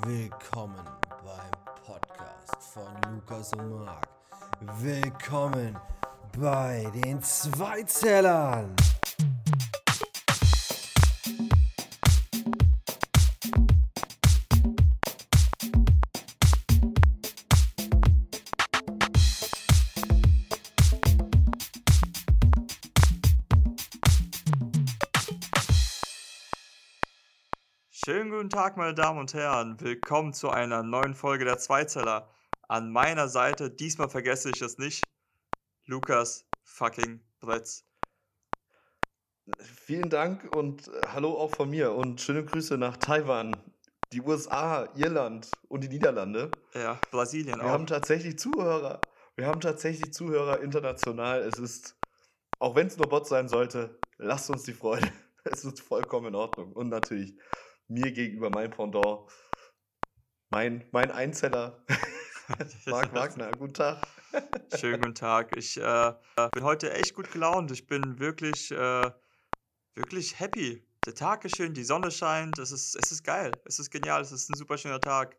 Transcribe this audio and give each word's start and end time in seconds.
Willkommen 0.00 0.80
beim 1.22 1.74
Podcast 1.84 2.72
von 2.72 3.12
Lukas 3.12 3.52
und 3.52 3.84
Marc. 3.84 4.08
Willkommen 4.80 5.76
bei 6.38 6.90
den 6.94 7.20
Zweizellern. 7.20 8.74
Tag, 28.52 28.76
meine 28.76 28.92
Damen 28.92 29.18
und 29.18 29.32
Herren. 29.32 29.80
Willkommen 29.80 30.34
zu 30.34 30.50
einer 30.50 30.82
neuen 30.82 31.14
Folge 31.14 31.46
der 31.46 31.56
Zweizeller. 31.56 32.28
An 32.68 32.92
meiner 32.92 33.26
Seite, 33.28 33.70
diesmal 33.70 34.10
vergesse 34.10 34.50
ich 34.50 34.60
es 34.60 34.76
nicht, 34.76 35.02
Lukas 35.86 36.44
fucking 36.62 37.22
Bretz. 37.40 37.86
Vielen 39.58 40.10
Dank 40.10 40.54
und 40.54 40.86
äh, 40.88 41.00
hallo 41.08 41.30
auch 41.30 41.50
von 41.50 41.70
mir 41.70 41.92
und 41.92 42.20
schöne 42.20 42.44
Grüße 42.44 42.76
nach 42.76 42.98
Taiwan, 42.98 43.56
die 44.12 44.20
USA, 44.20 44.86
Irland 44.96 45.50
und 45.68 45.84
die 45.84 45.88
Niederlande. 45.88 46.50
Ja, 46.74 47.00
Brasilien 47.10 47.58
Wir 47.58 47.64
auch. 47.64 47.70
haben 47.70 47.86
tatsächlich 47.86 48.38
Zuhörer. 48.38 49.00
Wir 49.34 49.46
haben 49.46 49.62
tatsächlich 49.62 50.12
Zuhörer 50.12 50.60
international. 50.60 51.40
Es 51.40 51.58
ist, 51.58 51.96
auch 52.58 52.74
wenn 52.74 52.88
es 52.88 52.98
nur 52.98 53.08
Bot 53.08 53.26
sein 53.26 53.48
sollte, 53.48 53.98
lasst 54.18 54.50
uns 54.50 54.64
die 54.64 54.74
Freude. 54.74 55.10
Es 55.44 55.64
ist 55.64 55.80
vollkommen 55.80 56.28
in 56.28 56.34
Ordnung. 56.36 56.72
Und 56.72 56.88
natürlich 56.88 57.34
mir 57.92 58.12
gegenüber 58.12 58.50
mein 58.50 58.70
Pendant, 58.70 59.30
mein, 60.50 60.84
mein 60.92 61.10
Einzeller, 61.10 61.84
Marc 62.86 63.14
Wagner. 63.14 63.50
Guten 63.52 63.74
Tag. 63.74 64.06
Schönen 64.74 65.00
guten 65.00 65.14
Tag. 65.14 65.56
Ich 65.56 65.78
äh, 65.78 66.12
bin 66.52 66.64
heute 66.64 66.92
echt 66.92 67.14
gut 67.14 67.30
gelaunt. 67.30 67.70
Ich 67.70 67.86
bin 67.86 68.18
wirklich, 68.18 68.70
äh, 68.70 69.10
wirklich 69.94 70.40
happy. 70.40 70.82
Der 71.06 71.14
Tag 71.14 71.44
ist 71.44 71.56
schön, 71.56 71.74
die 71.74 71.84
Sonne 71.84 72.10
scheint. 72.10 72.58
Es 72.58 72.72
ist, 72.72 72.96
es 72.96 73.12
ist 73.12 73.24
geil. 73.24 73.52
Es 73.64 73.78
ist 73.78 73.90
genial. 73.90 74.22
Es 74.22 74.32
ist 74.32 74.50
ein 74.50 74.56
super 74.56 74.78
schöner 74.78 75.00
Tag. 75.00 75.36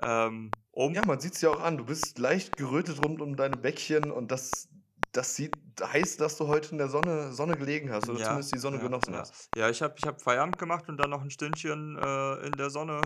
Ähm, 0.00 0.50
um 0.70 0.94
Ja, 0.94 1.04
man 1.04 1.20
sieht 1.20 1.34
es 1.34 1.40
ja 1.40 1.50
auch 1.50 1.60
an. 1.60 1.76
Du 1.76 1.84
bist 1.84 2.18
leicht 2.18 2.56
gerötet 2.56 3.02
rund 3.02 3.20
um 3.20 3.36
deine 3.36 3.56
Bäckchen 3.56 4.10
und 4.10 4.30
das, 4.30 4.68
das 5.12 5.36
sieht, 5.36 5.56
heißt, 5.80 6.20
dass 6.20 6.36
du 6.36 6.48
heute 6.48 6.70
in 6.72 6.78
der 6.78 6.88
Sonne, 6.88 7.32
Sonne 7.32 7.56
gelegen 7.56 7.90
hast 7.92 8.08
oder 8.08 8.18
Ja, 8.18 8.26
zumindest 8.26 8.52
die 8.52 8.58
Sonne 8.58 8.76
ja, 8.78 8.82
genossen 8.82 9.14
ja. 9.14 9.20
hast. 9.20 9.48
Ja, 9.56 9.70
ich 9.70 9.82
habe 9.82 9.94
ich 9.96 10.06
hab 10.06 10.20
Feierabend 10.20 10.58
gemacht 10.58 10.88
und 10.88 10.96
dann 10.98 11.10
noch 11.10 11.22
ein 11.22 11.30
Stündchen 11.30 11.96
äh, 11.98 12.46
in 12.46 12.56
der 12.56 12.70
Sonne, 12.70 13.00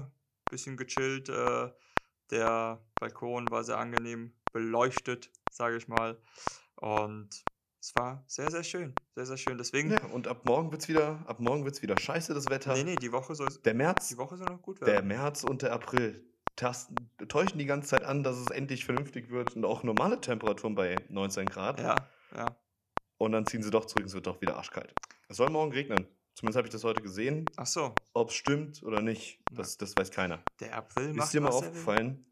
bisschen 0.50 0.76
gechillt. 0.76 1.28
Äh, 1.28 1.70
der 2.30 2.80
Balkon 2.98 3.50
war 3.50 3.62
sehr 3.64 3.78
angenehm 3.78 4.32
beleuchtet, 4.52 5.30
sage 5.50 5.76
ich 5.76 5.86
mal. 5.88 6.18
Und 6.76 7.44
es 7.80 7.94
war 7.94 8.24
sehr, 8.26 8.50
sehr 8.50 8.64
schön. 8.64 8.94
Sehr, 9.14 9.26
sehr 9.26 9.36
schön. 9.36 9.58
Deswegen, 9.58 9.90
Ja, 9.92 10.04
und 10.06 10.26
ab 10.28 10.44
morgen 10.44 10.72
wird's 10.72 10.88
wieder, 10.88 11.20
ab 11.26 11.40
morgen 11.40 11.64
wird's 11.64 11.82
wieder 11.82 11.98
scheiße, 11.98 12.34
das 12.34 12.50
Wetter. 12.50 12.74
nee, 12.74 12.84
nee, 12.84 12.96
die 12.96 13.12
Woche 13.12 13.34
soll, 13.34 13.48
Der 13.64 13.74
März, 13.74 14.08
die 14.08 14.18
Woche 14.18 14.36
soll 14.36 14.48
noch 14.48 14.62
gut 14.62 14.80
der 14.80 14.88
werden. 14.88 15.08
März 15.08 15.44
und 15.44 15.62
der 15.62 15.72
April 15.72 16.24
tasten, 16.56 16.96
täuschen 17.28 17.58
die 17.58 17.66
ganze 17.66 17.88
Zeit 17.90 18.04
an, 18.04 18.22
dass 18.22 18.36
es 18.38 18.50
endlich 18.50 18.84
vernünftig 18.84 19.30
wird 19.30 19.54
und 19.56 19.64
auch 19.64 19.82
normale 19.82 20.20
Temperaturen 20.20 20.74
bei 20.74 20.96
19 21.10 21.46
Grad. 21.46 21.80
Ja, 21.80 22.08
ja. 22.34 22.56
Und 23.18 23.32
dann 23.32 23.46
ziehen 23.46 23.62
sie 23.62 23.70
doch 23.70 23.86
zurück, 23.86 24.04
es 24.06 24.14
wird 24.14 24.26
doch 24.26 24.40
wieder 24.40 24.56
arschkalt. 24.56 24.92
Es 25.28 25.38
soll 25.38 25.48
morgen 25.50 25.72
regnen. 25.72 26.06
Zumindest 26.34 26.56
habe 26.58 26.68
ich 26.68 26.72
das 26.72 26.84
heute 26.84 27.00
gesehen. 27.00 27.46
Ach 27.56 27.66
so, 27.66 27.94
Ob 28.12 28.28
es 28.28 28.34
stimmt 28.34 28.82
oder 28.82 29.00
nicht, 29.00 29.40
das, 29.50 29.78
das 29.78 29.96
weiß 29.96 30.10
keiner. 30.10 30.42
der 30.60 30.76
April 30.76 31.14
macht 31.14 31.26
Ist 31.28 31.32
dir 31.34 31.40
mal 31.40 31.48
aufgefallen, 31.48 32.26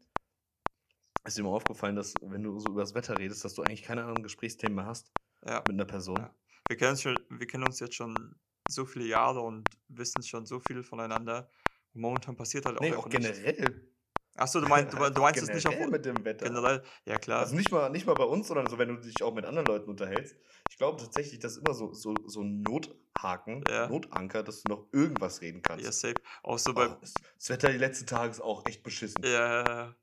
ist 1.23 1.37
dir 1.37 1.43
mal 1.43 1.49
aufgefallen, 1.49 1.95
dass 1.95 2.13
wenn 2.21 2.43
du 2.43 2.59
so 2.59 2.69
über 2.69 2.81
das 2.81 2.93
Wetter 2.93 3.17
redest, 3.17 3.43
dass 3.43 3.55
du 3.55 3.63
eigentlich 3.63 3.81
keine 3.81 4.01
anderen 4.03 4.21
Gesprächsthemen 4.21 4.75
mehr 4.75 4.85
hast 4.85 5.11
Ja. 5.43 5.59
mit 5.67 5.69
einer 5.69 5.85
Person? 5.85 6.17
Ja. 6.17 6.35
Wir 6.67 6.77
kennen, 6.77 6.91
uns 6.91 7.01
schon, 7.01 7.17
wir 7.29 7.47
kennen 7.47 7.63
uns 7.63 7.79
jetzt 7.79 7.95
schon 7.95 8.35
so 8.67 8.85
viele 8.85 9.05
Jahre 9.05 9.41
und 9.41 9.67
wissen 9.87 10.21
schon 10.21 10.45
so 10.45 10.59
viel 10.59 10.83
voneinander. 10.83 11.49
Und 11.93 12.01
momentan 12.01 12.35
passiert 12.35 12.65
halt 12.67 12.77
auch 12.77 12.81
Nee, 12.81 12.93
auch 12.93 13.09
generell. 13.09 13.89
Achso, 14.35 14.59
du, 14.61 14.67
meinst, 14.67 14.93
du, 14.93 14.97
du 15.09 15.21
meinst 15.21 15.41
es 15.41 15.49
nicht 15.49 15.67
auf 15.67 15.89
mit 15.89 16.05
dem 16.05 16.23
Wetter. 16.25 16.45
generell? 16.45 16.83
Ja, 17.05 17.17
klar. 17.17 17.39
Also 17.39 17.55
nicht 17.55 17.71
mal, 17.71 17.89
nicht 17.89 18.05
mal 18.05 18.15
bei 18.15 18.25
uns, 18.25 18.47
sondern 18.47 18.67
so, 18.67 18.77
wenn 18.77 18.89
du 18.89 18.95
dich 18.97 19.23
auch 19.23 19.33
mit 19.33 19.45
anderen 19.45 19.67
Leuten 19.67 19.89
unterhältst. 19.89 20.35
Ich 20.69 20.77
glaube 20.77 21.01
tatsächlich, 21.01 21.39
das 21.39 21.53
ist 21.53 21.65
immer 21.65 21.73
so, 21.73 21.93
so, 21.93 22.13
so 22.25 22.41
ein 22.41 22.61
Nothaken, 22.61 23.63
Ja. 23.69 23.87
Notanker, 23.87 24.43
dass 24.43 24.63
du 24.63 24.69
noch 24.69 24.87
irgendwas 24.91 25.41
reden 25.41 25.61
kannst. 25.61 25.85
Ja, 25.85 25.91
safe. 25.91 26.15
Auch 26.43 26.59
so 26.59 26.71
Oh, 26.71 26.73
das 26.99 27.13
das 27.37 27.49
Wetter 27.49 27.71
die 27.71 27.77
letzten 27.77 28.07
Tage 28.07 28.31
ist 28.31 28.41
auch 28.41 28.65
echt 28.65 28.83
beschissen. 28.83 29.23
Ja, 29.23 29.29
ja, 29.29 29.63
ja. 29.67 29.95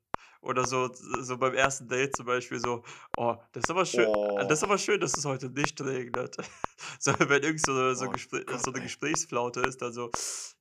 Oder 0.43 0.65
so, 0.65 0.89
so 0.93 1.37
beim 1.37 1.53
ersten 1.53 1.87
Date 1.87 2.15
zum 2.17 2.25
Beispiel 2.25 2.59
so, 2.59 2.83
oh, 3.17 3.35
das 3.53 3.63
ist 3.63 3.69
aber 3.69 3.85
schön, 3.85 4.07
Oh. 4.07 4.37
das 4.39 4.59
ist 4.59 4.63
aber 4.63 4.77
schön, 4.77 4.99
dass 4.99 5.17
es 5.17 5.25
heute 5.25 5.49
nicht 5.49 5.79
regnet. 5.81 6.37
So, 6.99 7.13
wenn 7.17 7.41
irgend 7.43 7.65
so, 7.65 7.71
eine- 7.71 7.95
so, 7.95 8.05
Oh 8.07 8.09
Gespr 8.09 8.41
Gott, 8.45 8.61
so 8.61 8.71
eine. 8.73 8.81
Gesprächsflaute 8.81 9.61
ist, 9.61 9.81
dann 9.81 9.93
so, 9.93 10.11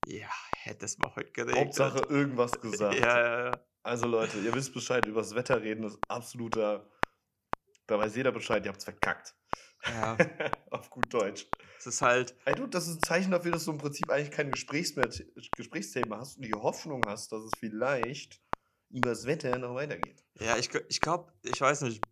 ja, 0.06 0.28
hätte 0.54 0.84
es 0.86 0.96
mal 0.98 1.12
heute 1.16 1.32
geregnet. 1.32 1.64
Hauptsache 1.66 1.98
irgendwas 2.08 2.52
gesagt. 2.60 2.94
Ja, 3.00 3.18
ja, 3.20 3.44
ja. 3.50 3.60
Also 3.82 4.06
Leute, 4.06 4.38
ihr 4.38 4.54
wisst 4.54 4.72
Bescheid, 4.72 5.04
über 5.06 5.20
das 5.20 5.34
Wetter 5.34 5.60
reden 5.60 5.82
ist 5.84 5.98
absoluter. 6.08 6.88
Da 7.88 7.98
weiß 7.98 8.14
jeder 8.14 8.30
Bescheid, 8.30 8.64
ihr 8.64 8.70
habt's 8.70 8.84
verkackt. 8.84 9.34
Ja, 9.84 10.16
Auf 10.70 10.88
gut 10.90 11.12
Deutsch. 11.12 11.48
es 11.78 11.86
ist 11.86 12.02
halt, 12.02 12.36
Ey, 12.44 12.54
du, 12.54 12.68
das 12.68 12.86
ist 12.86 12.98
ein 12.98 13.02
Zeichen 13.02 13.32
dafür, 13.32 13.50
dass 13.50 13.64
du 13.64 13.72
im 13.72 13.78
Prinzip 13.78 14.08
eigentlich 14.10 14.30
kein 14.30 14.52
Gesprächs 14.52 14.94
mehr, 14.94 15.08
Gesprächsthema 15.56 16.18
hast 16.18 16.36
und 16.36 16.44
die 16.44 16.54
Hoffnung 16.54 17.02
hast, 17.06 17.32
dass 17.32 17.42
es 17.42 17.50
vielleicht 17.58 18.40
über 18.92 19.10
das 19.10 19.26
Wetter 19.26 19.58
noch 19.58 19.74
weitergeht. 19.74 20.24
ja, 20.38 20.56
ich, 20.56 20.70
ich 20.88 21.00
glaube, 21.00 21.32
ich 21.42 21.60
weiß 21.60 21.82
nicht, 21.82 22.02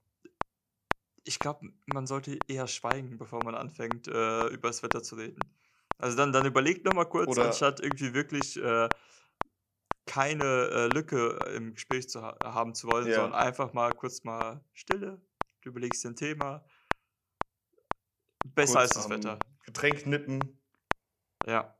ich 1.24 1.38
glaube, 1.38 1.68
man 1.86 2.06
sollte 2.06 2.38
eher 2.48 2.66
schweigen, 2.66 3.18
bevor 3.18 3.44
man 3.44 3.54
anfängt, 3.54 4.08
äh, 4.08 4.46
über 4.48 4.68
das 4.68 4.82
Wetter 4.82 5.02
zu 5.02 5.16
reden. 5.16 5.38
Also 5.98 6.16
dann, 6.16 6.32
dann 6.32 6.46
überlegt 6.46 6.84
noch 6.86 6.94
mal 6.94 7.04
kurz, 7.04 7.28
Oder- 7.28 7.46
anstatt 7.46 7.80
irgendwie 7.80 8.14
wirklich 8.14 8.56
äh, 8.56 8.88
keine 10.06 10.44
äh, 10.44 10.86
Lücke 10.88 11.38
im 11.54 11.74
Gespräch 11.74 12.08
zu 12.08 12.22
ha 12.22 12.36
haben 12.42 12.74
zu 12.74 12.88
wollen, 12.88 13.06
Ja. 13.06 13.16
sondern 13.16 13.34
einfach 13.34 13.72
mal 13.74 13.92
kurz 13.92 14.24
mal 14.24 14.64
Stille, 14.72 15.20
du 15.60 15.68
überlegst 15.68 16.02
dir 16.02 16.08
ein 16.08 16.16
Thema. 16.16 16.64
Besser 18.46 18.80
als 18.80 18.94
Kurz 18.94 19.04
das 19.04 19.12
am 19.12 19.18
Wetter. 19.18 19.38
Getränk 19.64 20.06
nippen 20.06 20.58
Ja, 21.46 21.76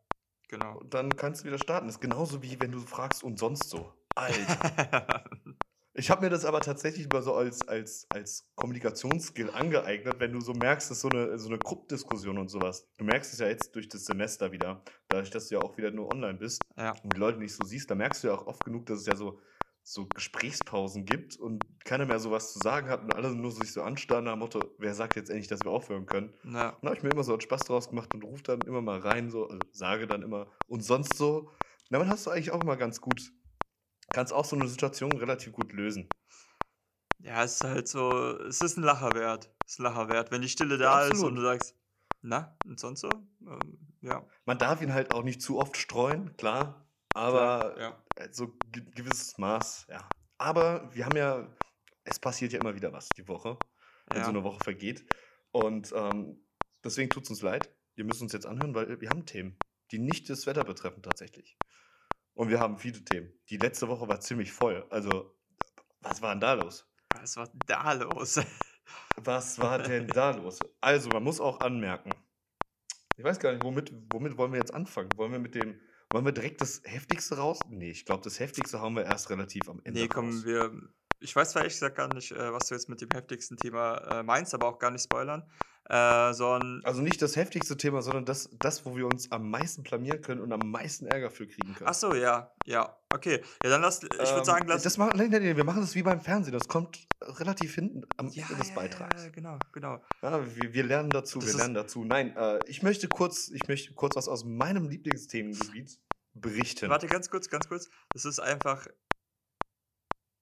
genau. 0.48 0.78
und 0.78 0.92
dann 0.92 1.16
kannst 1.16 1.40
du 1.42 1.46
wieder 1.46 1.58
starten. 1.58 1.86
Das 1.86 1.96
ist 1.96 2.00
genauso 2.02 2.42
wie 2.42 2.60
wenn 2.60 2.70
du 2.72 2.80
fragst 2.80 3.24
und 3.24 3.38
sonst 3.38 3.70
so. 3.70 3.92
Alter. 4.20 5.24
Ich 5.92 6.08
habe 6.08 6.22
mir 6.22 6.30
das 6.30 6.44
aber 6.44 6.60
tatsächlich 6.60 7.08
mal 7.12 7.20
so 7.20 7.34
als, 7.34 7.66
als, 7.66 8.06
als 8.10 8.48
Kommunikationsskill 8.54 9.50
angeeignet, 9.50 10.14
wenn 10.18 10.32
du 10.32 10.40
so 10.40 10.54
merkst, 10.54 10.88
dass 10.90 11.00
so 11.00 11.08
eine, 11.08 11.36
so 11.38 11.48
eine 11.48 11.58
Gruppendiskussion 11.58 12.38
und 12.38 12.48
sowas. 12.48 12.86
Du 12.96 13.04
merkst 13.04 13.32
es 13.32 13.40
ja 13.40 13.48
jetzt 13.48 13.74
durch 13.74 13.88
das 13.88 14.04
Semester 14.04 14.52
wieder, 14.52 14.82
dadurch, 15.08 15.30
dass 15.30 15.48
du 15.48 15.56
ja 15.56 15.60
auch 15.60 15.76
wieder 15.76 15.90
nur 15.90 16.10
online 16.10 16.38
bist 16.38 16.62
ja, 16.76 16.92
und 17.02 17.12
die 17.14 17.18
Leute 17.18 17.40
nicht 17.40 17.54
so 17.54 17.64
siehst, 17.64 17.90
da 17.90 17.96
merkst 17.96 18.22
du 18.22 18.28
ja 18.28 18.34
auch 18.34 18.46
oft 18.46 18.64
genug, 18.64 18.86
dass 18.86 19.00
es 19.00 19.06
ja 19.06 19.16
so, 19.16 19.40
so 19.82 20.06
Gesprächspausen 20.06 21.04
gibt 21.04 21.36
und 21.36 21.64
keiner 21.84 22.06
mehr 22.06 22.20
so 22.20 22.30
was 22.30 22.52
zu 22.52 22.60
sagen 22.60 22.88
hat 22.88 23.02
und 23.02 23.12
alle 23.12 23.34
nur 23.34 23.50
sich 23.50 23.72
so 23.72 23.82
anstarren 23.82 24.24
nach 24.24 24.34
dem 24.34 24.38
Motto, 24.38 24.60
wer 24.78 24.94
sagt 24.94 25.16
jetzt 25.16 25.28
endlich, 25.28 25.48
dass 25.48 25.64
wir 25.64 25.72
aufhören 25.72 26.06
können? 26.06 26.32
ja, 26.44 26.70
Und 26.70 26.84
da 26.84 26.90
habe 26.90 26.96
ich 26.96 27.02
mir 27.02 27.10
immer 27.10 27.24
so 27.24 27.32
einen 27.32 27.40
Spaß 27.40 27.64
draus 27.64 27.88
gemacht 27.88 28.14
und 28.14 28.22
rufe 28.22 28.44
dann 28.44 28.60
immer 28.60 28.80
mal 28.80 29.00
rein, 29.00 29.28
so, 29.28 29.48
also 29.48 29.58
sage 29.72 30.06
dann 30.06 30.22
immer 30.22 30.46
und 30.68 30.82
sonst 30.82 31.16
so. 31.16 31.50
Na, 31.90 31.98
dann 31.98 32.08
hast 32.08 32.26
du 32.26 32.30
eigentlich 32.30 32.52
auch 32.52 32.62
immer 32.62 32.76
ganz 32.76 33.00
gut, 33.00 33.32
kannst 34.12 34.32
auch 34.32 34.44
so 34.44 34.56
eine 34.56 34.68
Situation 34.68 35.12
relativ 35.12 35.52
gut 35.52 35.72
lösen. 35.72 36.08
ja, 37.18 37.44
es 37.44 37.56
ist 37.56 37.64
halt 37.64 37.88
so, 37.88 38.36
es 38.40 38.62
ist 38.62 38.76
ein 38.78 38.82
Lacher 38.82 39.14
wert. 39.14 39.50
Es 39.66 39.72
ist 39.74 39.78
ein 39.80 39.84
Lacher 39.84 40.08
wert. 40.08 40.30
Wenn 40.30 40.42
die 40.42 40.48
Stille 40.48 40.74
Ja, 40.74 40.78
da 40.80 41.02
ist 41.04 41.10
absolut. 41.10 41.30
und 41.30 41.36
du 41.36 41.42
sagst, 41.42 41.76
na, 42.22 42.56
und 42.64 42.78
sonst 42.80 43.00
so? 43.00 43.10
Ähm, 43.46 43.78
ja, 44.02 44.26
Man 44.46 44.58
darf 44.58 44.80
ihn 44.82 44.92
halt 44.92 45.12
auch 45.12 45.22
nicht 45.22 45.40
zu 45.42 45.58
oft 45.58 45.76
streuen, 45.76 46.36
klar, 46.36 46.86
aber 47.14 47.74
klar, 47.74 47.78
ja. 47.78 48.04
äh, 48.24 48.28
so 48.32 48.56
ge 48.72 48.82
gewisses 48.94 49.36
Maß, 49.38 49.86
ja. 49.88 50.08
Aber 50.38 50.94
wir 50.94 51.04
haben 51.04 51.16
ja, 51.16 51.46
es 52.04 52.18
passiert 52.18 52.52
ja 52.52 52.60
immer 52.60 52.74
wieder 52.74 52.92
was 52.94 53.08
die 53.10 53.28
Woche, 53.28 53.58
wenn 54.06 54.18
Ja. 54.18 54.24
so 54.24 54.30
eine 54.30 54.42
Woche 54.42 54.62
vergeht. 54.64 55.04
Und 55.52 55.92
ähm, 55.94 56.46
deswegen 56.82 57.10
tut 57.10 57.24
es 57.24 57.30
uns 57.30 57.42
leid. 57.42 57.70
Wir 57.94 58.04
müssen 58.06 58.22
uns 58.24 58.32
jetzt 58.32 58.46
anhören, 58.46 58.74
weil 58.74 59.00
wir 59.02 59.10
haben 59.10 59.26
Themen, 59.26 59.58
die 59.90 59.98
nicht 59.98 60.30
das 60.30 60.46
Wetter 60.46 60.64
betreffen 60.64 61.02
tatsächlich. 61.02 61.58
Und 62.34 62.48
wir 62.48 62.60
haben 62.60 62.78
viele 62.78 63.04
Themen. 63.04 63.32
Die 63.48 63.56
letzte 63.56 63.88
Woche 63.88 64.08
war 64.08 64.20
ziemlich 64.20 64.52
voll. 64.52 64.86
Also, 64.90 65.36
was 66.00 66.22
war 66.22 66.34
denn 66.34 66.40
da 66.40 66.54
los? 66.54 66.86
Was 67.14 67.36
war 67.36 67.46
denn 67.46 67.60
da 67.66 67.92
los? 67.92 68.40
Was 69.16 69.58
war 69.60 69.78
denn 69.78 70.08
da 70.08 70.30
los? 70.30 70.58
Also, 70.80 71.10
man 71.10 71.22
muss 71.22 71.40
auch 71.40 71.60
anmerken. 71.60 72.10
Ich 73.16 73.24
weiß 73.24 73.38
gar 73.38 73.52
nicht, 73.52 73.62
womit, 73.62 73.92
womit 74.10 74.36
wollen 74.36 74.52
wir 74.52 74.58
jetzt 74.58 74.74
anfangen? 74.74 75.10
Wollen 75.16 75.30
wir 75.30 75.38
mit 75.38 75.54
dem, 75.54 75.78
wollen 76.10 76.24
wir 76.24 76.32
direkt 76.32 76.60
das 76.60 76.80
Heftigste 76.84 77.36
raus? 77.36 77.60
Nee, 77.68 77.90
ich 77.90 78.04
glaube, 78.04 78.24
das 78.24 78.40
Heftigste 78.40 78.80
haben 78.80 78.96
wir 78.96 79.04
erst 79.04 79.30
relativ 79.30 79.68
am 79.68 79.80
Ende. 79.84 80.00
Nee, 80.00 80.08
komm, 80.08 80.30
raus. 80.30 80.44
wir. 80.44 80.72
Ich 81.20 81.36
weiß 81.36 81.50
zwar 81.50 81.62
ehrlich 81.62 81.74
gesagt 81.74 81.96
gar 81.96 82.12
nicht, 82.12 82.32
äh, 82.32 82.52
was 82.52 82.66
du 82.66 82.74
jetzt 82.74 82.88
mit 82.88 83.00
dem 83.00 83.10
heftigsten 83.12 83.58
Thema 83.58 83.98
äh, 84.20 84.22
meinst, 84.22 84.54
aber 84.54 84.68
auch 84.68 84.78
gar 84.78 84.90
nicht 84.90 85.04
spoilern. 85.04 85.48
Äh, 85.90 86.32
sondern 86.34 86.80
Also 86.84 87.02
nicht 87.02 87.20
das 87.20 87.34
heftigste 87.34 87.76
Thema, 87.76 88.00
sondern 88.00 88.24
das, 88.24 88.48
das, 88.60 88.86
wo 88.86 88.96
wir 88.96 89.06
uns 89.06 89.32
am 89.32 89.50
meisten 89.50 89.82
blamieren 89.82 90.22
können 90.22 90.40
und 90.40 90.52
am 90.52 90.70
meisten 90.70 91.06
Ärger 91.06 91.30
für 91.30 91.48
kriegen 91.48 91.74
können. 91.74 91.90
Ach 91.90 91.94
so, 91.94 92.14
ja, 92.14 92.52
ja, 92.64 92.96
okay. 93.12 93.42
Ja, 93.64 93.70
dann 93.70 93.80
lass, 93.80 94.00
ich 94.02 94.10
würde 94.10 94.38
Ähm, 94.38 94.44
sagen, 94.44 94.68
lass. 94.68 94.84
Das 94.84 94.98
machen, 94.98 95.18
nein, 95.18 95.30
nein, 95.30 95.42
nein, 95.42 95.56
wir 95.56 95.64
machen 95.64 95.80
das 95.80 95.96
wie 95.96 96.02
beim 96.04 96.20
Fernsehen. 96.20 96.52
Das 96.52 96.68
kommt 96.68 97.08
relativ 97.20 97.74
hinten 97.74 98.04
am 98.18 98.28
ja, 98.28 98.44
Ende 98.44 98.56
des 98.56 98.68
ja, 98.68 98.74
Beitrags. 98.76 99.24
Ja, 99.24 99.30
genau, 99.30 99.58
genau. 99.72 100.00
Ja, 100.22 100.40
wir, 100.54 100.72
wir 100.72 100.84
lernen 100.84 101.10
dazu, 101.10 101.40
Das 101.40 101.48
wir 101.48 101.56
lernen 101.56 101.74
dazu. 101.74 102.04
Nein, 102.04 102.36
äh, 102.36 102.60
ich 102.68 102.84
möchte 102.84 103.08
kurz, 103.08 103.48
ich 103.48 103.66
möchte 103.66 103.92
kurz 103.94 104.14
was 104.14 104.28
aus 104.28 104.44
meinem 104.44 104.88
Lieblingsthemengebiet 104.88 105.98
berichten. 106.34 106.88
Warte, 106.88 107.08
ganz 107.08 107.30
kurz, 107.30 107.48
ganz 107.48 107.68
kurz. 107.68 107.90
Das 108.12 108.24
ist 108.24 108.38
einfach. 108.38 108.86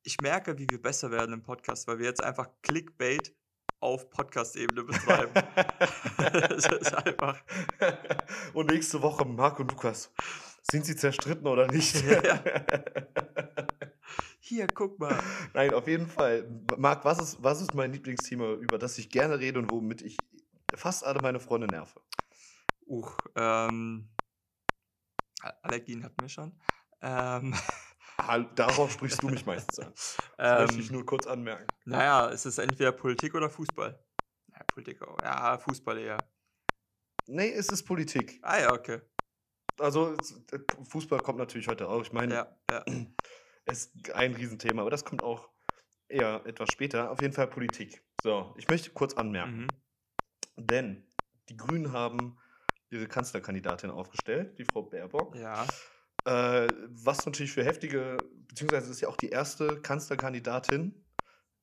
Ich 0.03 0.21
merke, 0.21 0.59
wie 0.59 0.67
wir 0.69 0.81
besser 0.81 1.11
werden 1.11 1.33
im 1.33 1.43
Podcast, 1.43 1.89
weil 1.89 1.99
wir 1.99 2.07
jetzt 2.07 2.23
einfach 2.23 2.49
Clickbait 2.63 3.35
auf 3.81 4.11
Podcast-Ebene 4.11 4.85
betreiben. 4.85 5.33
das 6.19 6.67
ist 6.67 6.95
einfach. 6.95 7.39
und 8.55 8.71
nächste 8.71 9.03
Woche 9.03 9.25
Marc 9.25 9.61
und 9.61 9.71
Lukas. 9.71 10.13
Sind 10.71 10.85
sie 10.85 10.97
zerstritten 10.97 11.47
oder 11.47 11.67
nicht? 11.69 12.03
Ja. 12.05 12.41
Hier, 14.41 14.67
guck 14.67 14.99
mal. 14.99 15.19
Nein, 15.55 15.73
auf 15.73 15.87
jeden 15.87 16.07
Fall. 16.07 16.49
Marc, 16.77 17.05
was 17.05 17.19
ist, 17.21 17.43
was 17.43 17.61
ist 17.61 17.75
mein 17.75 17.93
Lieblingsthema, 17.93 18.53
über 18.55 18.79
das 18.79 18.99
ich 18.99 19.09
gerne 19.11 19.39
rede 19.39 19.59
und 19.59 19.71
womit 19.71 20.03
ich 20.03 20.17
fast 20.75 21.05
alle 21.05 21.21
meine 21.21 21.41
Freunde 21.41 21.67
nerve? 21.67 22.01
Uch, 22.87 23.17
ähm. 23.37 24.09
Allergien 25.63 26.03
hatten 26.03 26.21
wir 26.21 26.29
schon. 26.29 26.53
Ähm, 27.01 27.55
Darauf 28.55 28.91
sprichst 28.93 29.23
du 29.23 29.29
mich 29.29 29.47
meistens 29.47 29.79
an. 29.79 29.93
Das 30.37 30.61
möchte 30.61 30.81
ich 30.81 30.89
ähm, 30.89 30.97
nur 30.97 31.07
kurz 31.07 31.27
anmerken. 31.27 31.67
naja, 31.85 32.29
es 32.31 32.45
ist 32.47 32.59
entweder 32.59 32.93
Politik 32.93 33.35
oder 33.35 33.49
Fußball. 33.49 33.99
Ja, 34.53 34.65
Politik 34.65 35.01
auch. 35.03 35.19
Ja, 35.23 35.57
Fußball 35.59 35.99
eher. 35.99 36.19
Nee, 37.27 37.51
es 37.53 37.71
ist 37.71 37.85
Politik. 37.85 38.39
Ah 38.43 38.59
ja, 38.61 38.73
okay. 38.73 39.01
Also 39.79 40.15
es- 40.21 40.33
äh, 40.53 40.59
Fußball 40.89 41.21
kommt 41.21 41.39
natürlich 41.39 41.69
heute 41.69 41.89
auch. 41.89 42.03
Ich 42.03 42.13
meine, 42.13 42.35
Ja, 42.35 42.59
ja. 42.71 42.85
es 43.65 43.87
ist 43.87 44.13
ein 44.15 44.35
Riesenthema, 44.35 44.83
aber 44.83 44.91
das 44.91 45.05
kommt 45.05 45.23
auch 45.23 45.49
eher 46.09 46.43
etwas 46.47 46.71
später. 46.71 47.11
Auf 47.11 47.21
jeden 47.21 47.33
Fall 47.35 47.47
Politik. 47.47 48.03
So, 48.23 48.55
ich 48.59 48.69
möchte 48.69 48.91
kurz 48.91 49.15
anmerken, 49.15 49.69
Mhm. 50.57 50.67
denn 50.67 51.07
die 51.49 51.57
Grünen 51.57 51.93
haben 51.93 52.39
ihre 52.91 53.07
Kanzlerkandidatin 53.07 53.91
aufgestellt, 53.91 54.59
die 54.59 54.65
Frau 54.65 54.83
Baerbock. 54.83 55.37
Ja. 55.37 55.67
Äh, 56.29 56.69
was 56.89 57.25
natürlich 57.25 57.53
für 57.53 57.65
heftige, 57.65 58.19
beziehungsweise 58.49 58.91
ist 58.91 59.01
ja 59.01 59.09
auch 59.09 59.17
die 59.17 59.31
erste 59.31 59.81
Kanzlerkandidatin 59.81 61.07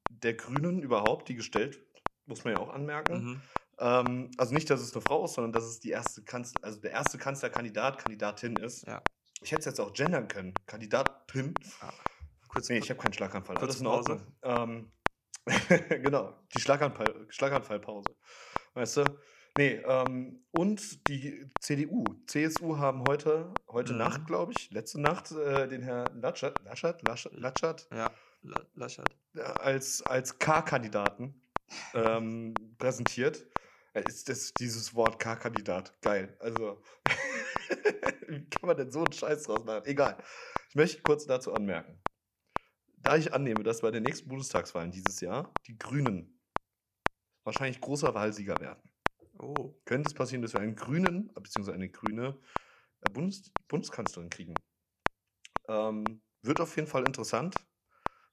der 0.10 0.34
Grünen 0.34 0.82
überhaupt, 0.82 1.30
die 1.30 1.36
gestellt 1.36 1.76
wird, 1.76 2.04
muss 2.26 2.44
man 2.44 2.56
ja 2.56 2.60
auch 2.60 2.70
anmerken. 2.70 3.24
Mhm. 3.24 3.42
Ähm, 3.78 4.32
also 4.40 4.56
nicht, 4.56 4.68
dass 4.72 4.82
es 4.82 4.94
eine 4.94 5.02
Frau 5.02 5.26
ist, 5.26 5.34
sondern 5.36 5.52
dass 5.52 5.66
es 5.66 5.82
die 5.82 5.92
erste 5.92 6.24
Kanzler, 6.24 6.64
also 6.64 6.82
der 6.82 6.92
erste 6.92 7.20
Kanzlerkandidat, 7.20 8.00
Kandidatin 8.00 8.56
ist. 8.56 8.88
Ja. 8.88 9.04
Ich 9.44 9.52
hätte 9.52 9.60
es 9.60 9.66
jetzt 9.66 9.80
auch 9.80 9.94
gendern 9.94 10.28
können. 10.28 10.56
Kandidatin. 10.66 11.54
Kurz, 12.48 12.70
Nee, 12.70 12.80
ich 12.80 12.90
habe 12.90 13.00
keinen 13.00 13.14
Schlaganfall. 13.14 13.58
Kurze 13.58 13.88
Alles 13.88 14.10
Ordnung. 14.10 14.22
Ähm, 14.42 14.92
genau, 16.02 16.34
die 16.56 16.60
Schlaganfall, 16.60 17.28
Schlaganfallpause. 17.30 18.16
Weißt 18.74 18.98
du? 18.98 19.04
Nee, 19.58 19.76
ähm, 19.86 20.46
und 20.52 21.08
die 21.08 21.50
CDU, 21.62 22.04
CSU 22.28 22.78
haben 22.78 23.04
heute, 23.08 23.54
heute 23.70 23.94
Mhm. 23.94 24.00
Nacht, 24.00 24.28
glaube 24.28 24.52
ich, 24.52 24.70
letzte 24.72 25.00
Nacht, 25.00 25.32
äh, 25.32 25.68
den 25.70 25.82
Herrn 25.82 26.20
Laschet, 26.22 26.54
Laschet, 26.64 26.98
Latschat 27.32 27.88
Ja, 27.92 28.12
La- 28.42 28.66
Laschet. 28.74 29.06
äh, 29.36 29.40
als, 29.42 30.02
als 30.02 30.38
K-Kandidaten 30.40 31.42
ähm, 31.94 32.54
präsentiert. 32.78 33.48
Äh, 33.94 34.04
Ist 34.06 34.28
das 34.28 34.54
dieses 34.54 34.94
Wort 34.94 35.20
K-Kandidat? 35.20 36.00
Geil. 36.02 36.36
Also, 36.42 36.82
wie 38.28 38.44
kann 38.50 38.68
man 38.68 38.76
denn 38.76 38.92
so 38.92 39.00
einen 39.04 39.14
Scheiß 39.14 39.44
draus 39.44 39.64
machen? 39.64 39.86
Egal. 39.86 40.18
Ich 40.70 40.76
möchte 40.76 41.02
kurz 41.02 41.26
dazu 41.26 41.54
anmerken. 41.54 42.02
Da 42.98 43.16
ich 43.16 43.34
annehme, 43.34 43.64
dass 43.64 43.80
bei 43.82 43.92
den 43.92 44.04
nächsten 44.04 44.28
Bundestagswahlen 44.28 44.92
dieses 44.92 45.22
Jahr 45.22 45.54
die 45.68 45.78
Grünen 45.78 46.42
wahrscheinlich 47.46 47.80
großer 47.80 48.14
Wahlsieger 48.14 48.60
werden, 48.60 48.82
Oh. 49.40 49.76
könnte 49.86 50.08
es 50.08 50.14
passieren, 50.14 50.42
dass 50.42 50.54
wir 50.54 50.62
einen 50.62 50.76
Grünen, 50.76 51.32
beziehungsweise 51.34 51.74
eine 51.76 51.90
grüne 51.90 52.40
äh, 53.02 53.10
Bundes 53.12 53.52
Bundeskanzlerin 53.68 54.30
kriegen. 54.30 54.54
Ähm, 55.68 56.22
wird 56.42 56.62
auf 56.62 56.76
jeden 56.76 56.88
Fall 56.88 57.04
interessant. 57.06 57.56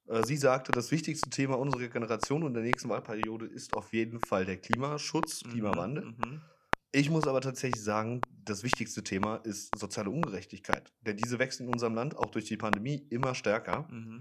Äh, 0.08 0.22
Sie 0.22 0.36
sagte, 0.36 0.72
das 0.72 0.90
wichtigste 0.90 1.30
Thema 1.30 1.58
unserer 1.58 1.88
Generation 1.88 2.42
und 2.42 2.54
der 2.54 2.62
nächsten 2.62 2.88
Wahlperiode 2.88 3.46
ist 3.46 3.74
auf 3.74 3.92
jeden 3.92 4.20
Fall 4.20 4.44
der 4.44 4.58
Klimaschutz, 4.58 5.44
Mhm, 5.44 5.50
Klimawandel. 5.50 6.04
Mhm. 6.04 6.42
Ich 6.94 7.08
muss 7.08 7.26
aber 7.26 7.40
tatsächlich 7.40 7.82
sagen, 7.82 8.20
das 8.44 8.62
wichtigste 8.64 9.02
Thema 9.02 9.36
ist 9.36 9.76
soziale 9.78 10.10
Ungerechtigkeit. 10.10 10.92
Denn 11.00 11.16
diese 11.16 11.38
wächst 11.38 11.60
in 11.60 11.68
unserem 11.68 11.94
Land 11.94 12.16
auch 12.16 12.30
durch 12.30 12.44
die 12.44 12.58
Pandemie 12.58 13.06
immer 13.08 13.34
stärker. 13.34 13.88
Mhm. 13.90 14.20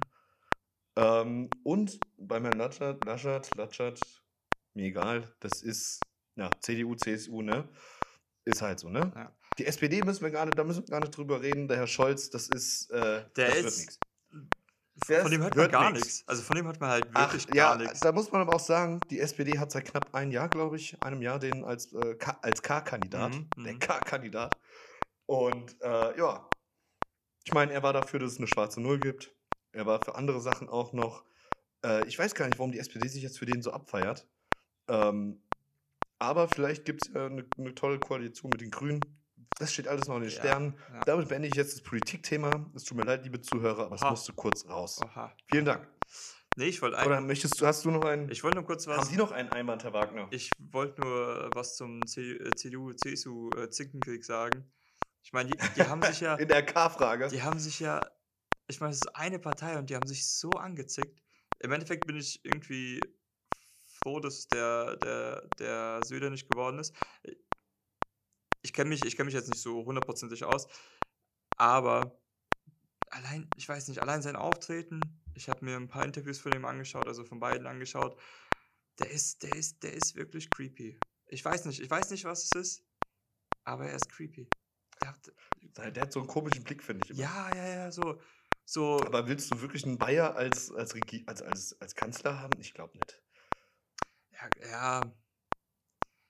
Ähm, 0.95 1.49
und 1.63 1.99
beim 2.17 2.43
Herrn 2.43 2.57
Laschet, 2.57 3.03
Laschet, 3.05 3.55
Laschet, 3.55 3.99
mir 4.73 4.85
egal, 4.85 5.35
das 5.41 5.61
ist 5.61 5.99
ja, 6.35 6.49
CDU, 6.61 6.95
CSU, 6.95 7.41
ne? 7.41 7.67
Ist 8.45 8.61
halt 8.61 8.79
so, 8.79 8.89
ne? 8.89 9.11
Ja. 9.15 9.35
Die 9.59 9.65
SPD 9.65 10.01
müssen 10.01 10.23
wir 10.23 10.31
gar 10.31 10.45
nicht, 10.45 10.57
da 10.57 10.63
müssen 10.63 10.83
wir 10.83 10.89
gar 10.89 10.99
nicht 11.01 11.15
drüber 11.15 11.41
reden. 11.41 11.67
Der 11.67 11.77
Herr 11.77 11.87
Scholz, 11.87 12.29
das 12.29 12.47
ist, 12.47 12.89
äh, 12.91 13.25
Der 13.35 13.47
das 13.47 13.57
ist- 13.65 13.79
nix. 13.79 13.99
Von 15.03 15.31
dem 15.31 15.41
hört 15.41 15.55
man 15.55 15.71
gar 15.71 15.91
nichts. 15.91 16.23
Also 16.27 16.43
von 16.43 16.55
dem 16.55 16.65
hört 16.65 16.79
man 16.79 16.89
halt 16.89 17.07
Ach, 17.13 17.33
wirklich 17.33 17.55
ja, 17.55 17.69
gar 17.69 17.77
nichts. 17.77 18.01
da 18.01 18.11
muss 18.11 18.31
man 18.31 18.41
aber 18.41 18.53
auch 18.53 18.59
sagen, 18.59 18.99
die 19.09 19.19
SPD 19.19 19.57
hat 19.57 19.71
seit 19.71 19.85
knapp 19.85 20.13
ein 20.13 20.31
Jahr, 20.31 20.47
glaube 20.47 20.75
ich, 20.75 21.01
einem 21.01 21.21
Jahr 21.21 21.39
den 21.39 21.63
als, 21.63 21.91
äh, 21.93 22.15
K- 22.15 22.37
als 22.41 22.61
K-Kandidat, 22.61 23.33
Mhm, 23.33 23.49
der 23.63 23.73
mhm. 23.73 23.79
K-Kandidat. 23.79 24.55
Und 25.25 25.79
äh, 25.81 26.17
ja, 26.17 26.47
ich 27.45 27.53
meine, 27.53 27.73
er 27.73 27.81
war 27.83 27.93
dafür, 27.93 28.19
dass 28.19 28.33
es 28.33 28.37
eine 28.37 28.47
schwarze 28.47 28.79
Null 28.81 28.99
gibt. 28.99 29.33
Er 29.71 29.85
war 29.85 30.03
für 30.03 30.15
andere 30.15 30.39
Sachen 30.41 30.69
auch 30.69 30.93
noch. 30.93 31.23
Äh, 31.83 32.05
ich 32.05 32.19
weiß 32.19 32.35
gar 32.35 32.45
nicht, 32.45 32.59
warum 32.59 32.71
die 32.71 32.79
SPD 32.79 33.07
sich 33.07 33.23
jetzt 33.23 33.39
für 33.39 33.45
den 33.47 33.61
so 33.63 33.71
abfeiert. 33.71 34.27
Ähm, 34.87 35.41
aber 36.21 36.47
vielleicht 36.47 36.85
gibt 36.85 37.05
es 37.07 37.13
ja 37.13 37.25
eine, 37.25 37.45
eine 37.57 37.73
tolle 37.75 37.99
Koalition 37.99 38.51
mit 38.51 38.61
den 38.61 38.69
Grünen. 38.71 39.01
Das 39.57 39.73
steht 39.73 39.87
alles 39.87 40.07
noch 40.07 40.15
in 40.17 40.21
den 40.21 40.31
Ja, 40.31 40.37
Sternen. 40.37 40.77
ja. 40.93 41.01
Damit 41.05 41.27
beende 41.29 41.47
ich 41.47 41.55
jetzt 41.55 41.73
das 41.73 41.81
Politikthema. 41.81 42.69
Es 42.75 42.83
tut 42.83 42.97
mir 42.97 43.03
leid, 43.03 43.23
liebe 43.23 43.41
Zuhörer, 43.41 43.85
aber 43.85 43.95
es 43.95 44.01
Oha. 44.01 44.11
musste 44.11 44.33
kurz 44.33 44.67
raus. 44.67 44.99
Oha. 45.03 45.35
Vielen 45.49 45.65
Dank. 45.65 45.87
Nee, 46.57 46.65
ich 46.65 46.81
wollte 46.81 46.97
Oder 47.05 47.21
möchtest 47.21 47.59
du, 47.61 47.65
hast 47.65 47.85
du 47.85 47.91
noch 47.91 48.03
einen? 48.05 48.29
Ich 48.29 48.43
wollte 48.43 48.57
nur 48.57 48.65
kurz 48.65 48.85
Haben 48.85 48.97
was. 48.97 49.09
Sie 49.09 49.15
noch 49.17 49.31
einen 49.31 49.49
Einwand, 49.49 49.83
Herr 49.83 49.93
Wagner? 49.93 50.27
Ich 50.31 50.49
wollte 50.59 51.01
nur 51.01 51.49
was 51.53 51.75
zum 51.77 52.01
äh, 52.01 52.51
CDU, 52.55 52.91
CSU 52.93 53.49
äh, 53.57 53.69
Zinkenkrieg 53.69 54.23
sagen. 54.25 54.71
Ich 55.23 55.33
meine, 55.33 55.49
die, 55.51 55.57
die 55.75 55.83
haben 55.83 56.01
sich 56.01 56.19
ja. 56.21 56.35
In 56.37 56.47
der 56.47 56.63
K-Frage. 56.65 57.29
Die 57.29 57.41
haben 57.41 57.59
sich 57.59 57.79
ja. 57.79 58.01
Ich 58.67 58.79
meine, 58.79 58.91
es 58.91 58.97
ist 58.97 59.15
eine 59.15 59.39
Partei 59.39 59.77
und 59.77 59.89
die 59.89 59.95
haben 59.95 60.07
sich 60.07 60.27
so 60.27 60.49
angezickt. 60.51 61.21
Im 61.59 61.71
Endeffekt 61.71 62.05
bin 62.07 62.17
ich 62.17 62.43
irgendwie 62.43 62.99
froh, 64.03 64.19
dass 64.19 64.47
der, 64.47 64.97
der, 64.97 65.47
der 65.59 66.01
Söder 66.03 66.29
nicht 66.29 66.49
geworden 66.49 66.79
ist. 66.79 66.93
Ich 68.63 68.73
kenne 68.73 68.89
mich, 68.89 69.03
ich 69.03 69.15
kenn 69.15 69.25
mich 69.25 69.35
jetzt 69.35 69.49
nicht 69.49 69.61
so 69.61 69.85
hundertprozentig 69.85 70.43
aus, 70.43 70.67
aber 71.57 72.19
allein, 73.09 73.49
ich 73.57 73.67
weiß 73.67 73.87
nicht, 73.87 74.01
allein 74.01 74.21
sein 74.21 74.35
Auftreten, 74.35 75.01
ich 75.35 75.49
habe 75.49 75.65
mir 75.65 75.75
ein 75.77 75.87
paar 75.87 76.05
Interviews 76.05 76.39
von 76.39 76.53
ihm 76.53 76.65
angeschaut, 76.65 77.07
also 77.07 77.23
von 77.23 77.39
beiden 77.39 77.67
angeschaut, 77.67 78.19
der 78.99 79.09
ist, 79.09 79.43
der 79.43 79.53
ist, 79.55 79.83
der 79.83 79.93
ist 79.93 80.15
wirklich 80.15 80.49
creepy. 80.49 80.99
Ich 81.27 81.43
weiß 81.43 81.65
nicht, 81.65 81.79
ich 81.79 81.89
weiß 81.89 82.11
nicht, 82.11 82.25
was 82.25 82.43
es 82.45 82.55
ist, 82.55 82.85
aber 83.63 83.87
er 83.87 83.95
ist 83.95 84.09
creepy. 84.09 84.47
Der 85.01 85.09
hat, 85.09 85.31
Der 85.95 86.01
hat 86.01 86.13
so 86.13 86.19
einen 86.19 86.27
komischen 86.27 86.63
Blick, 86.63 86.83
finde 86.83 87.03
ich. 87.05 87.11
immer. 87.11 87.19
ja, 87.19 87.55
ja, 87.55 87.67
ja, 87.67 87.91
so, 87.91 88.21
so. 88.65 88.99
Aber 89.05 89.27
willst 89.27 89.51
du 89.51 89.61
wirklich 89.61 89.85
einen 89.85 89.97
Bayer 89.97 90.35
als, 90.35 90.71
als, 90.71 90.93
Regie, 90.93 91.23
als, 91.27 91.41
als, 91.41 91.79
als 91.81 91.95
Kanzler 91.95 92.39
haben? 92.39 92.59
Ich 92.59 92.73
glaube 92.73 92.97
nicht. 92.97 93.23
Ja, 94.41 94.49
ja. 94.69 95.11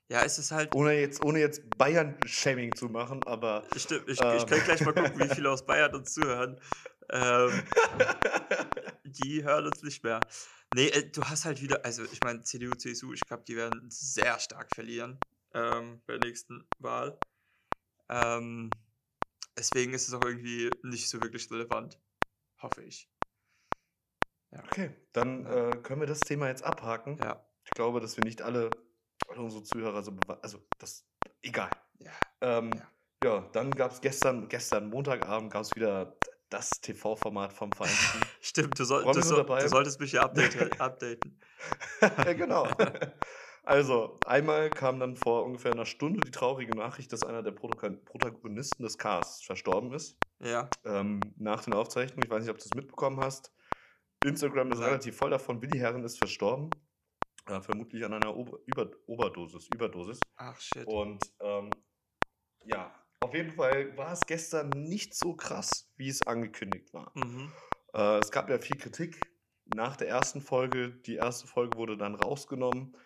Ja, 0.09 0.23
es 0.23 0.37
ist 0.37 0.51
halt. 0.51 0.73
Ohne 0.73 0.99
jetzt, 0.99 1.21
ohne 1.21 1.39
jetzt 1.39 1.77
Bayern-Shaming 1.77 2.75
zu 2.75 2.89
machen, 2.89 3.25
aber. 3.25 3.63
Ich, 3.73 3.89
ich, 3.89 4.07
ich 4.07 4.19
Ähm. 4.19 4.45
kann 4.45 4.63
gleich 4.65 4.81
mal 4.81 4.93
gucken, 4.93 5.17
wie 5.19 5.29
viele 5.33 5.49
aus 5.49 5.65
Bayern 5.65 5.95
uns 5.95 6.13
zuhören. 6.13 6.59
Ähm, 7.09 7.63
die 9.05 9.43
hören 9.43 9.65
uns 9.67 9.81
nicht 9.83 10.03
mehr. 10.03 10.27
Nee, 10.71 10.87
äh, 10.87 11.09
du 11.09 11.23
hast 11.23 11.45
halt 11.45 11.61
wieder, 11.61 11.85
also 11.85 12.03
ich 12.03 12.21
meine, 12.21 12.41
CDU, 12.41 12.73
CSU, 12.75 13.13
ich 13.13 13.25
glaube, 13.25 13.43
die 13.47 13.55
werden 13.55 13.89
sehr 13.89 14.39
stark 14.39 14.71
verlieren 14.73 15.19
ähm, 15.53 16.01
bei 16.05 16.13
der 16.13 16.21
nächsten 16.21 16.67
Wahl. 16.79 17.17
Ähm, 18.09 18.69
deswegen 19.57 19.93
ist 19.93 20.07
es 20.09 20.13
auch 20.13 20.23
irgendwie 20.23 20.71
nicht 20.83 21.09
so 21.09 21.21
wirklich 21.21 21.49
relevant. 21.51 22.01
Hoffe 22.61 22.83
ich. 22.83 23.09
okay, 24.53 24.95
dann 25.13 25.45
Ja. 25.45 25.71
äh, 25.71 25.77
können 25.77 26.01
wir 26.01 26.07
das 26.07 26.25
Thema 26.25 26.47
jetzt 26.49 26.63
abhaken. 26.63 27.17
Ja. 27.17 27.50
Ich 27.65 27.71
glaube, 27.71 27.99
dass 27.99 28.17
wir 28.17 28.23
nicht 28.23 28.41
alle, 28.41 28.69
alle 29.27 29.41
unsere 29.41 29.63
Zuhörer 29.63 30.01
so 30.03 30.11
bewa- 30.11 30.39
Also, 30.41 30.59
das. 30.79 31.05
Egal. 31.41 31.69
Ja. 31.99 32.11
Ähm, 32.41 32.71
Ja. 33.23 33.29
ja. 33.35 33.49
dann 33.53 33.71
gab 33.71 33.91
es 33.91 34.01
gestern, 34.01 34.47
gestern 34.49 34.89
Montagabend, 34.89 35.51
gab 35.51 35.61
es 35.63 35.75
wieder 35.75 36.17
das 36.49 36.69
TV-Format 36.81 37.53
vom 37.53 37.71
Vereinten. 37.71 37.95
Stimmt, 38.41 38.77
du, 38.77 38.83
soll, 38.83 39.03
du, 39.03 39.35
dabei. 39.35 39.61
du 39.61 39.69
solltest 39.69 39.99
mich 39.99 40.11
hier 40.11 40.23
update, 40.23 40.79
updaten. 40.81 41.39
genau. 42.37 42.67
Also, 43.63 44.19
einmal 44.25 44.69
kam 44.71 44.99
dann 44.99 45.15
vor 45.15 45.45
ungefähr 45.45 45.71
einer 45.71 45.85
Stunde 45.85 46.19
die 46.21 46.31
traurige 46.31 46.75
Nachricht, 46.75 47.13
dass 47.13 47.23
einer 47.23 47.43
der 47.43 47.53
Protagon- 47.53 48.03
Protagonisten 48.03 48.83
des 48.83 48.97
Casts 48.97 49.43
verstorben 49.45 49.93
ist. 49.93 50.17
Ja. 50.39 50.67
Ähm, 50.83 51.21
nach 51.37 51.63
den 51.63 51.73
Aufzeichnungen. 51.73 52.23
Ich 52.25 52.29
weiß 52.29 52.41
nicht, 52.41 52.49
ob 52.51 52.57
du 52.57 52.65
es 52.65 52.73
mitbekommen 52.73 53.19
hast. 53.21 53.53
Instagram 54.25 54.71
ist 54.71 54.79
Nein. 54.79 54.89
relativ 54.89 55.15
voll 55.15 55.29
davon. 55.29 55.61
Willi 55.61 55.77
Herren 55.77 56.03
ist 56.03 56.17
verstorben. 56.17 56.71
Äh, 57.47 57.61
vermutlich 57.61 58.03
an 58.05 58.13
einer 58.13 58.35
Ober 58.35 58.59
Über 58.65 58.89
Oberdosis. 59.07 59.67
Überdosis. 59.73 60.19
Ach 60.37 60.59
shit. 60.59 60.85
Und 60.85 61.23
ähm, 61.39 61.69
ja, 62.65 62.93
auf 63.19 63.33
jeden 63.33 63.51
Fall 63.51 63.95
war 63.97 64.13
es 64.13 64.21
gestern 64.21 64.69
nicht 64.69 65.15
so 65.15 65.35
krass, 65.35 65.91
wie 65.95 66.09
es 66.09 66.25
angekündigt 66.25 66.93
war. 66.93 67.11
Mhm. 67.15 67.51
Äh, 67.93 68.19
es 68.19 68.31
gab 68.31 68.49
ja 68.49 68.59
viel 68.59 68.77
Kritik 68.77 69.19
nach 69.75 69.95
der 69.95 70.07
ersten 70.07 70.41
Folge. 70.41 70.91
Die 70.91 71.15
erste 71.15 71.47
Folge 71.47 71.77
wurde 71.77 71.97
dann 71.97 72.15
rausgenommen. 72.15 72.97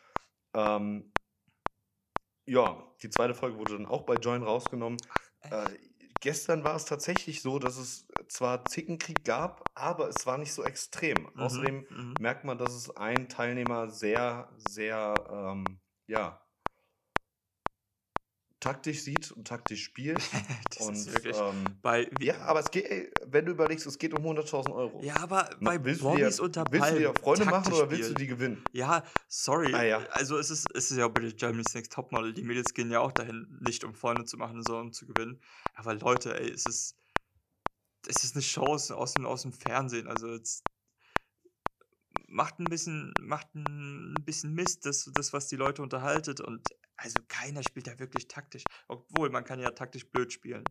Ähm, 0.54 1.12
ja, 2.46 2.94
die 3.02 3.10
zweite 3.10 3.34
Folge 3.34 3.58
wurde 3.58 3.74
dann 3.74 3.88
auch 3.88 4.04
bei 4.04 4.16
Join 4.16 4.44
rausgenommen. 4.44 5.00
Äh, 5.42 5.70
gestern 6.22 6.64
war 6.64 6.76
es 6.76 6.86
tatsächlich 6.86 7.42
so, 7.42 7.60
dass 7.60 7.78
es 7.78 8.05
zwar 8.28 8.66
Zickenkrieg 8.66 9.24
gab, 9.24 9.64
aber 9.74 10.10
es 10.10 10.26
war 10.26 10.38
nicht 10.38 10.54
so 10.54 10.64
extrem. 10.64 11.30
Mhm, 11.34 11.40
Außerdem 11.40 11.86
mhm. 11.90 12.14
merkt 12.20 12.44
man, 12.46 12.58
dass 12.58 12.74
es 12.74 12.96
ein 12.96 13.30
Teilnehmer 13.30 13.90
sehr, 13.90 14.50
sehr, 14.70 15.14
ähm, 15.32 15.80
ja, 16.08 16.42
taktisch 18.66 19.02
sieht 19.02 19.32
und 19.32 19.48
taktisch 19.48 19.84
spielt. 19.84 20.20
das 20.76 20.88
und 20.88 20.96
ist 20.96 21.14
wirklich. 21.14 21.38
ähm, 21.38 21.66
bei, 21.84 22.10
ja, 22.20 22.40
aber 22.42 22.62
es 22.62 22.72
geht, 22.72 22.86
ey, 22.86 23.12
wenn 23.28 23.46
du 23.46 23.52
überlegst, 23.52 23.86
es 23.86 23.98
geht 24.00 24.14
um 24.14 24.26
100.000 24.26 24.74
Euro. 24.74 25.02
ja, 25.04 25.18
aber 25.18 25.50
bei 25.62 25.84
willst 25.84 26.02
du 26.02 26.16
dir, 26.16 26.32
unter 26.42 26.66
willst 26.72 26.92
du 26.92 26.98
dir 26.98 27.14
Palmen 27.14 27.24
Freunde 27.24 27.46
machen 27.46 27.74
oder 27.74 27.92
willst 27.92 28.10
du 28.10 28.14
spielen. 28.14 28.18
die 28.18 28.28
gewinnen? 28.28 28.64
Ja, 28.72 29.04
sorry. 29.28 29.74
Ah, 29.74 29.84
ja. 29.84 29.98
Also 30.10 30.38
es 30.40 30.50
ist, 30.50 30.68
es 30.74 30.90
ist 30.90 30.98
ja 30.98 31.06
auch 31.06 31.12
bei 31.12 31.22
Germany's 31.30 31.76
Next 31.76 31.94
Topmodel. 31.94 32.34
Die 32.34 32.44
Mädels 32.44 32.74
gehen 32.74 32.90
ja 32.90 33.02
auch 33.02 33.12
dahin, 33.12 33.60
nicht 33.62 33.84
um 33.84 33.94
Freunde 33.94 34.26
zu 34.26 34.38
machen, 34.38 34.64
sondern 34.64 34.88
um 34.88 34.94
zu 34.94 35.06
gewinnen. 35.06 35.40
Aber 35.76 35.94
Leute, 35.94 36.40
ey, 36.40 36.50
es 36.50 36.66
ist, 36.66 36.98
es 38.08 38.24
ist 38.24 38.36
eine 38.36 38.44
Chance 38.44 38.96
aus 38.96 39.14
dem, 39.14 39.26
aus 39.26 39.44
dem 39.44 39.54
Fernsehen. 39.54 40.08
Also 40.08 40.34
jetzt 40.34 40.64
macht 42.28 42.60
ein 42.60 42.66
bisschen, 42.66 43.14
macht 43.22 43.54
ein 43.56 44.16
bisschen 44.22 44.54
Mist, 44.54 44.86
das, 44.86 45.10
das, 45.14 45.34
was 45.34 45.48
die 45.48 45.56
Leute 45.56 45.82
unterhaltet. 45.82 46.42
Und 46.42 46.68
also 46.98 47.20
keiner 47.28 47.64
spielt 47.64 47.88
da 47.88 48.00
wirklich 48.00 48.28
taktisch. 48.28 48.64
Obwohl, 48.88 49.30
man 49.30 49.44
kann 49.44 49.60
ja 49.60 49.72
taktisch 49.72 50.10
blöd 50.10 50.32
spielen. 50.34 50.64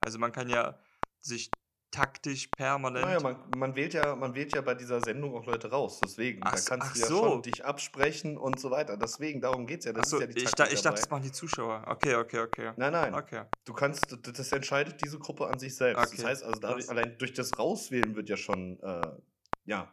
Also 0.00 0.18
man 0.18 0.32
kann 0.32 0.48
ja 0.48 0.78
sich 1.20 1.50
taktisch 1.92 2.48
permanent. 2.48 3.04
Naja, 3.06 3.20
man, 3.20 3.36
man, 3.56 3.76
wählt 3.76 3.94
ja, 3.94 4.16
man 4.16 4.34
wählt 4.34 4.52
ja 4.52 4.60
bei 4.62 4.74
dieser 4.74 5.00
Sendung 5.00 5.36
auch 5.36 5.46
Leute 5.46 5.70
raus. 5.70 6.00
Deswegen, 6.02 6.40
Ach 6.42 6.50
da 6.52 6.56
so- 6.56 6.68
kannst 6.70 6.96
du 6.96 7.00
ja 7.00 7.06
so. 7.06 7.18
schon 7.22 7.42
dich 7.42 7.64
absprechen 7.64 8.36
und 8.36 8.58
so 8.58 8.70
weiter. 8.70 8.96
Deswegen, 8.96 9.40
darum 9.40 9.66
geht 9.66 9.80
es 9.80 9.84
ja. 9.84 9.92
Das 9.92 10.06
Achso, 10.06 10.16
ist 10.16 10.20
ja 10.22 10.26
die 10.26 10.38
ich, 10.38 10.44
Taktik 10.44 10.66
da, 10.66 10.72
ich 10.72 10.82
dachte, 10.82 11.00
das 11.00 11.10
machen 11.10 11.22
die 11.22 11.32
Zuschauer. 11.32 11.84
Okay, 11.86 12.16
okay, 12.16 12.40
okay. 12.40 12.72
Nein, 12.76 12.92
nein. 12.92 13.14
Okay. 13.14 13.44
Du 13.64 13.72
kannst, 13.74 14.16
das 14.22 14.52
entscheidet 14.52 15.00
diese 15.04 15.18
Gruppe 15.18 15.46
an 15.46 15.58
sich 15.58 15.76
selbst. 15.76 16.04
Okay, 16.04 16.16
Das 16.16 16.24
heißt 16.24 16.42
also, 16.42 16.58
dadurch, 16.58 16.88
allein 16.88 17.16
durch 17.18 17.34
das 17.34 17.56
Rauswählen 17.58 18.16
wird 18.16 18.28
ja 18.28 18.36
schon, 18.36 18.80
äh, 18.80 19.02
ja, 19.66 19.92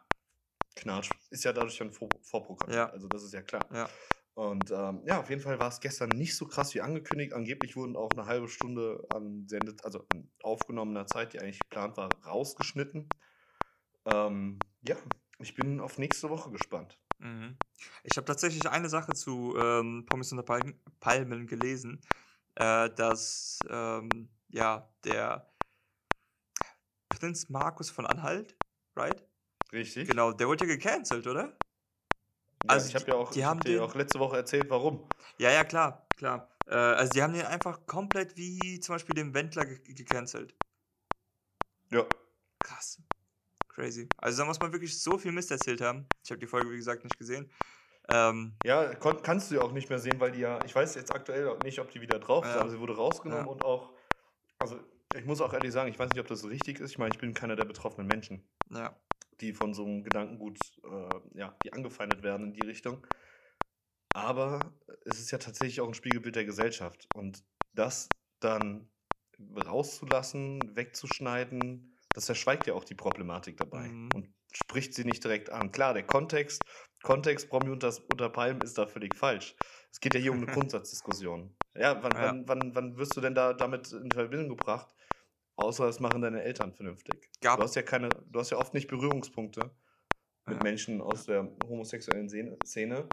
Knatsch. 0.76 1.10
Ist 1.30 1.44
ja 1.44 1.52
dadurch 1.52 1.74
schon 1.74 1.92
vor, 1.92 2.08
vorprogrammiert. 2.22 2.76
Ja. 2.78 2.90
Also, 2.90 3.06
das 3.08 3.22
ist 3.22 3.34
ja 3.34 3.42
klar. 3.42 3.66
Ja. 3.72 3.88
Und 4.34 4.70
ähm, 4.70 5.02
ja, 5.04 5.20
auf 5.20 5.28
jeden 5.28 5.42
Fall 5.42 5.58
war 5.58 5.68
es 5.68 5.80
gestern 5.80 6.10
nicht 6.10 6.36
so 6.36 6.46
krass 6.46 6.74
wie 6.74 6.80
angekündigt. 6.80 7.34
Angeblich 7.34 7.76
wurden 7.76 7.96
auch 7.96 8.10
eine 8.12 8.26
halbe 8.26 8.48
Stunde 8.48 9.06
an 9.10 9.46
sendet, 9.48 9.84
also 9.84 10.06
an 10.12 10.30
aufgenommener 10.42 11.06
Zeit, 11.06 11.32
die 11.32 11.40
eigentlich 11.40 11.58
geplant 11.58 11.96
war, 11.96 12.08
rausgeschnitten. 12.24 13.08
Ähm, 14.06 14.58
ja, 14.82 14.96
ich 15.38 15.54
bin 15.54 15.80
auf 15.80 15.98
nächste 15.98 16.30
Woche 16.30 16.50
gespannt. 16.50 16.98
Mhm. 17.18 17.56
Ich 18.02 18.16
habe 18.16 18.24
tatsächlich 18.24 18.68
eine 18.68 18.88
Sache 18.88 19.12
zu 19.12 19.54
ähm, 19.56 20.06
Pommes 20.06 20.32
unter 20.32 20.44
Palmen, 20.44 20.80
Palmen 21.00 21.46
gelesen, 21.46 22.00
äh, 22.54 22.88
dass 22.90 23.58
ähm, 23.68 24.30
ja 24.48 24.88
der 25.04 25.52
Prinz 27.10 27.48
Markus 27.50 27.90
von 27.90 28.06
Anhalt, 28.06 28.56
right? 28.96 29.22
Richtig? 29.72 30.08
Genau, 30.08 30.32
der 30.32 30.48
wurde 30.48 30.66
ja 30.66 30.74
gecancelt, 30.74 31.26
oder? 31.26 31.56
Also 32.66 32.88
ich 32.88 32.94
habe 32.94 33.06
ja 33.10 33.16
auch, 33.16 33.30
die 33.30 33.44
haben 33.44 33.58
hab 33.58 33.64
dir 33.64 33.82
auch 33.84 33.94
letzte 33.94 34.18
Woche 34.18 34.36
erzählt, 34.36 34.68
warum. 34.70 35.08
Ja, 35.38 35.50
ja, 35.50 35.64
klar, 35.64 36.06
klar. 36.16 36.50
Äh, 36.66 36.74
also 36.74 37.12
die 37.12 37.22
haben 37.22 37.32
den 37.32 37.46
einfach 37.46 37.86
komplett 37.86 38.36
wie 38.36 38.78
zum 38.80 38.94
Beispiel 38.94 39.14
den 39.14 39.34
Wendler 39.34 39.66
ge 39.66 39.94
gecancelt. 39.94 40.54
Ja. 41.90 42.06
Krass. 42.60 43.00
Crazy. 43.68 44.08
Also 44.18 44.42
da 44.42 44.44
muss 44.46 44.60
man 44.60 44.72
wirklich 44.72 45.00
so 45.00 45.16
viel 45.18 45.32
Mist 45.32 45.50
erzählt 45.50 45.80
haben. 45.80 46.06
Ich 46.24 46.30
habe 46.30 46.38
die 46.38 46.46
Folge, 46.46 46.70
wie 46.70 46.76
gesagt, 46.76 47.04
nicht 47.04 47.18
gesehen. 47.18 47.50
Ähm, 48.08 48.54
Ja, 48.64 48.94
kannst 48.94 49.50
du 49.50 49.54
ja 49.56 49.62
auch 49.62 49.72
nicht 49.72 49.88
mehr 49.88 49.98
sehen, 49.98 50.20
weil 50.20 50.32
die 50.32 50.40
ja, 50.40 50.58
ich 50.64 50.74
weiß 50.74 50.94
jetzt 50.96 51.14
aktuell 51.14 51.56
nicht, 51.64 51.78
ob 51.78 51.90
die 51.90 52.00
wieder 52.00 52.18
drauf 52.18 52.44
ist, 52.44 52.54
Ja. 52.54 52.60
aber 52.60 52.70
sie 52.70 52.78
wurde 52.80 52.96
rausgenommen 52.96 53.46
Ja. 53.46 53.50
und 53.50 53.62
auch, 53.64 53.94
also 54.58 54.78
ich 55.16 55.24
muss 55.24 55.40
auch 55.40 55.52
ehrlich 55.52 55.72
sagen, 55.72 55.88
ich 55.90 55.98
weiß 55.98 56.10
nicht, 56.10 56.20
ob 56.20 56.26
das 56.26 56.44
richtig 56.44 56.80
ist. 56.80 56.90
Ich 56.90 56.98
meine, 56.98 57.12
ich 57.12 57.18
bin 57.20 57.34
keiner 57.34 57.56
der 57.56 57.64
betroffenen 57.64 58.06
Menschen, 58.06 58.48
ja. 58.70 58.96
Die 59.40 59.52
von 59.52 59.74
so 59.74 59.84
einem 59.84 60.04
Gedankengut, 60.04 60.58
äh, 60.84 61.38
ja, 61.38 61.56
die 61.64 61.72
angefeindet 61.72 62.22
werden 62.22 62.48
in 62.48 62.52
die 62.52 62.66
Richtung. 62.66 63.06
Aber 64.12 64.74
es 65.04 65.18
ist 65.20 65.30
ja 65.30 65.38
tatsächlich 65.38 65.80
auch 65.80 65.88
ein 65.88 65.94
Spiegelbild 65.94 66.36
der 66.36 66.44
Gesellschaft. 66.44 67.06
Und 67.14 67.44
das 67.74 68.08
dann 68.40 68.90
rauszulassen, 69.56 70.74
wegzuschneiden, 70.76 71.96
das 72.12 72.26
verschweigt 72.26 72.66
ja 72.66 72.74
auch 72.74 72.84
die 72.84 72.94
Problematik 72.94 73.56
dabei 73.56 73.88
Mhm. 73.88 74.10
und 74.14 74.34
spricht 74.52 74.94
sie 74.94 75.04
nicht 75.04 75.22
direkt 75.22 75.50
an. 75.50 75.70
Klar, 75.70 75.94
der 75.94 76.04
Kontext, 76.04 76.62
Kontext 77.02 77.48
Promi 77.48 77.70
unter, 77.70 77.94
unter 78.10 78.28
Palmen 78.28 78.60
ist 78.62 78.76
da 78.76 78.86
völlig 78.86 79.14
falsch. 79.14 79.54
Es 79.92 80.00
geht 80.00 80.14
ja 80.14 80.20
hier 80.20 80.32
um 80.32 80.38
eine 80.38 80.46
Grundsatzdiskussion. 80.68 81.56
Ja, 81.74 82.02
wann, 82.02 82.12
Ja. 82.12 82.22
Wann, 82.22 82.48
wann, 82.48 82.74
wann 82.74 82.96
wirst 82.98 83.16
du 83.16 83.20
denn 83.20 83.34
da 83.34 83.52
damit 83.54 83.92
in 83.92 84.10
Verbindung 84.10 84.48
gebracht? 84.56 84.92
Außer 85.60 85.84
das 85.86 86.00
machen 86.00 86.22
deine 86.22 86.42
Eltern 86.42 86.72
vernünftig. 86.72 87.30
Gab- 87.42 87.58
Du 87.58 87.64
hast 87.64 87.74
ja 87.76 87.82
keine, 87.82 88.08
du 88.08 88.40
hast 88.40 88.48
ja 88.50 88.56
oft 88.56 88.72
nicht 88.72 88.88
Berührungspunkte 88.88 89.70
mit 90.46 90.56
Ja. 90.56 90.62
Menschen 90.62 91.00
aus 91.02 91.26
der 91.26 91.54
homosexuellen 91.68 92.28
Szene-. 92.64 93.06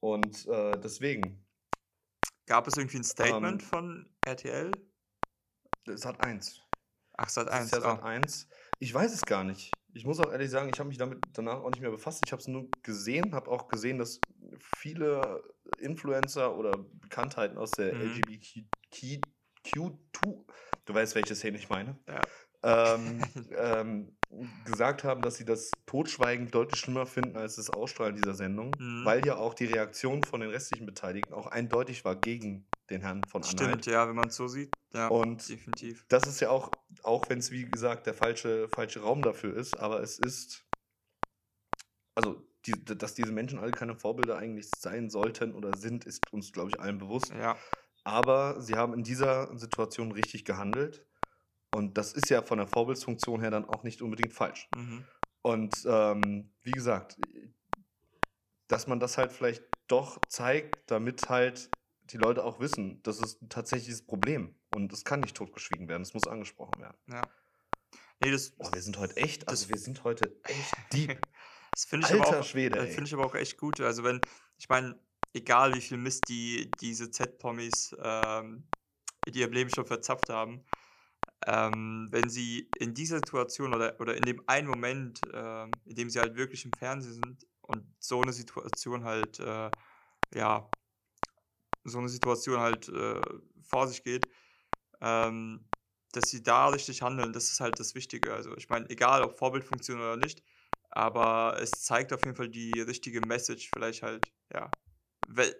Und 0.00 0.46
äh, 0.48 0.72
deswegen, 0.80 1.46
Gab 2.46 2.66
es 2.66 2.76
irgendwie 2.76 2.98
ein 2.98 3.04
Statement 3.04 3.62
Ähm, 3.62 3.68
von 3.68 4.10
RTL? 4.26 4.70
Sat 5.86 6.20
1. 6.22 6.60
Ach, 7.16 7.28
Sat 7.28 7.46
Das 7.48 7.54
1. 7.54 7.64
ist 7.66 7.72
ja 7.72 7.80
Sat 7.80 8.00
oh. 8.02 8.04
1. 8.04 8.48
Ich 8.80 8.92
weiß 8.92 9.14
es 9.14 9.22
gar 9.24 9.44
nicht. 9.44 9.70
Ich 9.94 10.04
muss 10.04 10.18
auch 10.20 10.30
ehrlich 10.30 10.50
sagen, 10.50 10.68
ich 10.72 10.78
habe 10.78 10.88
mich 10.88 10.98
damit 10.98 11.20
danach 11.32 11.60
auch 11.60 11.70
nicht 11.70 11.80
mehr 11.80 11.90
befasst. 11.90 12.22
Ich 12.26 12.32
habe 12.32 12.40
es 12.40 12.48
nur 12.48 12.68
gesehen, 12.82 13.34
habe 13.34 13.50
auch 13.50 13.68
gesehen, 13.68 13.98
dass 13.98 14.20
viele 14.76 15.42
Influencer 15.78 16.56
oder 16.56 16.72
Bekanntheiten 16.76 17.56
aus 17.58 17.70
der 17.72 17.94
Mhm. 17.94 18.00
LGBTQ2, 18.10 19.98
du 20.86 20.94
weißt, 20.94 21.14
welche 21.14 21.34
Szene 21.34 21.58
ich 21.58 21.68
meine, 21.68 21.98
Ja. 22.08 22.20
ähm, 22.62 23.20
ähm, 23.56 24.16
gesagt 24.64 25.04
haben, 25.04 25.22
dass 25.22 25.36
sie 25.36 25.44
das 25.44 25.70
Totschweigen 25.86 26.50
deutlich 26.50 26.78
schlimmer 26.80 27.06
finden 27.06 27.36
als 27.36 27.56
das 27.56 27.70
Ausstrahlen 27.70 28.16
dieser 28.16 28.34
Sendung, 28.34 28.72
Mhm. 28.78 29.04
weil 29.04 29.24
ja 29.26 29.36
auch 29.36 29.54
die 29.54 29.66
Reaktion 29.66 30.22
von 30.22 30.40
den 30.40 30.50
restlichen 30.50 30.86
Beteiligten 30.86 31.34
auch 31.34 31.46
eindeutig 31.46 32.04
war 32.04 32.16
gegen 32.16 32.66
den 32.90 33.02
Herrn 33.02 33.22
von 33.24 33.42
Anhalt. 33.42 33.52
Stimmt, 33.52 33.86
ja, 33.86 34.08
wenn 34.08 34.16
man 34.16 34.28
es 34.28 34.36
so 34.36 34.48
sieht. 34.48 34.72
Ja, 34.94 35.08
Und 35.08 35.48
definitiv. 35.48 36.04
das 36.08 36.26
ist 36.26 36.40
ja 36.40 36.50
auch, 36.50 36.70
auch 37.02 37.28
wenn 37.30 37.38
es 37.38 37.50
wie 37.50 37.64
gesagt 37.64 38.06
der 38.06 38.14
falsche, 38.14 38.68
falsche 38.68 39.00
Raum 39.00 39.22
dafür 39.22 39.56
ist, 39.56 39.74
aber 39.76 40.00
es 40.02 40.18
ist, 40.18 40.64
also, 42.14 42.46
die, 42.66 42.84
dass 42.84 43.14
diese 43.14 43.32
Menschen 43.32 43.58
alle 43.58 43.72
keine 43.72 43.96
Vorbilder 43.96 44.36
eigentlich 44.38 44.70
sein 44.70 45.10
sollten 45.10 45.54
oder 45.54 45.74
sind, 45.74 46.04
ist 46.04 46.32
uns, 46.32 46.52
glaube 46.52 46.70
ich, 46.70 46.78
allen 46.78 46.98
bewusst. 46.98 47.32
Ja, 47.32 47.56
Aber 48.04 48.60
sie 48.60 48.74
haben 48.76 48.94
in 48.94 49.02
dieser 49.04 49.56
Situation 49.58 50.12
richtig 50.12 50.44
gehandelt. 50.44 51.06
Und 51.74 51.96
das 51.96 52.12
ist 52.12 52.28
ja 52.30 52.42
von 52.42 52.58
der 52.58 52.66
Vorbildsfunktion 52.66 53.40
her 53.40 53.50
dann 53.50 53.64
auch 53.64 53.82
nicht 53.82 54.02
unbedingt 54.02 54.32
falsch. 54.34 54.68
mhm. 54.76 55.04
Und 55.44 55.74
ähm, 55.86 56.52
wie 56.62 56.70
gesagt, 56.70 57.16
dass 58.68 58.86
man 58.86 59.00
das 59.00 59.18
halt 59.18 59.32
vielleicht 59.32 59.64
doch 59.88 60.18
zeigt, 60.28 60.78
damit 60.90 61.28
halt 61.28 61.68
die 62.04 62.16
Leute 62.16 62.44
auch 62.44 62.60
wissen, 62.60 63.02
das 63.02 63.18
ist 63.20 63.42
ein 63.42 63.48
tatsächliches 63.48 64.06
Problem. 64.06 64.54
Und 64.74 64.92
es 64.92 65.04
kann 65.04 65.20
nicht 65.20 65.36
totgeschwiegen 65.36 65.88
werden, 65.88 66.02
es 66.02 66.14
muss 66.14 66.26
angesprochen 66.26 66.80
werden. 66.80 66.96
ja. 67.10 67.22
Nee, 68.24 68.30
das, 68.30 68.52
Oh, 68.58 68.68
wir 68.72 68.80
sind 68.82 68.98
heute 68.98 69.16
echt, 69.16 69.48
also 69.48 69.64
Das- 69.64 69.68
wir 69.70 69.78
sind 69.78 70.04
heute 70.04 70.36
echt 70.44 70.74
deep. 70.92 71.20
das 71.72 71.84
finde 71.86 72.06
ich, 72.06 72.14
aber 72.14 72.24
Alter 72.24 72.40
auch- 72.40 72.44
Schwede, 72.44 72.78
ey. 72.78 72.86
finde 72.86 73.08
ich 73.08 73.14
aber 73.14 73.26
auch 73.26 73.34
echt 73.34 73.58
gut. 73.58 73.80
Also 73.80 74.04
wenn, 74.04 74.20
ich 74.58 74.68
meine, 74.68 74.96
egal 75.34 75.74
wie 75.74 75.80
viel 75.80 75.98
Mist 75.98 76.28
die 76.28 76.70
diese 76.80 77.10
Z-Pommis 77.10 77.94
ähm, 78.02 78.64
in 79.26 79.34
ihrem 79.34 79.52
Leben 79.52 79.70
schon 79.70 79.86
verzapft 79.86 80.28
haben, 80.30 80.64
ähm, 81.46 82.08
wenn 82.10 82.28
sie 82.28 82.70
in 82.78 82.94
dieser 82.94 83.18
Situation 83.18 83.74
oder, 83.74 84.00
oder 84.00 84.16
in 84.16 84.24
dem 84.24 84.42
einen 84.46 84.68
Moment, 84.68 85.20
ähm, 85.32 85.70
in 85.84 85.96
dem 85.96 86.10
sie 86.10 86.20
halt 86.20 86.36
wirklich 86.36 86.64
im 86.64 86.72
Fernsehen 86.72 87.14
sind 87.14 87.46
und 87.62 87.84
so 87.98 88.22
eine 88.22 88.32
Situation 88.32 89.04
halt, 89.04 89.40
äh, 89.40 89.70
ja, 90.34 90.70
so 91.84 91.98
eine 91.98 92.08
Situation 92.08 92.60
halt 92.60 92.88
äh, 92.88 93.20
vor 93.62 93.88
sich 93.88 94.02
geht, 94.04 94.28
ähm, 95.00 95.68
dass 96.12 96.30
sie 96.30 96.42
da 96.42 96.68
richtig 96.68 97.02
handeln, 97.02 97.32
das 97.32 97.50
ist 97.50 97.60
halt 97.60 97.80
das 97.80 97.94
Wichtige. 97.94 98.34
Also 98.34 98.56
ich 98.56 98.68
meine, 98.68 98.88
egal 98.90 99.22
ob 99.22 99.38
Vorbildfunktion 99.38 99.98
oder 99.98 100.16
nicht, 100.16 100.42
aber 100.90 101.58
es 101.60 101.82
zeigt 101.82 102.12
auf 102.12 102.24
jeden 102.24 102.36
Fall 102.36 102.50
die 102.50 102.80
richtige 102.80 103.20
Message, 103.20 103.70
vielleicht 103.72 104.02
halt, 104.02 104.32
ja, 104.52 104.70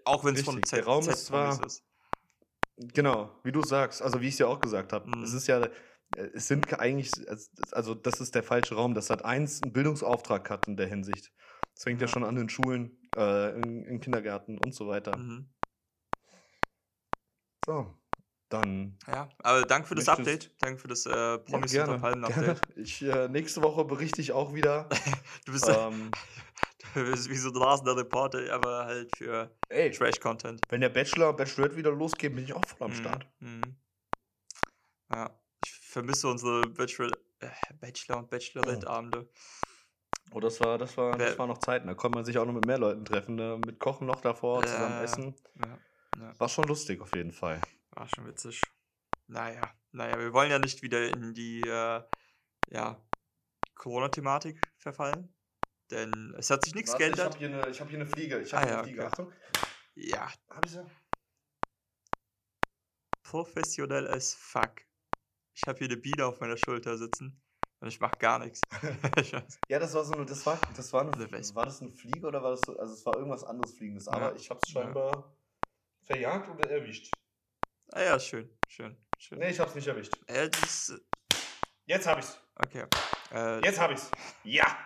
Auch 0.04 0.24
wenn 0.24 0.34
es 0.34 0.42
von 0.42 0.62
Z 0.62 0.78
der 0.78 0.84
Raum 0.84 1.02
Z 1.02 1.14
ist 1.14 1.26
zwar- 1.26 1.64
ist. 1.64 1.82
Genau, 2.76 3.38
wie 3.44 3.52
du 3.52 3.62
sagst, 3.62 4.02
also 4.02 4.20
wie 4.20 4.28
ich 4.28 4.34
es 4.34 4.38
ja 4.38 4.46
auch 4.46 4.60
gesagt 4.60 4.92
habe. 4.92 5.08
Mhm. 5.08 5.22
Es 5.22 5.32
ist 5.34 5.46
ja, 5.46 5.62
äh, 5.62 5.70
es 6.34 6.48
sind 6.48 6.72
eigentlich, 6.80 7.10
also 7.70 7.94
das 7.94 8.20
ist 8.20 8.34
der 8.34 8.42
falsche 8.42 8.74
Raum. 8.74 8.94
Das 8.94 9.10
hat 9.10 9.24
eins 9.24 9.62
einen 9.62 9.72
Bildungsauftrag 9.72 10.48
hat 10.50 10.66
in 10.66 10.76
der 10.76 10.86
Hinsicht. 10.88 11.32
Das 11.74 11.84
fängt 11.84 12.00
ja, 12.00 12.06
Ja. 12.06 12.12
schon 12.12 12.24
an 12.24 12.36
in 12.36 12.48
Schulen, 12.48 12.98
äh, 13.16 13.54
in, 13.60 13.84
in 13.84 14.00
Kindergärten 14.00 14.58
und 14.58 14.74
so 14.74 14.88
weiter. 14.88 15.16
Mhm. 15.16 15.48
So, 17.64 17.94
dann 18.48 18.98
Ja, 19.06 19.28
aber 19.38 19.64
danke 19.64 19.88
für 19.88 19.94
das 19.94 20.08
Update. 20.08 20.50
Danke 20.60 20.78
für 20.80 20.88
das 20.88 21.06
äh, 21.06 21.10
ja, 21.10 21.38
Promis 21.38 21.72
gerne, 21.72 21.92
unter 21.94 22.02
Palmen 22.02 22.24
gerne. 22.24 22.50
Update. 22.52 22.76
Ich, 22.76 23.02
äh, 23.02 23.28
nächste 23.28 23.62
Woche 23.62 23.84
berichte 23.84 24.20
ich 24.20 24.32
auch 24.32 24.54
wieder. 24.54 24.88
Du 25.46 25.52
bist, 25.52 25.68
ähm, 25.68 26.10
wie 27.30 27.36
so 27.36 27.50
ein 27.50 27.56
rasender 27.56 27.96
Reporter, 27.96 28.52
aber 28.52 28.84
halt 28.86 29.16
für 29.16 29.50
Trash-Content. 29.70 30.60
wenn 30.70 30.80
der 30.80 30.88
Bachelor, 30.90 31.32
Bachelorette 31.34 31.76
wieder 31.76 31.90
losgeht, 31.92 32.34
bin 32.34 32.44
ich 32.44 32.52
auch 32.52 32.66
voll 32.66 32.86
am 32.86 32.90
Mhm, 32.92 32.96
Start. 32.96 33.26
mhm. 33.40 33.76
Ja, 35.10 35.38
ich 35.62 35.70
vermisse 35.70 36.28
unsere 36.28 36.68
Bachelor, 36.68 37.16
äh, 37.40 37.48
Bachelor 37.80 38.18
und 38.18 38.30
Bachelorette-Abende. 38.30 39.28
Oh, 40.34 40.40
das 40.40 40.60
war, 40.60 40.78
das 40.78 40.96
war, 40.96 41.18
das 41.18 41.38
war 41.38 41.46
noch 41.46 41.58
Zeiten. 41.58 41.86
Da 41.88 41.94
konnte 41.94 42.14
man 42.14 42.24
sich 42.24 42.38
auch 42.38 42.46
noch 42.46 42.54
mit 42.54 42.64
mehr 42.64 42.78
Leuten 42.78 43.04
treffen. 43.04 43.34
Ne? 43.34 43.60
Mit 43.64 43.78
Kochen 43.78 44.06
noch 44.06 44.20
davor, 44.20 44.64
zusammen 44.64 44.94
Ja. 44.94 45.02
essen. 45.02 45.34
Ja, 45.58 45.78
ja, 46.18 46.34
War 46.38 46.48
schon 46.48 46.68
lustig 46.68 47.00
auf 47.00 47.12
jeden 47.14 47.32
Fall. 47.32 47.60
war 47.90 48.08
schon 48.08 48.26
witzig. 48.26 48.62
Naja, 49.26 49.74
naja, 49.92 50.18
wir 50.18 50.32
wollen 50.32 50.50
ja 50.50 50.58
nicht 50.58 50.82
wieder 50.82 51.08
in 51.10 51.34
die 51.34 51.60
äh, 51.66 52.02
ja, 52.70 53.02
Corona-Thematik 53.74 54.60
verfallen. 54.78 55.34
Denn 55.92 56.34
es 56.38 56.48
hat 56.50 56.64
sich 56.64 56.74
nichts 56.74 56.90
Warte, 56.92 57.04
Ich 57.04 57.10
geändert. 57.16 57.34
habe 57.34 57.38
hier, 57.38 57.48
eine- 57.48 57.68
ich 57.70 57.80
hab 57.80 57.88
hier 57.90 57.98
eine 58.00 58.06
Fliege. 58.06 58.40
Ich 58.40 58.52
Ah, 58.54 58.58
habe 58.60 58.68
ja, 58.70 58.74
eine 58.78 58.84
Fliege. 58.84 59.00
okay. 59.02 59.08
Achtung. 59.12 59.32
Ja, 59.94 60.32
Hab 60.48 60.64
ich 60.64 60.72
sie? 60.72 60.86
professionell 63.22 64.08
as 64.08 64.34
fuck. 64.34 64.82
Ich 65.54 65.62
habe 65.66 65.78
hier 65.78 65.88
eine 65.88 65.96
Biene 65.96 66.24
auf 66.26 66.40
meiner 66.40 66.56
Schulter 66.56 66.96
sitzen 66.96 67.40
und 67.80 67.88
ich 67.88 68.00
mach 68.00 68.12
gar 68.18 68.38
nichts. 68.38 68.60
Ja, 69.68 69.78
das 69.78 69.92
war 69.94 70.04
so 70.04 70.14
eine, 70.14 70.24
das 70.26 70.44
war, 70.46 70.58
das 70.76 70.92
war 70.92 71.02
Eine 71.02 71.30
war 71.54 71.64
das 71.66 71.82
eine 71.82 71.92
Fliege 71.92 72.26
oder 72.26 72.42
war 72.42 72.52
das 72.52 72.60
so, 72.66 72.78
also 72.78 72.94
es 72.94 73.04
war 73.06 73.16
irgendwas 73.16 73.44
anderes 73.44 73.74
Fliegendes, 73.76 74.08
aber 74.08 74.30
Ja. 74.30 74.34
ich 74.34 74.48
habe 74.50 74.60
es 74.64 74.72
Ja. 74.72 74.82
scheinbar 74.82 75.36
verjagt 76.06 76.48
oder 76.48 76.70
erwischt. 76.70 77.10
ah 77.92 78.02
ja, 78.02 78.18
schön, 78.18 78.48
schön, 78.68 78.96
schön. 79.18 79.38
Nee, 79.38 79.50
ich 79.50 79.60
hab's 79.60 79.74
nicht 79.74 79.86
erwischt. 79.86 80.14
Äh, 80.26 80.48
das, 80.48 80.92
Jetzt 81.84 82.06
hab 82.06 82.18
ich's. 82.18 82.38
okay. 82.56 82.86
Äh, 83.30 83.62
Jetzt 83.64 83.78
hab 83.78 83.90
ich's. 83.90 84.10
Ja. 84.44 84.81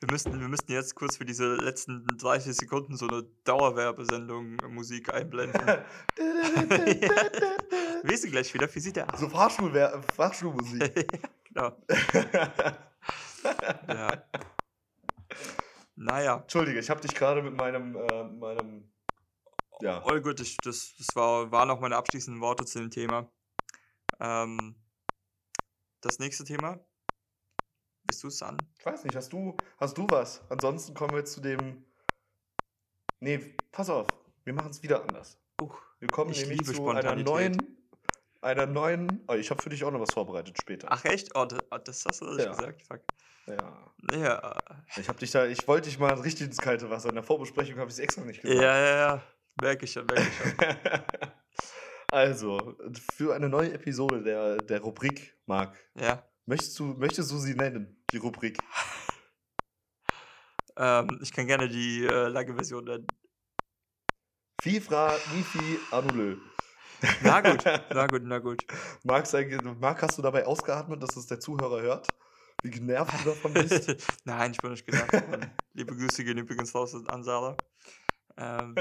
Wir, 0.00 0.10
müssten, 0.10 0.40
wir 0.40 0.48
müssten 0.48 0.72
jetzt 0.72 0.94
kurz 0.94 1.16
für 1.16 1.24
diese 1.24 1.56
letzten 1.56 2.06
30 2.06 2.56
Sekunden 2.56 2.96
so 2.96 3.08
eine 3.08 3.24
Dauerwerbesendung 3.44 4.56
Musik 4.68 5.12
einblenden. 5.12 5.60
wir 6.16 8.16
sind 8.16 8.30
gleich 8.30 8.54
wieder. 8.54 8.72
Wie 8.72 8.80
sieht 8.80 8.96
der 8.96 9.12
aus? 9.12 9.20
so 9.20 9.28
Fahrschulwer 9.28 10.02
Fahrschulmusik. 10.14 11.20
genau. 11.44 11.76
Ja. 13.88 14.24
Naja. 15.96 16.36
Entschuldige, 16.36 16.78
ich 16.78 16.90
habe 16.90 17.00
dich 17.00 17.14
gerade 17.14 17.42
mit 17.42 17.54
meinem, 17.54 17.96
äh, 17.96 18.24
meinem, 18.24 18.92
ja. 19.80 20.02
Oh 20.04 20.20
gut, 20.20 20.40
ich, 20.40 20.56
das, 20.58 20.94
das 20.96 21.08
war, 21.14 21.50
waren 21.50 21.70
auch 21.70 21.80
meine 21.80 21.96
abschließenden 21.96 22.40
Worte 22.40 22.64
zu 22.64 22.78
dem 22.78 22.90
Thema. 22.90 23.28
Ähm, 24.20 24.76
das 26.00 26.20
nächste 26.20 26.44
Thema. 26.44 26.78
Bist 28.08 28.24
du 28.24 28.28
es 28.28 28.42
an? 28.42 28.56
Ich 28.78 28.86
weiß 28.86 29.04
nicht, 29.04 29.14
hast 29.14 29.32
du, 29.32 29.54
hast 29.78 29.96
du 29.98 30.06
was? 30.08 30.40
Ansonsten 30.48 30.94
kommen 30.94 31.14
wir 31.14 31.24
zu 31.26 31.40
dem. 31.42 31.84
Nee, 33.20 33.54
pass 33.70 33.90
auf, 33.90 34.06
wir 34.44 34.54
machen 34.54 34.70
es 34.70 34.82
wieder 34.82 35.02
anders. 35.02 35.38
Uh, 35.60 35.70
Wir 36.00 36.08
kommen 36.08 36.30
Ich 36.30 36.40
nämlich 36.46 36.64
zu 36.64 36.88
einer 36.88 37.14
neuen, 37.16 37.76
einer 38.40 38.66
neuen. 38.66 39.24
Oh, 39.28 39.34
ich 39.34 39.50
habe 39.50 39.60
für 39.62 39.68
dich 39.68 39.84
auch 39.84 39.90
noch 39.90 40.00
was 40.00 40.12
vorbereitet 40.14 40.56
später. 40.60 40.88
ach 40.90 41.04
echt? 41.04 41.34
Oh, 41.36 41.44
das, 41.44 41.58
oh, 41.70 41.78
das 41.78 42.04
hast 42.06 42.20
du 42.22 42.26
nicht 42.30 42.44
Ja. 42.44 42.50
gesagt. 42.52 42.82
Fuck. 42.86 43.00
Ja. 43.46 43.92
Ja, 44.12 44.58
Ich 44.96 45.08
habe 45.08 45.18
dich 45.18 45.30
da, 45.30 45.46
ich 45.46 45.66
wollte 45.68 45.88
dich 45.88 45.98
mal 45.98 46.14
richtig 46.14 46.46
ins 46.46 46.58
kalte 46.58 46.88
Wasser. 46.90 47.08
In 47.10 47.14
der 47.14 47.24
Vorbesprechung 47.24 47.78
habe 47.78 47.88
ich 47.90 47.94
es 47.94 47.98
extra 47.98 48.22
nicht 48.24 48.42
ja, 48.44 48.50
gesagt. 48.50 48.62
ja, 48.64 48.96
ja. 48.96 49.22
Merke 49.60 49.84
ich 49.84 49.92
schon, 49.92 50.06
merke 50.06 50.22
ich 50.22 50.36
schon. 50.36 50.54
also, 52.10 52.76
für 53.14 53.34
eine 53.34 53.48
neue 53.48 53.72
Episode 53.72 54.22
der, 54.22 54.58
der 54.58 54.80
Rubrik, 54.80 55.36
Marc, 55.46 55.76
Ja. 55.94 56.22
möchtest 56.46 56.78
du, 56.78 56.84
möchtest 56.94 57.30
du 57.32 57.38
sie 57.38 57.54
nennen, 57.54 57.97
die 58.12 58.18
Rubrik? 58.18 58.58
Ähm, 60.76 61.18
ich 61.22 61.32
kann 61.32 61.46
gerne 61.46 61.68
die 61.68 62.04
äh, 62.04 62.28
lange 62.28 62.54
Version 62.54 62.84
nennen. 62.84 63.06
FIFA, 64.62 65.16
Nifi, 65.34 65.78
Anulö. 65.90 66.36
Na 67.22 67.40
gut, 67.40 67.64
na 67.94 68.06
gut, 68.06 68.22
na 68.24 68.38
gut. 68.38 68.64
Marc, 69.04 69.28
Marc, 69.80 70.02
hast 70.02 70.18
du 70.18 70.22
dabei 70.22 70.46
ausgeatmet, 70.46 71.02
dass 71.02 71.16
es 71.16 71.26
der 71.26 71.40
Zuhörer 71.40 71.80
hört? 71.80 72.08
Wie 72.62 72.70
genervt 72.70 73.12
du 73.20 73.30
davon 73.30 73.54
bist? 73.54 73.94
Nein, 74.24 74.52
ich 74.52 74.58
bin 74.58 74.72
nicht. 74.72 74.90
Mann. 74.92 75.50
Liebe 75.74 75.94
Grüße 75.94 76.24
gehen 76.24 76.38
übrigens 76.38 76.74
raus 76.74 76.94
an 77.06 77.22
Sarah. 77.22 77.56
Ähm, 78.36 78.74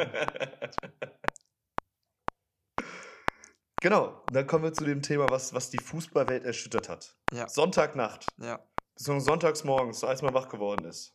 genau, 3.81 4.23
dann 4.31 4.47
kommen 4.47 4.63
wir 4.63 4.73
zu 4.73 4.83
dem 4.83 5.01
Thema, 5.01 5.29
was, 5.29 5.53
was 5.53 5.69
die 5.69 5.79
Fußballwelt 5.79 6.43
erschüttert 6.43 6.89
hat. 6.89 7.15
ja, 7.31 7.47
Sonntagnacht, 7.47 8.25
ja. 8.37 8.59
Beziehungsweise 8.97 9.25
sonntags 9.25 9.63
morgens, 9.63 10.03
als 10.03 10.21
man 10.21 10.33
wach 10.33 10.49
geworden 10.49 10.85
ist. 10.85 11.13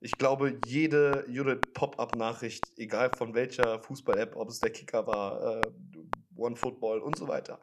Ich 0.00 0.12
glaube, 0.18 0.58
jede, 0.66 1.24
jede 1.28 1.56
Pop-up-Nachricht, 1.56 2.72
egal 2.76 3.10
von 3.16 3.34
welcher 3.34 3.80
Fußball-App, 3.82 4.34
ob 4.36 4.48
es 4.48 4.58
der 4.58 4.70
Kicker 4.70 5.06
war, 5.06 5.58
äh, 5.58 5.60
OneFootball 6.36 7.00
und 7.00 7.16
so 7.16 7.28
weiter, 7.28 7.60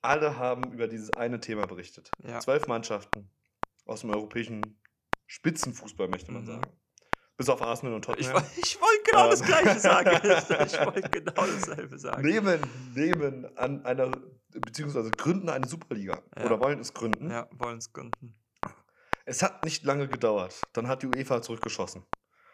alle 0.00 0.36
haben 0.38 0.72
über 0.72 0.88
dieses 0.88 1.10
eine 1.14 1.40
Thema 1.40 1.66
berichtet. 1.66 2.10
Ja. 2.26 2.40
Zwölf 2.40 2.66
Mannschaften 2.68 3.30
aus 3.86 4.00
dem 4.00 4.10
europäischen 4.10 4.80
Spitzenfußball, 5.26 6.08
möchte 6.08 6.32
man 6.32 6.42
Mhm. 6.42 6.46
sagen. 6.46 6.62
Bis 7.36 7.48
auf 7.48 7.62
Arsenal 7.62 7.94
und 7.94 8.06
Ich, 8.08 8.26
Tottenham. 8.26 8.34
woll- 8.34 8.50
ich 8.62 8.80
wollte 8.80 9.02
genau 9.10 9.30
das 9.30 9.40
Ähm. 9.40 9.46
Gleiche 9.46 9.78
sagen. 9.80 10.10
Ich 10.66 10.86
wollte 10.86 11.10
genau 11.10 11.32
dasselbe 11.46 11.98
sagen. 11.98 12.22
nehmen, 12.22 12.60
nehmen 12.94 13.56
an 13.58 13.84
einer, 13.84 14.10
beziehungsweise 14.50 15.10
gründen 15.10 15.48
eine 15.48 15.66
Superliga. 15.66 16.22
Ja. 16.36 16.44
Oder 16.46 16.60
wollen 16.60 16.78
es 16.78 16.92
gründen. 16.94 17.30
Ja, 17.30 17.48
wollen 17.52 17.78
es 17.78 17.92
gründen. 17.92 18.38
Es 19.32 19.42
hat 19.42 19.64
nicht 19.64 19.82
lange 19.84 20.08
gedauert. 20.08 20.60
Dann 20.74 20.88
hat 20.88 21.02
die 21.02 21.06
UEFA 21.06 21.40
zurückgeschossen. 21.40 22.04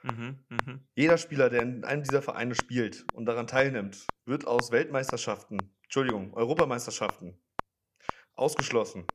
Mhm, 0.04 0.38
mhm. 0.48 0.86
Jeder 0.94 1.18
Spieler, 1.18 1.50
der 1.50 1.62
in 1.62 1.82
einem 1.82 2.04
dieser 2.04 2.22
Vereine 2.22 2.54
spielt 2.54 3.04
und 3.14 3.26
daran 3.26 3.48
teilnimmt, 3.48 4.06
wird 4.26 4.46
aus 4.46 4.70
Weltmeisterschaften, 4.70 5.74
Entschuldigung, 5.82 6.32
Europameisterschaften 6.34 7.36
ausgeschlossen 8.36 9.08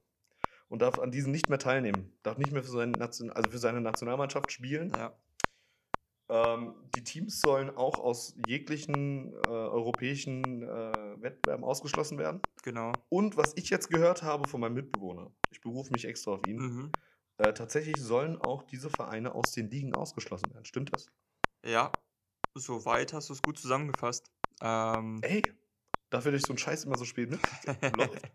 und 0.68 0.82
darf 0.82 1.00
an 1.00 1.12
diesen 1.12 1.32
nicht 1.32 1.48
mehr 1.48 1.58
teilnehmen. 1.58 2.12
Darf 2.22 2.38
nicht 2.38 2.52
mehr 2.52 2.64
für, 2.64 2.72
seinen 2.72 2.92
Nation 2.92 3.32
also 3.32 3.50
für 3.50 3.60
seine 3.60 3.80
Nationalmannschaft 3.80 4.52
spielen. 4.52 4.92
Ja, 4.94 5.18
Ähm, 6.30 6.76
die 6.96 7.04
Teams 7.06 7.40
sollen 7.40 7.70
auch 7.70 7.98
aus 8.00 8.36
jeglichen 8.46 9.32
äh, 9.46 9.48
europäischen 9.48 10.64
äh, 10.64 11.22
Wettbewerben 11.22 11.64
ausgeschlossen 11.64 12.18
werden. 12.18 12.42
genau. 12.62 12.92
Und 13.08 13.38
was 13.38 13.54
ich 13.56 13.70
jetzt 13.70 13.90
gehört 13.90 14.22
habe 14.22 14.50
von 14.50 14.60
meinem 14.60 14.74
Mitbewohner, 14.74 15.32
ich 15.50 15.62
berufe 15.62 15.94
mich 15.94 16.04
extra 16.06 16.32
auf 16.32 16.46
ihn, 16.46 16.58
Mhm. 16.58 16.92
Äh, 17.38 17.54
tatsächlich 17.54 18.00
sollen 18.02 18.40
auch 18.40 18.64
diese 18.64 18.90
Vereine 18.90 19.34
aus 19.36 19.52
den 19.52 19.70
Ligen 19.70 19.94
ausgeschlossen 19.94 20.54
werden. 20.54 20.66
Stimmt 20.66 20.94
das? 20.94 21.08
Ja, 21.66 21.92
soweit 22.56 23.14
hast 23.14 23.30
du 23.30 23.34
es 23.34 23.42
gut 23.42 23.58
zusammengefasst. 23.58 24.32
Ähm, 24.62 25.20
Ey, 25.24 25.52
dafür, 26.10 26.32
dass 26.32 26.42
ich 26.42 26.48
so 26.48 26.54
einen 26.54 26.58
Scheiß 26.60 26.84
immer 26.86 26.98
so 26.98 27.06
spät. 27.06 27.30
Läuft. 27.96 28.32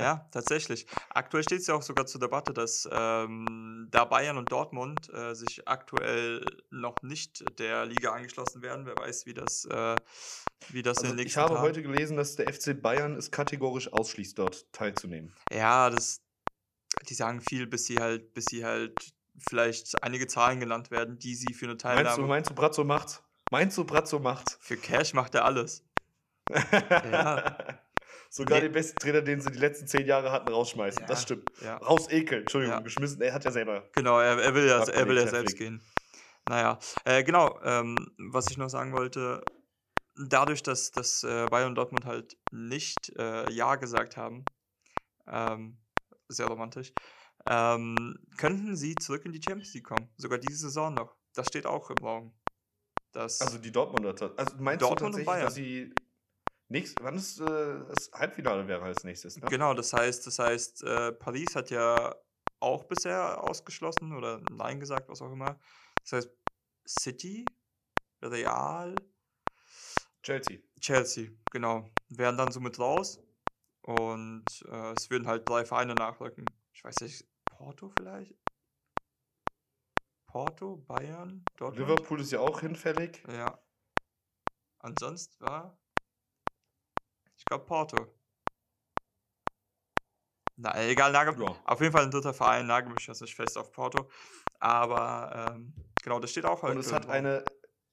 ja, 0.00 0.28
tatsächlich. 0.32 0.86
Aktuell 1.10 1.44
steht 1.44 1.60
es 1.60 1.66
ja 1.66 1.74
auch 1.74 1.82
sogar 1.82 2.06
zur 2.06 2.20
Debatte, 2.20 2.52
dass 2.54 2.88
ähm, 2.90 3.88
da 3.90 4.04
Bayern 4.04 4.38
und 4.38 4.50
Dortmund 4.50 5.12
äh, 5.12 5.34
sich 5.34 5.68
aktuell 5.68 6.62
noch 6.70 7.02
nicht 7.02 7.58
der 7.58 7.84
Liga 7.86 8.12
angeschlossen 8.12 8.62
werden. 8.62 8.86
Wer 8.86 8.96
weiß, 8.96 9.26
wie 9.26 9.34
das, 9.34 9.64
äh, 9.66 9.96
wie 10.70 10.82
das 10.82 10.98
in 10.98 11.04
Also 11.06 11.16
den 11.16 11.18
ich 11.18 11.24
nächsten 11.24 11.40
habe 11.40 11.54
Tagen- 11.54 11.66
heute 11.66 11.82
gelesen, 11.82 12.16
dass 12.16 12.36
der 12.36 12.52
FC 12.52 12.74
Bayern 12.80 13.14
es 13.16 13.30
kategorisch 13.30 13.92
ausschließt, 13.92 14.38
dort 14.38 14.72
teilzunehmen. 14.72 15.34
Ja, 15.52 15.90
das, 15.90 16.22
die 17.08 17.14
sagen 17.14 17.40
viel, 17.40 17.66
bis 17.66 17.84
sie 17.86 17.98
halt, 18.00 18.32
bis 18.34 18.46
sie 18.50 18.64
halt 18.64 18.94
vielleicht 19.48 20.02
einige 20.02 20.26
Zahlen 20.26 20.60
genannt 20.60 20.90
werden, 20.90 21.18
die 21.18 21.34
sie 21.34 21.52
für 21.54 21.66
eine 21.66 21.72
Meinst 21.74 21.84
du, 21.84 21.88
Teilnahme. 21.88 22.26
meinst 22.26 22.50
du, 22.50 22.54
Brazzo 22.54 22.84
macht's? 22.84 23.22
Meinst 23.50 23.76
du, 23.78 23.84
Brazzo 23.84 24.18
macht's? 24.18 24.56
Für 24.60 24.76
Cash 24.76 25.14
macht 25.14 25.34
er 25.34 25.44
alles. 25.44 25.84
Sogar 28.28 28.58
Nee. 28.58 28.64
den 28.66 28.72
besten 28.72 28.98
Trainer, 28.98 29.22
den 29.22 29.40
sie 29.40 29.50
die 29.50 29.58
letzten 29.58 29.86
zehn 29.86 30.06
Jahre 30.06 30.30
hatten, 30.32 30.48
rausschmeißen. 30.48 31.02
Ja. 31.02 31.06
Das 31.06 31.22
stimmt. 31.22 31.48
Ja. 31.62 31.76
Raus 31.78 32.10
ekeln. 32.10 32.42
Entschuldigung, 32.42 32.76
Ja. 32.78 32.82
geschmissen. 32.82 33.20
Er 33.22 33.32
hat 33.32 33.44
ja 33.44 33.50
selber. 33.50 33.88
Genau, 33.92 34.18
er, 34.18 34.38
er 34.38 34.54
will 34.54 34.66
ja, 34.66 34.82
er 34.82 35.08
will 35.08 35.16
ja 35.16 35.26
selbst 35.26 35.56
gehen. 35.56 35.80
Naja, 36.48 36.78
äh, 37.04 37.24
genau, 37.24 37.58
ähm, 37.64 37.96
was 38.18 38.50
ich 38.50 38.56
noch 38.56 38.68
sagen 38.68 38.92
wollte, 38.92 39.42
dadurch, 40.16 40.62
dass, 40.62 40.90
dass 40.92 41.24
äh, 41.24 41.46
Bayern 41.46 41.68
und 41.70 41.74
Dortmund 41.76 42.04
halt 42.04 42.36
nicht 42.52 43.12
äh, 43.18 43.50
Ja 43.52 43.74
gesagt 43.76 44.16
haben, 44.16 44.44
ähm, 45.26 45.78
sehr 46.28 46.46
romantisch, 46.46 46.92
ähm, 47.46 48.18
könnten 48.36 48.76
sie 48.76 48.94
zurück 48.94 49.24
in 49.24 49.32
die 49.32 49.42
Champions 49.42 49.72
League 49.74 49.84
kommen. 49.84 50.08
Sogar 50.16 50.38
diese 50.38 50.56
Saison 50.56 50.94
noch. 50.94 51.16
Das 51.34 51.46
steht 51.46 51.66
auch 51.66 51.90
im 51.90 51.98
Raum. 51.98 52.34
dass 53.12 53.40
Also 53.40 53.58
die 53.58 53.70
Dortmunder. 53.70 54.14
Also 54.36 54.56
meinst 54.58 54.82
Dortmund 54.82 55.14
du 55.14 55.18
und 55.18 55.24
tatsächlich, 55.24 55.44
dass 55.44 55.54
sie. 55.54 55.94
Nächst, 56.68 56.96
wann 57.00 57.14
ist 57.14 57.38
äh, 57.40 57.44
das 57.44 58.10
Halbfinale 58.12 58.66
wäre 58.66 58.82
als 58.82 59.04
nächstes? 59.04 59.36
Ne? 59.36 59.46
Genau, 59.48 59.72
das 59.72 59.92
heißt, 59.92 60.26
das 60.26 60.40
heißt, 60.40 60.82
äh, 60.82 61.12
Paris 61.12 61.54
hat 61.54 61.70
ja 61.70 62.12
auch 62.58 62.84
bisher 62.84 63.40
ausgeschlossen 63.44 64.12
oder 64.12 64.42
Nein 64.50 64.80
gesagt, 64.80 65.08
was 65.08 65.22
auch 65.22 65.30
immer. 65.30 65.60
Das 66.02 66.12
heißt, 66.12 66.30
City, 66.88 67.44
Real, 68.20 68.96
Chelsea. 70.22 70.58
Chelsea, 70.80 71.28
genau, 71.52 71.88
wären 72.08 72.36
dann 72.36 72.50
somit 72.50 72.80
raus. 72.80 73.20
Und 73.86 74.44
äh, 74.68 74.92
es 74.94 75.10
würden 75.10 75.28
halt 75.28 75.48
drei 75.48 75.64
Vereine 75.64 75.94
nachrücken. 75.94 76.44
Ich 76.72 76.82
weiß 76.82 77.00
nicht, 77.02 77.24
Porto 77.44 77.88
vielleicht? 77.88 78.34
Porto, 80.26 80.76
Bayern, 80.76 81.44
Dortmund? 81.56 81.88
Liverpool 81.88 82.20
ist 82.20 82.32
ja 82.32 82.40
auch 82.40 82.60
hinfällig. 82.60 83.22
Ja. 83.28 83.62
Ansonsten 84.80 85.40
war. 85.40 85.78
Ich 87.36 87.44
glaube 87.44 87.64
Porto. 87.64 88.12
Na, 90.56 90.76
egal, 90.82 91.12
nagel, 91.12 91.40
Ja. 91.40 91.54
auf 91.64 91.80
jeden 91.80 91.92
Fall 91.92 92.04
ein 92.04 92.10
dritter 92.10 92.34
Verein, 92.34 92.66
nagel 92.66 92.92
mich 92.92 93.06
jetzt 93.06 93.20
nicht 93.20 93.36
fest 93.36 93.56
auf 93.56 93.70
Porto. 93.70 94.10
Aber 94.58 95.52
ähm, 95.54 95.72
genau, 96.02 96.18
das 96.18 96.32
steht 96.32 96.44
auch 96.44 96.62
halt. 96.62 96.74
Und 96.74 96.80
es 96.80 96.86
drin 96.86 96.96
hat 96.96 97.08
eine. 97.08 97.44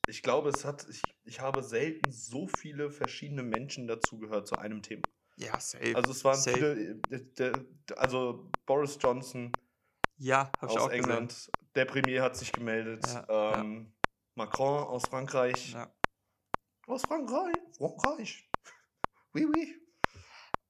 Ich 0.07 0.23
glaube, 0.23 0.49
es 0.49 0.65
hat. 0.65 0.87
Ich, 0.89 1.01
ich 1.23 1.39
habe 1.39 1.61
selten 1.61 2.11
so 2.11 2.47
viele 2.47 2.89
verschiedene 2.89 3.43
Menschen 3.43 3.87
dazugehört 3.87 4.47
zu 4.47 4.55
einem 4.55 4.81
Thema. 4.81 5.03
Ja, 5.35 5.59
safe. 5.59 5.95
Also 5.95 6.11
es 6.11 6.23
waren 6.23 6.37
safe. 6.39 6.55
viele. 6.57 6.73
äh, 6.73 6.95
Der, 7.37 7.51
der, 7.51 7.97
also 7.97 8.49
Boris 8.65 8.97
Johnson 9.01 9.51
ja, 10.17 10.51
ich 10.57 10.61
aus 10.69 10.77
auch 10.77 10.89
England, 10.91 11.29
gesehen. 11.29 11.51
der 11.75 11.85
Premier 11.85 12.21
hat 12.21 12.35
sich 12.37 12.51
gemeldet. 12.51 13.05
Ja, 13.07 13.25
ja. 13.27 13.61
ähm, 13.61 13.93
Macron 14.35 14.83
aus 14.87 15.03
Frankreich. 15.07 15.73
Ja. 15.73 15.91
Aus 16.87 17.01
Frankreich. 17.03 17.55
Frankreich. 17.77 18.49
Oui, 19.35 19.47
oui. 19.47 19.75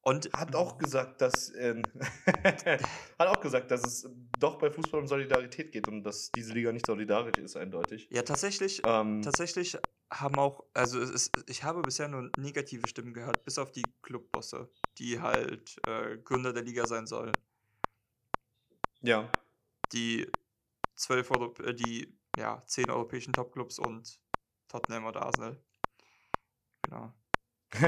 Und 0.06 0.30
Hat 0.34 0.56
auch 0.56 0.78
gesagt, 0.78 1.20
dass 1.22 1.54
ähm, 1.56 1.84
hat 3.20 3.28
auch 3.28 3.42
gesagt, 3.42 3.72
dass 3.72 3.84
es 3.86 4.10
doch 4.40 4.58
bei 4.58 4.70
Fußball 4.72 5.02
um 5.02 5.08
Solidarität 5.08 5.72
geht 5.74 5.88
und 5.90 6.04
dass 6.04 6.32
diese 6.32 6.54
Liga 6.54 6.72
nicht 6.72 6.86
solidarisch 6.86 7.38
ist, 7.40 7.56
eindeutig. 7.58 8.08
ja, 8.10 8.22
tatsächlich, 8.22 8.82
Ähm, 8.86 9.22
tatsächlich 9.22 9.78
haben 10.14 10.38
auch, 10.40 10.66
also 10.74 11.00
es 11.02 11.10
ist, 11.10 11.32
ich 11.48 11.64
habe 11.64 11.82
bisher 11.82 12.08
nur 12.08 12.30
negative 12.38 12.88
Stimmen 12.88 13.14
gehört, 13.14 13.44
bis 13.46 13.58
auf 13.58 13.72
die 13.72 13.84
Clubbosse, 14.02 14.70
die 14.98 15.20
halt 15.22 15.80
äh, 15.88 16.18
Gründer 16.20 16.54
der 16.54 16.64
Liga 16.64 16.88
sein 16.88 17.08
sollen. 17.08 17.34
ja. 19.02 19.30
die 19.92 20.32
zwölf 20.96 21.32
Europ 21.32 21.60
äh, 21.60 21.74
die 21.74 22.18
ja, 22.38 22.62
zehn 22.66 22.90
europäischen 22.90 23.34
Topclubs 23.34 23.80
und 23.80 24.20
Tottenham 24.68 25.06
oder 25.06 25.24
Arsenal. 25.24 25.64
Genau. 26.84 27.14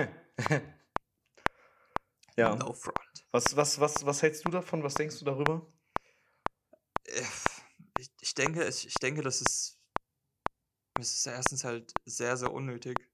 ja. 2.37 2.55
No 2.55 2.73
front. 2.73 3.27
Was, 3.31 3.55
was, 3.55 3.79
was, 3.79 4.05
was 4.05 4.21
hältst 4.21 4.45
du 4.45 4.49
davon? 4.49 4.83
Was 4.83 4.93
denkst 4.95 5.19
du 5.19 5.25
darüber? 5.25 5.71
Äh, 7.05 7.23
Ich, 7.99 8.11
ich 8.21 8.33
denke, 8.35 8.67
ich, 8.67 8.87
ich 8.87 8.95
denke, 8.95 9.21
das 9.21 9.41
ist, 9.41 9.79
es 10.99 11.13
ist 11.13 11.25
erstens 11.27 11.63
halt 11.63 11.93
sehr, 12.05 12.37
sehr 12.37 12.51
unnötig. 12.51 13.09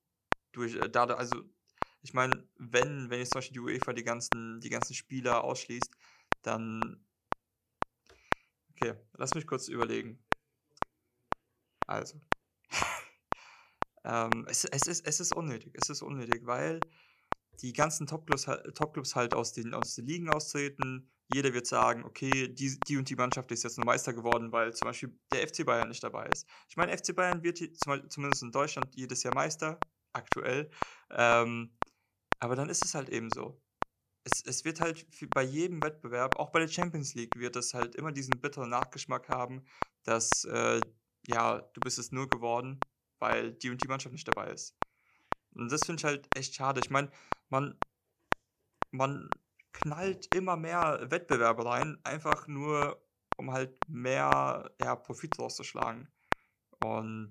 Durch, 0.52 0.76
äh, 0.76 0.90
da, 0.90 1.06
also, 1.06 1.44
ich 2.02 2.14
meine, 2.14 2.48
wenn, 2.58 3.10
wenn 3.10 3.20
jetzt 3.20 3.32
zum 3.32 3.40
Beispiel 3.40 3.54
die 3.54 3.60
UEFA 3.60 3.94
die 3.94 4.04
ganzen, 4.04 4.60
die 4.62 4.70
ganzen 4.70 4.94
Spieler 4.94 5.44
ausschließt, 5.44 5.92
dann. 6.42 7.06
Okay, 8.72 8.96
lass 9.14 9.34
mich 9.36 9.46
kurz 9.48 9.68
überlegen. 9.68 10.26
Also. 11.88 12.22
ähm, 14.04 14.46
es, 14.48 14.66
es, 14.66 14.88
ist, 14.88 15.06
es 15.08 15.20
ist 15.20 15.34
unnötig. 15.34 15.74
Es 15.82 15.90
ist 15.90 16.02
unnötig, 16.02 16.46
weil 16.46 16.80
die 17.62 17.74
ganzen 17.74 18.08
Topclubs, 18.08 18.48
halt- 18.48 18.76
Topclubs 18.76 19.16
halt 19.16 19.34
aus 19.34 19.54
den, 19.54 19.74
aus 19.74 19.96
den 19.96 20.08
Ligen 20.08 20.30
austreten. 20.30 21.12
Jeder 21.34 21.54
wird 21.54 21.68
sagen, 21.68 22.04
okay, 22.04 22.48
die, 22.48 22.80
die 22.80 22.98
und 22.98 23.10
die 23.10 23.16
Mannschaft 23.16 23.52
ist 23.52 23.64
jetzt 23.64 23.78
nur 23.78 23.86
Meister 23.86 24.14
geworden, 24.14 24.52
weil 24.52 24.74
zum 24.74 24.88
Beispiel 24.88 25.18
der 25.32 25.48
FC 25.48 25.66
Bayern 25.66 25.90
nicht 25.90 26.04
dabei 26.04 26.28
ist. 26.28 26.48
Ich 26.68 26.78
meine, 26.78 26.96
FC 26.98 27.16
Bayern 27.16 27.44
wird 27.44 27.60
zumindest 27.78 28.44
in 28.44 28.52
Deutschland 28.52 28.96
jedes 28.96 29.24
Jahr 29.24 29.34
Meister, 29.34 29.80
aktuell. 30.14 30.70
Ähm, 31.10 31.72
aber 32.40 32.56
dann 32.56 32.70
ist 32.70 32.84
es 32.84 32.96
halt 32.96 33.10
eben 33.10 33.30
so. 33.34 33.62
Es, 34.24 34.44
es 34.46 34.66
wird 34.66 34.82
halt 34.82 35.08
bei 35.34 35.44
jedem 35.44 35.82
Wettbewerb, 35.82 36.38
auch 36.38 36.52
bei 36.52 36.60
der 36.60 36.68
Champions 36.68 37.16
League, 37.16 37.36
wird 37.38 37.56
es 37.56 37.74
halt 37.74 37.96
immer 37.96 38.12
diesen 38.12 38.40
bitteren 38.40 38.70
Nachgeschmack 38.70 39.30
haben, 39.30 39.66
dass, 40.04 40.44
äh, 40.46 40.82
ja, 41.28 41.60
du 41.60 41.82
bist 41.82 41.98
es 42.00 42.12
nur 42.12 42.28
geworden, 42.28 42.80
weil 43.20 43.54
die 43.54 43.70
und 43.70 43.82
die 43.84 43.88
Mannschaft 43.88 44.14
nicht 44.14 44.28
dabei 44.28 44.52
ist. 44.52 44.76
Und 45.54 45.72
das 45.72 45.86
finde 45.86 46.00
ich 46.00 46.06
halt 46.06 46.28
echt 46.36 46.56
schade. 46.56 46.82
Ich 46.84 46.90
meine, 46.90 47.12
man, 47.50 47.78
man 48.92 49.30
knallt 49.74 50.28
immer 50.34 50.58
mehr 50.58 51.08
Wettbewerbe 51.12 51.66
rein, 51.66 52.00
einfach 52.04 52.48
nur, 52.48 53.06
um 53.38 53.52
halt 53.52 53.78
mehr 53.88 54.72
ja, 54.80 54.96
Profit 54.96 55.38
rauszuschlagen. 55.40 56.14
Und 56.80 57.30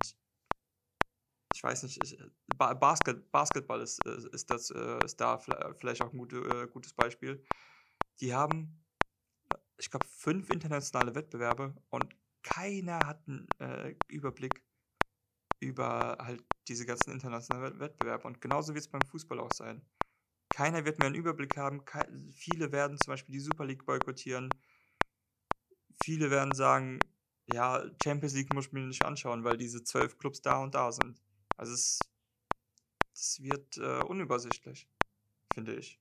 ich 1.53 1.62
weiß 1.62 1.83
nicht, 1.83 2.03
ich, 2.03 2.18
ba 2.46 2.74
Basket, 2.74 3.31
Basketball 3.31 3.81
ist, 3.81 3.98
ist, 4.07 4.50
das, 4.50 4.70
äh, 4.70 5.05
ist 5.05 5.20
da 5.20 5.38
vielleicht 5.38 6.03
auch 6.03 6.12
ein 6.12 6.18
gute, 6.18 6.37
äh, 6.38 6.68
gutes 6.68 6.94
Beispiel. 6.94 7.44
Die 8.20 8.35
haben, 8.35 8.87
ich 9.79 9.90
glaube, 9.90 10.07
fünf 10.07 10.50
internationale 10.50 11.14
Wettbewerbe 11.14 11.74
und 11.90 12.16
keiner 12.42 13.07
hat 13.07 13.26
einen 13.29 13.48
äh, 13.59 13.96
Überblick 14.09 14.64
über 15.61 16.18
halt 16.20 16.44
diese 16.68 16.87
ganzen 16.87 17.12
internationalen 17.12 17.72
Wett- 17.74 17.81
Wettbewerbe. 17.81 18.26
Und 18.26 18.40
genauso 18.40 18.74
wird 18.74 18.85
es 18.85 18.90
beim 18.90 19.03
Fußball 19.03 19.40
auch 19.40 19.53
sein. 19.53 19.87
Keiner 20.50 20.84
wird 20.84 20.98
mehr 20.98 21.06
einen 21.06 21.16
Überblick 21.16 21.56
haben. 21.56 21.82
Viele 22.32 22.72
werden 22.72 22.98
zum 22.98 23.12
Beispiel 23.12 23.32
die 23.34 23.40
Super 23.40 23.64
League 23.64 23.86
boykottieren. 23.86 24.50
Viele 26.02 26.30
werden 26.30 26.54
sagen, 26.54 26.98
ja, 27.46 27.84
Champions 28.02 28.34
League 28.34 28.52
muss 28.52 28.66
ich 28.66 28.72
mir 28.72 28.80
nicht 28.86 29.04
anschauen, 29.04 29.44
weil 29.44 29.56
diese 29.56 29.82
zwölf 29.84 30.18
Clubs 30.18 30.40
da 30.42 30.62
und 30.62 30.74
da 30.74 30.92
sind. 30.92 31.22
Also 31.56 31.74
es, 31.74 31.98
es 33.14 33.40
wird 33.42 33.76
äh, 33.76 34.00
unübersichtlich, 34.02 34.88
finde 35.52 35.76
ich. 35.76 35.98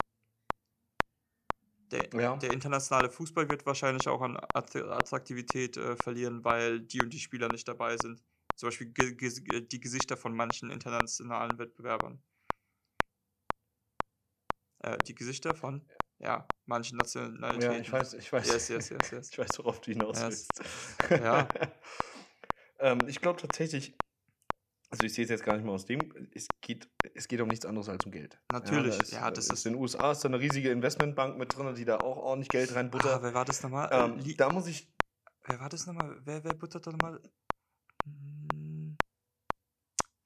Der, 1.92 2.10
Ja. 2.14 2.38
der 2.38 2.52
internationale 2.52 3.10
Fußball 3.10 3.50
wird 3.50 3.66
wahrscheinlich 3.66 4.08
auch 4.08 4.22
an 4.22 4.38
Att- 4.54 4.76
Attraktivität 4.76 5.76
äh, 5.78 5.96
verlieren, 5.98 6.44
weil 6.44 6.82
die 6.82 7.02
und 7.02 7.12
die 7.14 7.20
Spieler 7.20 7.50
nicht 7.50 7.68
dabei 7.68 7.98
sind. 7.98 8.24
Zum 8.56 8.68
Beispiel 8.68 8.92
die 8.94 9.80
Gesichter 9.80 10.18
von 10.18 10.36
manchen 10.36 10.70
internationalen 10.70 11.58
Wettbewerbern. 11.58 12.22
Äh, 14.80 15.02
die 15.04 15.16
Gesichter 15.16 15.56
von, 15.56 15.86
ja, 16.20 16.48
manchen 16.66 16.98
Nationalitäten. 16.98 17.74
Ja, 17.76 17.80
ich 17.82 17.92
weiß, 17.92 18.14
ich 18.14 18.32
weiß. 18.32 18.48
Yes, 18.48 18.68
yes, 18.70 18.90
yes, 18.90 19.12
yes. 19.12 19.30
Ich 19.32 19.38
weiß, 19.38 19.60
worauf 19.60 19.82
du 19.82 19.92
hinaus 19.92 20.22
Yes. 20.22 20.52
willst. 20.60 20.62
Ja. 21.22 21.52
ähm, 22.80 23.08
ich 23.08 23.22
glaube 23.22 23.42
tatsächlich, 23.42 23.94
also 24.90 25.06
ich 25.06 25.14
sehe 25.14 25.24
es 25.24 25.30
jetzt 25.30 25.44
gar 25.44 25.56
nicht 25.56 25.66
mal 25.66 25.74
aus 25.74 25.86
dem, 25.86 26.30
es 26.34 26.50
geht, 26.62 26.90
es 27.14 27.28
geht 27.28 27.42
um 27.42 27.50
nichts 27.50 27.66
anderes 27.66 27.90
als 27.90 28.06
um 28.06 28.12
Geld. 28.12 28.40
Natürlich, 28.50 28.96
da 28.96 29.02
ist, 29.02 29.12
ja, 29.12 29.32
das 29.32 29.46
ist 29.48 29.52
ist- 29.52 29.66
in 29.66 29.74
den 29.74 29.82
USA 29.82 30.12
ist 30.12 30.22
da 30.22 30.30
eine 30.30 30.40
riesige 30.40 30.72
Investmentbank 30.72 31.38
mit 31.38 31.56
drin, 31.56 31.76
die 31.76 31.86
da 31.86 32.00
auch 32.00 32.18
ordentlich 32.18 32.50
Geld 32.50 32.72
Ah, 32.72 32.76
reinbuttert. 32.76 33.22
wer 33.22 33.34
war 33.34 33.46
das 33.46 33.62
nochmal? 33.64 33.90
ähm, 33.92 34.38
da 34.38 34.50
muss 34.50 34.68
ich, 34.68 34.88
Wer 35.46 35.60
war 35.60 35.70
das 35.70 35.88
nochmal? 35.88 36.20
Wer, 36.26 36.44
wer 36.44 36.54
buttert 36.54 36.86
da 36.86 36.92
nochmal? 36.92 37.22
Hm. 38.06 38.98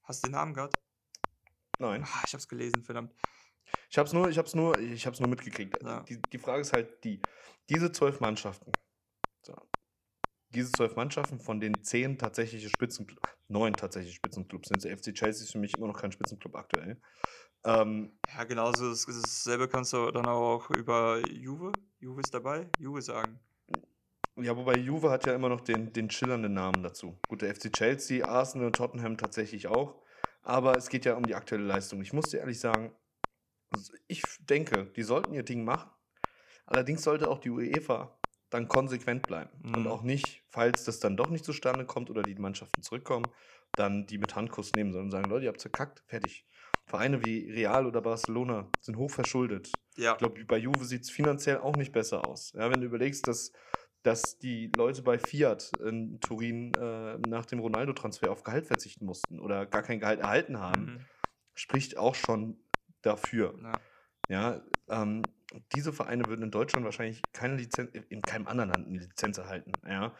Hast 0.04 0.24
du 0.24 0.28
den 0.28 0.34
Namen 0.34 0.54
gehört? 0.54 0.76
nein, 1.80 2.04
Ah, 2.04 2.24
ich 2.26 2.34
hab's 2.34 2.48
gelesen, 2.48 2.84
verdammt. 2.84 3.14
Ich 3.94 3.98
habe 4.00 4.08
es 4.08 4.14
nur, 4.14 4.28
ich 4.28 4.38
habe 4.40 4.48
es 4.48 4.56
nur, 4.56 4.80
ich 4.80 5.06
habe 5.06 5.14
es 5.14 5.20
nur 5.20 5.30
mitgekriegt. 5.30 5.78
Ja. 5.84 6.00
Die, 6.10 6.20
die 6.20 6.40
Frage 6.40 6.62
ist 6.62 6.74
halt 6.74 7.04
die, 7.04 7.22
diese 7.70 7.92
zwölf 7.92 8.20
Mannschaften, 8.22 8.72
so, 9.44 9.56
diese 10.50 10.72
zwölf 10.72 10.96
Mannschaften, 10.96 11.40
von 11.40 11.60
den 11.60 11.84
zehn 11.84 12.18
tatsächliche 12.18 12.70
Spitzenclubs, 12.70 13.22
neun 13.50 13.74
tatsächliche 13.74 14.16
Spitzenclubs 14.16 14.70
sind. 14.70 14.84
Der 14.84 14.98
FC 14.98 15.14
Chelsea 15.14 15.44
ist 15.44 15.52
für 15.52 15.60
mich 15.60 15.78
immer 15.78 15.86
noch 15.86 16.02
kein 16.02 16.12
Spitzenclub 16.12 16.56
aktuell. 16.56 17.00
Ähm, 17.66 18.18
Ja, 18.36 18.46
genauso. 18.46 18.90
Das, 18.90 19.06
dasselbe 19.06 19.68
kannst 19.68 19.94
du 19.94 20.10
dann 20.10 20.26
auch 20.26 20.72
über 20.72 21.22
Juve. 21.30 21.72
Juve 22.00 22.22
ist 22.22 22.34
dabei. 22.34 22.72
Juve 22.80 23.04
sagen. 23.04 23.40
Ja, 24.38 24.58
wobei 24.58 24.76
Juve 24.76 25.12
hat 25.12 25.28
ja 25.28 25.36
immer 25.36 25.50
noch 25.50 25.62
den, 25.62 25.94
den 25.94 26.10
schillernden 26.10 26.56
Namen 26.56 26.82
dazu. 26.82 27.20
Gut, 27.28 27.44
der 27.44 27.54
FC 27.54 27.72
Chelsea, 27.72 28.26
Arsenal 28.26 28.66
und 28.68 28.76
Tottenham 28.76 29.18
tatsächlich 29.18 29.68
auch. 29.68 30.02
Aber 30.42 30.76
es 30.78 30.90
geht 30.90 31.06
ja 31.06 31.14
um 31.14 31.28
die 31.28 31.36
aktuelle 31.36 31.66
Leistung. 31.66 32.02
Ich 32.02 32.12
muss 32.12 32.32
dir 32.32 32.40
ehrlich 32.40 32.60
sagen, 32.60 32.92
ich 34.08 34.24
denke, 34.42 34.92
die 34.96 35.04
sollten 35.04 35.34
ihr 35.34 35.44
Ding 35.44 35.64
machen. 35.64 35.92
Allerdings 36.66 37.04
sollte 37.04 37.30
auch 37.30 37.40
die 37.40 37.50
UEFA 37.50 38.20
dann 38.50 38.68
konsequent 38.68 39.28
bleiben. 39.28 39.52
Und 39.74 39.86
Mhm. 39.86 39.88
auch 39.88 40.04
nicht, 40.04 40.46
falls 40.50 40.84
das 40.86 41.00
dann 41.00 41.18
doch 41.18 41.30
nicht 41.30 41.46
zustande 41.46 41.86
kommt 41.86 42.10
oder 42.10 42.24
die 42.24 42.36
Mannschaften 42.36 42.84
zurückkommen, 42.84 43.32
dann 43.76 44.06
die 44.06 44.18
mit 44.20 44.36
Handkuss 44.36 44.74
nehmen, 44.76 44.92
sondern 44.94 45.12
sagen, 45.12 45.30
Leute, 45.30 45.46
ihr 45.46 45.50
habt 45.50 45.62
verkackt, 45.62 46.04
fertig. 46.08 46.48
Vereine 46.86 47.22
wie 47.22 47.50
Real 47.52 47.88
oder 47.88 48.02
Barcelona 48.02 48.72
sind 48.80 48.98
hochverschuldet. 48.98 49.80
Ja. 49.98 50.14
Ich 50.14 50.18
glaube, 50.18 50.46
bei 50.46 50.58
Juve 50.58 50.86
sieht 50.86 51.04
es 51.04 51.10
finanziell 51.10 51.58
auch 51.58 51.76
nicht 51.76 51.92
besser 51.92 52.24
aus. 52.24 52.52
Ja, 52.54 52.70
wenn 52.70 52.82
du 52.82 52.88
überlegst, 52.88 53.28
dass 53.28 53.52
dass 54.04 54.38
die 54.38 54.68
Leute 54.68 55.02
bei 55.02 55.18
Fiat 55.18 55.72
in 55.82 56.20
Turin 56.20 56.76
äh, 56.76 57.18
nach 57.20 57.46
dem 57.46 57.60
Ronaldo-Transfer 57.60 58.30
auf 58.32 58.44
Gehalt 58.44 58.68
verzichten 58.68 59.06
mussten 59.06 59.40
oder 59.40 59.66
gar 59.66 59.82
kein 59.82 60.02
Gehalt 60.02 60.20
erhalten 60.20 60.60
haben, 60.60 60.92
Mhm. 60.92 61.08
spricht 61.56 61.98
auch 61.98 62.16
schon 62.16 62.63
dafür. 63.04 63.56
Ja. 63.62 63.74
Ja, 64.30 64.62
ähm, 64.90 65.24
diese 65.76 65.94
Vereine 65.94 66.26
würden 66.28 66.44
in 66.44 66.52
Deutschland 66.52 66.86
wahrscheinlich 66.86 67.22
keine 67.34 67.56
Lizenz, 67.56 67.92
in 68.10 68.22
keinem 68.22 68.48
anderen 68.48 68.70
Land 68.72 68.88
eine 68.88 69.00
Lizenz 69.00 69.38
erhalten, 69.38 69.74
ja, 69.86 70.16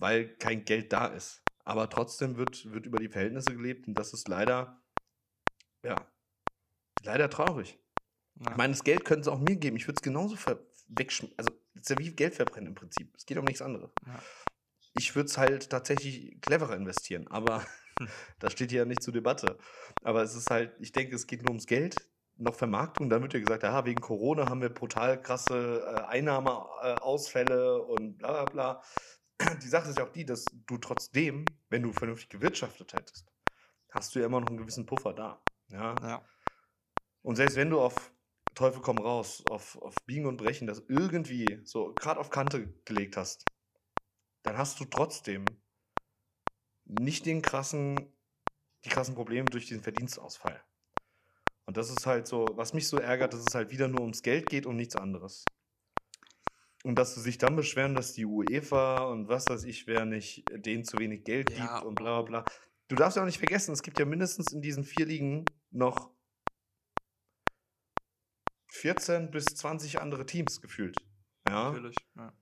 weil 0.00 0.28
kein 0.36 0.64
Geld 0.64 0.92
da 0.92 1.06
ist. 1.06 1.42
Aber 1.64 1.90
trotzdem 1.90 2.36
wird, 2.36 2.70
wird 2.72 2.86
über 2.86 2.98
die 2.98 3.08
Verhältnisse 3.08 3.54
gelebt 3.54 3.86
und 3.86 3.94
das 3.94 4.12
ist 4.14 4.28
leider, 4.28 4.82
ja, 5.84 5.96
leider 7.04 7.28
traurig. 7.28 7.78
Ja. 8.36 8.52
Ich 8.52 8.56
meine, 8.56 8.72
das 8.72 8.84
Geld 8.84 9.04
könnten 9.04 9.24
sie 9.24 9.32
auch 9.32 9.40
mir 9.40 9.56
geben. 9.56 9.76
Ich 9.76 9.86
würde 9.86 9.96
es 9.98 10.02
genauso 10.02 10.36
wegschmeißen. 10.88 11.38
Also, 11.38 11.50
es 11.74 11.82
ist 11.82 11.90
ja 11.90 11.98
wie 11.98 12.14
Geld 12.14 12.34
verbrennen 12.34 12.68
im 12.68 12.74
Prinzip. 12.74 13.14
Es 13.16 13.26
geht 13.26 13.36
um 13.38 13.44
nichts 13.44 13.62
anderes. 13.62 13.90
Ja. 14.06 14.18
Ich 14.96 15.14
würde 15.14 15.26
es 15.26 15.36
halt 15.38 15.70
tatsächlich 15.70 16.40
cleverer 16.40 16.74
investieren, 16.74 17.28
aber 17.28 17.62
Hm. 17.98 18.08
das 18.38 18.52
steht 18.52 18.70
hier 18.70 18.80
ja 18.80 18.84
nicht 18.84 19.02
zur 19.02 19.12
Debatte. 19.12 19.58
Aber 20.02 20.22
es 20.22 20.34
ist 20.34 20.50
halt, 20.50 20.74
ich 20.80 20.92
denke, 20.92 21.14
es 21.14 21.26
geht 21.26 21.42
nur 21.42 21.50
ums 21.50 21.66
Geld, 21.66 22.10
noch 22.36 22.54
Vermarktung. 22.54 23.08
Dann 23.08 23.22
wird 23.22 23.34
ja 23.34 23.40
gesagt, 23.40 23.62
ja, 23.62 23.84
wegen 23.84 24.00
Corona 24.00 24.48
haben 24.48 24.60
wir 24.60 24.68
brutal 24.68 25.20
krasse 25.20 25.82
äh, 25.86 26.00
Einnahmeausfälle 26.08 27.82
und 27.82 28.18
bla 28.18 28.44
bla 28.44 28.44
bla. 28.44 28.82
Die 29.62 29.68
Sache 29.68 29.90
ist 29.90 29.98
ja 29.98 30.04
auch 30.04 30.12
die, 30.12 30.24
dass 30.24 30.46
du 30.66 30.78
trotzdem, 30.78 31.44
wenn 31.68 31.82
du 31.82 31.92
vernünftig 31.92 32.30
gewirtschaftet 32.30 32.94
hättest, 32.94 33.32
hast 33.90 34.14
du 34.14 34.20
ja 34.20 34.26
immer 34.26 34.40
noch 34.40 34.48
einen 34.48 34.56
gewissen 34.56 34.86
Puffer 34.86 35.12
da. 35.12 35.42
Ja, 35.68 35.94
ja. 36.02 36.24
und 37.22 37.36
selbst 37.36 37.56
wenn 37.56 37.70
du 37.70 37.80
auf 37.80 38.12
Teufel 38.54 38.80
komm 38.80 38.98
raus, 38.98 39.42
auf, 39.50 39.76
auf 39.82 39.94
Biegen 40.06 40.26
und 40.26 40.38
Brechen 40.38 40.66
das 40.66 40.82
irgendwie 40.88 41.60
so 41.64 41.92
gerade 41.92 42.20
auf 42.20 42.30
Kante 42.30 42.72
gelegt 42.84 43.16
hast, 43.18 43.44
dann 44.46 44.56
hast 44.58 44.78
du 44.78 44.84
trotzdem 44.84 45.44
nicht 46.84 47.26
den 47.26 47.42
krassen, 47.42 48.12
die 48.84 48.88
krassen 48.88 49.16
Probleme 49.16 49.46
durch 49.46 49.66
den 49.66 49.82
Verdienstausfall. 49.82 50.62
Und 51.64 51.76
das 51.76 51.90
ist 51.90 52.06
halt 52.06 52.28
so, 52.28 52.46
was 52.54 52.72
mich 52.72 52.86
so 52.86 52.98
ärgert, 52.98 53.32
dass 53.32 53.44
es 53.44 53.56
halt 53.56 53.72
wieder 53.72 53.88
nur 53.88 54.02
ums 54.02 54.22
Geld 54.22 54.48
geht 54.48 54.66
und 54.66 54.76
nichts 54.76 54.94
anderes. 54.94 55.44
Und 56.84 56.94
dass 56.96 57.16
sie 57.16 57.22
sich 57.22 57.38
dann 57.38 57.56
beschweren, 57.56 57.96
dass 57.96 58.12
die 58.12 58.24
UEFA 58.24 59.06
und 59.06 59.26
was 59.26 59.48
weiß 59.48 59.64
ich, 59.64 59.88
wer 59.88 60.04
nicht 60.04 60.44
denen 60.64 60.84
zu 60.84 61.00
wenig 61.00 61.24
Geld 61.24 61.50
Ja. 61.50 61.78
gibt 61.78 61.86
und 61.86 61.96
bla 61.96 62.22
bla 62.22 62.42
bla. 62.42 62.52
Du 62.86 62.94
darfst 62.94 63.16
ja 63.16 63.22
auch 63.22 63.26
nicht 63.26 63.38
vergessen, 63.38 63.72
es 63.72 63.82
gibt 63.82 63.98
ja 63.98 64.04
mindestens 64.04 64.52
in 64.52 64.62
diesen 64.62 64.84
vier 64.84 65.06
Ligen 65.06 65.44
noch 65.70 66.14
14 68.68 69.32
bis 69.32 69.46
20 69.46 70.00
andere 70.00 70.24
Teams 70.24 70.60
gefühlt. 70.60 70.96
Ja. 71.48 71.72
Natürlich. 71.72 71.96
Ja. 72.14 72.32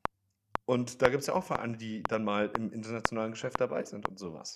Und 0.66 1.02
da 1.02 1.08
gibt 1.08 1.20
es 1.22 1.26
ja 1.26 1.34
auch 1.34 1.44
Vereine, 1.44 1.76
die 1.76 2.02
dann 2.02 2.24
mal 2.24 2.50
im 2.56 2.72
internationalen 2.72 3.32
Geschäft 3.32 3.60
dabei 3.60 3.84
sind 3.84 4.08
und 4.08 4.18
sowas. 4.18 4.52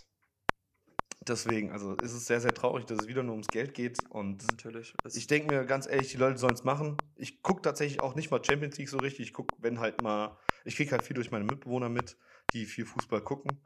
Deswegen, 1.26 1.72
also 1.72 1.94
ist 1.96 2.12
es 2.12 2.26
sehr, 2.26 2.40
sehr 2.40 2.54
traurig, 2.54 2.86
dass 2.86 3.00
es 3.02 3.06
wieder 3.08 3.22
nur 3.22 3.32
ums 3.32 3.48
Geld 3.48 3.74
geht. 3.74 3.98
Und 4.08 4.42
Natürlich. 4.50 4.94
Ich 5.12 5.26
denke 5.26 5.48
mir 5.48 5.64
ganz 5.66 5.86
ehrlich, 5.86 6.10
die 6.10 6.16
Leute 6.16 6.38
sollen 6.38 6.54
es 6.54 6.64
machen. 6.64 6.96
Ich 7.16 7.42
gucke 7.42 7.60
tatsächlich 7.60 8.00
auch 8.00 8.14
nicht 8.14 8.30
mal 8.30 8.42
Champions 8.42 8.78
League 8.78 8.88
so 8.88 8.98
richtig. 8.98 9.26
Ich 9.26 9.32
gucke, 9.34 9.54
wenn 9.58 9.78
halt 9.80 10.00
mal, 10.00 10.38
ich 10.64 10.76
kriege 10.76 10.90
halt 10.92 11.02
viel 11.02 11.14
durch 11.14 11.30
meine 11.30 11.44
Mitbewohner 11.44 11.90
mit, 11.90 12.16
die 12.54 12.64
viel 12.64 12.86
Fußball 12.86 13.20
gucken. 13.20 13.60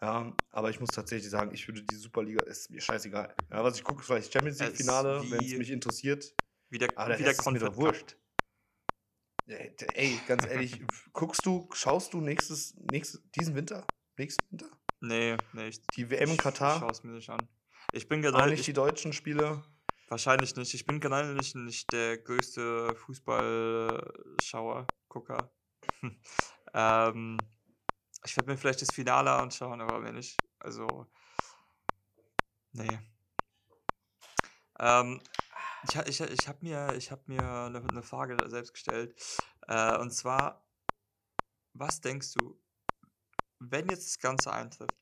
Ja, 0.00 0.32
aber 0.50 0.70
ich 0.70 0.78
muss 0.78 0.90
tatsächlich 0.90 1.28
sagen, 1.28 1.52
ich 1.52 1.66
würde 1.66 1.82
die 1.82 1.96
Superliga, 1.96 2.44
ist 2.44 2.70
mir 2.70 2.80
scheißegal. 2.80 3.34
Ja, 3.50 3.64
was 3.64 3.76
ich 3.76 3.82
gucke, 3.82 4.00
ist 4.00 4.06
vielleicht 4.06 4.32
Champions 4.32 4.60
Es 4.60 4.68
League 4.68 4.76
Finale, 4.76 5.20
wie- 5.22 5.30
wenn 5.32 5.44
es 5.44 5.58
mich 5.58 5.70
interessiert. 5.70 6.36
wie 6.70 6.78
der, 6.78 6.90
Aber 6.96 7.08
der 7.08 7.18
wie 7.18 7.22
der 7.24 7.32
ist 7.32 7.50
mir 7.50 7.58
doch 7.58 7.74
wurscht. 7.76 8.16
Ey, 9.48 9.74
d- 9.76 9.86
Ey, 9.94 10.20
ganz 10.26 10.44
ehrlich, 10.44 10.80
guckst 11.12 11.46
du, 11.46 11.68
schaust 11.72 12.12
du 12.12 12.20
nächstes, 12.20 12.74
nächstes, 12.76 13.22
diesen 13.34 13.54
Winter? 13.54 13.86
Nächsten 14.18 14.44
Winter? 14.50 14.78
Nee, 15.00 15.38
nee. 15.52 15.68
Ich, 15.68 15.80
Die 15.96 16.10
WM 16.10 16.30
in 16.30 16.38
Ich 16.38 16.42
Katar? 16.42 16.78
schaue 16.78 16.90
es 16.90 17.02
mir 17.02 17.12
nicht 17.12 17.30
an. 17.30 17.48
Ich 17.92 18.08
bin 18.08 18.20
Auch 18.20 18.22
generell, 18.22 18.50
nicht 18.50 18.60
ich, 18.60 18.66
die 18.66 18.72
deutschen 18.72 19.12
Spiele? 19.12 19.64
wahrscheinlich 20.08 20.56
nicht. 20.56 20.74
Ich 20.74 20.86
bin 20.86 21.00
generell 21.00 21.34
nicht, 21.34 21.54
nicht 21.54 21.92
der 21.92 22.18
größte 22.18 22.94
Fußballschauer, 22.96 24.86
Gucker. 25.08 25.52
ähm, 26.74 27.46
ich 28.24 28.36
werde 28.36 28.50
mir 28.50 28.58
vielleicht 28.58 28.82
das 28.82 28.92
Finale 28.92 29.30
anschauen, 29.32 29.80
aber 29.80 30.02
wenn 30.02 30.16
ich, 30.16 30.36
also, 30.60 31.06
nee. 32.72 32.98
Ähm, 34.80 35.20
ich 35.84 35.96
ich, 35.96 36.20
ich 36.20 36.48
habe 36.48 36.58
mir, 36.62 36.94
ich 36.96 37.10
hab 37.10 37.28
mir 37.28 37.42
eine, 37.42 37.82
eine 37.82 38.02
Frage 38.02 38.36
selbst 38.48 38.72
gestellt. 38.72 39.14
Äh, 39.66 39.98
und 39.98 40.10
zwar, 40.12 40.66
was 41.74 42.00
denkst 42.00 42.34
du, 42.34 42.60
wenn 43.58 43.88
jetzt 43.88 44.06
das 44.06 44.18
Ganze 44.18 44.52
eintrifft? 44.52 44.96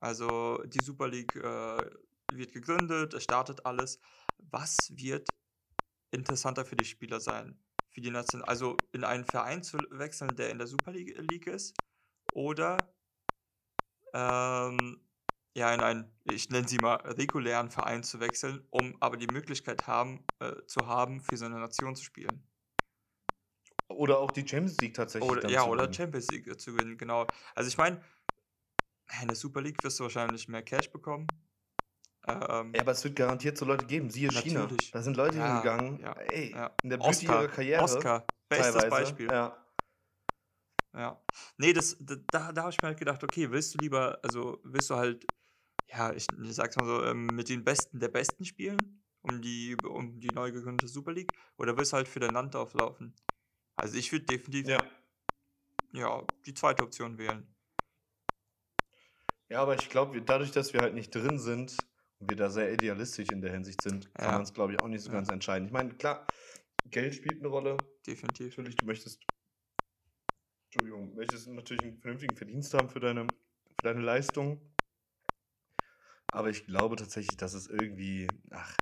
Also 0.00 0.62
die 0.64 0.84
Super 0.84 1.08
League 1.08 1.34
äh, 1.36 1.90
wird 2.32 2.52
gegründet, 2.52 3.14
es 3.14 3.24
startet 3.24 3.66
alles. 3.66 4.00
Was 4.38 4.76
wird 4.90 5.28
interessanter 6.12 6.64
für 6.64 6.76
die 6.76 6.84
Spieler 6.84 7.20
sein? 7.20 7.64
Für 7.90 8.00
die 8.00 8.10
Nation 8.10 8.42
also 8.42 8.76
in 8.92 9.04
einen 9.04 9.24
Verein 9.24 9.62
zu 9.62 9.78
wechseln, 9.90 10.34
der 10.36 10.50
in 10.50 10.58
der 10.58 10.66
Super 10.66 10.92
League, 10.92 11.16
League 11.30 11.46
ist? 11.46 11.76
Oder 12.32 12.76
ähm, 14.14 15.07
ja, 15.56 15.74
in 15.74 15.82
einen, 15.82 16.12
ich 16.24 16.50
nenne 16.50 16.68
sie 16.68 16.78
mal, 16.78 16.96
regulären 16.96 17.70
Verein 17.70 18.02
zu 18.04 18.20
wechseln, 18.20 18.66
um 18.70 18.96
aber 19.00 19.16
die 19.16 19.26
Möglichkeit 19.26 19.86
haben, 19.86 20.24
äh, 20.40 20.64
zu 20.66 20.86
haben, 20.86 21.20
für 21.20 21.36
seine 21.36 21.58
Nation 21.58 21.96
zu 21.96 22.04
spielen. 22.04 22.44
Oder 23.88 24.18
auch 24.18 24.30
die 24.32 24.46
Champions 24.46 24.80
League 24.80 24.94
tatsächlich. 24.94 25.30
Oder, 25.30 25.48
ja, 25.48 25.64
oder. 25.64 25.92
Champions 25.92 26.30
League 26.30 26.60
zu 26.60 26.72
gewinnen, 26.72 26.98
genau. 26.98 27.26
Also 27.54 27.68
ich 27.68 27.78
meine, 27.78 28.02
in 29.22 29.28
der 29.28 29.36
Super 29.36 29.62
League 29.62 29.82
wirst 29.82 29.98
du 29.98 30.04
wahrscheinlich 30.04 30.48
mehr 30.48 30.62
Cash 30.62 30.90
bekommen. 30.92 31.26
Ähm, 32.26 32.72
Ja, 32.74 32.82
aber 32.82 32.92
es 32.92 33.02
wird 33.04 33.16
garantiert 33.16 33.56
so 33.56 33.64
Leute 33.64 33.86
geben, 33.86 34.10
siehe 34.10 34.30
China. 34.30 34.60
Natürlich. 34.60 34.90
Da 34.90 35.02
sind 35.02 35.16
Leute 35.16 35.38
Ja, 35.38 35.46
hingegangen, 35.48 36.00
ja, 36.00 36.12
ey, 36.12 36.52
ja. 36.52 36.76
in 36.82 36.90
der 36.90 36.98
Blüte 36.98 37.24
ihrer 37.24 37.48
Karriere. 37.48 37.82
Oscar, 37.82 38.26
bestes 38.50 38.72
teilweise, 38.74 38.90
Beispiel. 38.90 39.28
Ja. 39.28 39.56
Ja. 40.94 41.22
Nee, 41.58 41.72
das, 41.72 41.96
da, 42.00 42.16
da, 42.30 42.52
da 42.52 42.62
habe 42.62 42.72
ich 42.72 42.82
mir 42.82 42.88
halt 42.88 42.98
gedacht, 42.98 43.22
okay, 43.22 43.50
willst 43.50 43.74
du 43.74 43.78
lieber, 43.78 44.18
also 44.22 44.58
willst 44.64 44.90
du 44.90 44.96
halt, 44.96 45.26
ja, 45.90 46.12
ich, 46.12 46.26
ich 46.42 46.54
sag's 46.54 46.76
mal 46.76 46.86
so, 46.86 47.04
ähm, 47.04 47.34
mit 47.34 47.48
den 47.48 47.64
Besten 47.64 48.00
der 48.00 48.08
Besten 48.08 48.44
spielen, 48.44 49.02
um 49.22 49.40
die, 49.40 49.76
um 49.76 50.20
die 50.20 50.32
neu 50.32 50.52
gegründete 50.52 50.88
Super 50.88 51.12
League, 51.12 51.32
oder 51.56 51.76
willst 51.76 51.92
du 51.92 51.96
halt 51.96 52.08
für 52.08 52.20
dein 52.20 52.32
Land 52.32 52.56
auflaufen? 52.56 53.14
Also 53.76 53.96
ich 53.96 54.12
würde 54.12 54.26
definitiv, 54.26 54.68
ja. 54.68 54.86
ja. 55.92 56.26
die 56.46 56.54
zweite 56.54 56.82
Option 56.82 57.18
wählen. 57.18 57.46
Ja, 59.48 59.62
aber 59.62 59.74
ich 59.76 59.88
glaube, 59.88 60.20
dadurch, 60.20 60.50
dass 60.50 60.74
wir 60.74 60.82
halt 60.82 60.94
nicht 60.94 61.14
drin 61.14 61.38
sind 61.38 61.86
und 62.18 62.28
wir 62.28 62.36
da 62.36 62.50
sehr 62.50 62.72
idealistisch 62.72 63.30
in 63.30 63.40
der 63.40 63.52
Hinsicht 63.52 63.80
sind, 63.82 64.12
kann 64.14 64.26
Ja. 64.26 64.32
man 64.32 64.42
es, 64.42 64.52
glaube 64.52 64.74
ich, 64.74 64.80
auch 64.80 64.88
nicht 64.88 65.02
so 65.02 65.08
Ja. 65.08 65.14
ganz 65.14 65.30
entscheiden. 65.30 65.66
Ich 65.66 65.72
meine, 65.72 65.94
klar, 65.94 66.26
Geld 66.84 67.14
spielt 67.14 67.38
eine 67.38 67.48
Rolle. 67.48 67.76
Definitiv. 68.06 68.56
Natürlich, 68.58 68.76
du 68.76 68.84
möchtest, 68.84 69.22
Entschuldigung, 70.70 71.14
möchtest 71.14 71.48
natürlich 71.48 71.82
einen 71.82 71.98
vernünftigen 71.98 72.36
Verdienst 72.36 72.74
haben 72.74 72.90
für 72.90 73.00
deine, 73.00 73.26
für 73.26 73.82
deine 73.82 74.02
Leistung. 74.02 74.60
Aber 76.30 76.50
ich 76.50 76.66
glaube 76.66 76.96
tatsächlich, 76.96 77.36
dass 77.36 77.54
es 77.54 77.66
irgendwie, 77.68 78.28
ach, 78.50 78.76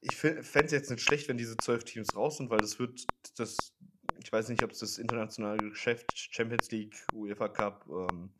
ich 0.00 0.16
fände 0.16 0.64
es 0.64 0.72
jetzt 0.72 0.90
nicht 0.90 1.02
schlecht, 1.02 1.28
wenn 1.28 1.36
diese 1.36 1.58
zwölf 1.58 1.84
Teams 1.84 2.16
raus 2.16 2.38
sind, 2.38 2.50
weil 2.50 2.60
das 2.60 2.78
wird 2.78 3.06
das, 3.36 3.74
ich 4.22 4.32
weiß 4.32 4.48
nicht, 4.48 4.64
ob 4.64 4.70
es 4.70 4.78
das 4.78 4.98
internationale 4.98 5.68
Geschäft, 5.70 6.12
Champions 6.16 6.70
League, 6.70 7.06
UEFA 7.12 7.48
Cup, 7.48 7.86
ähm, 7.88 8.34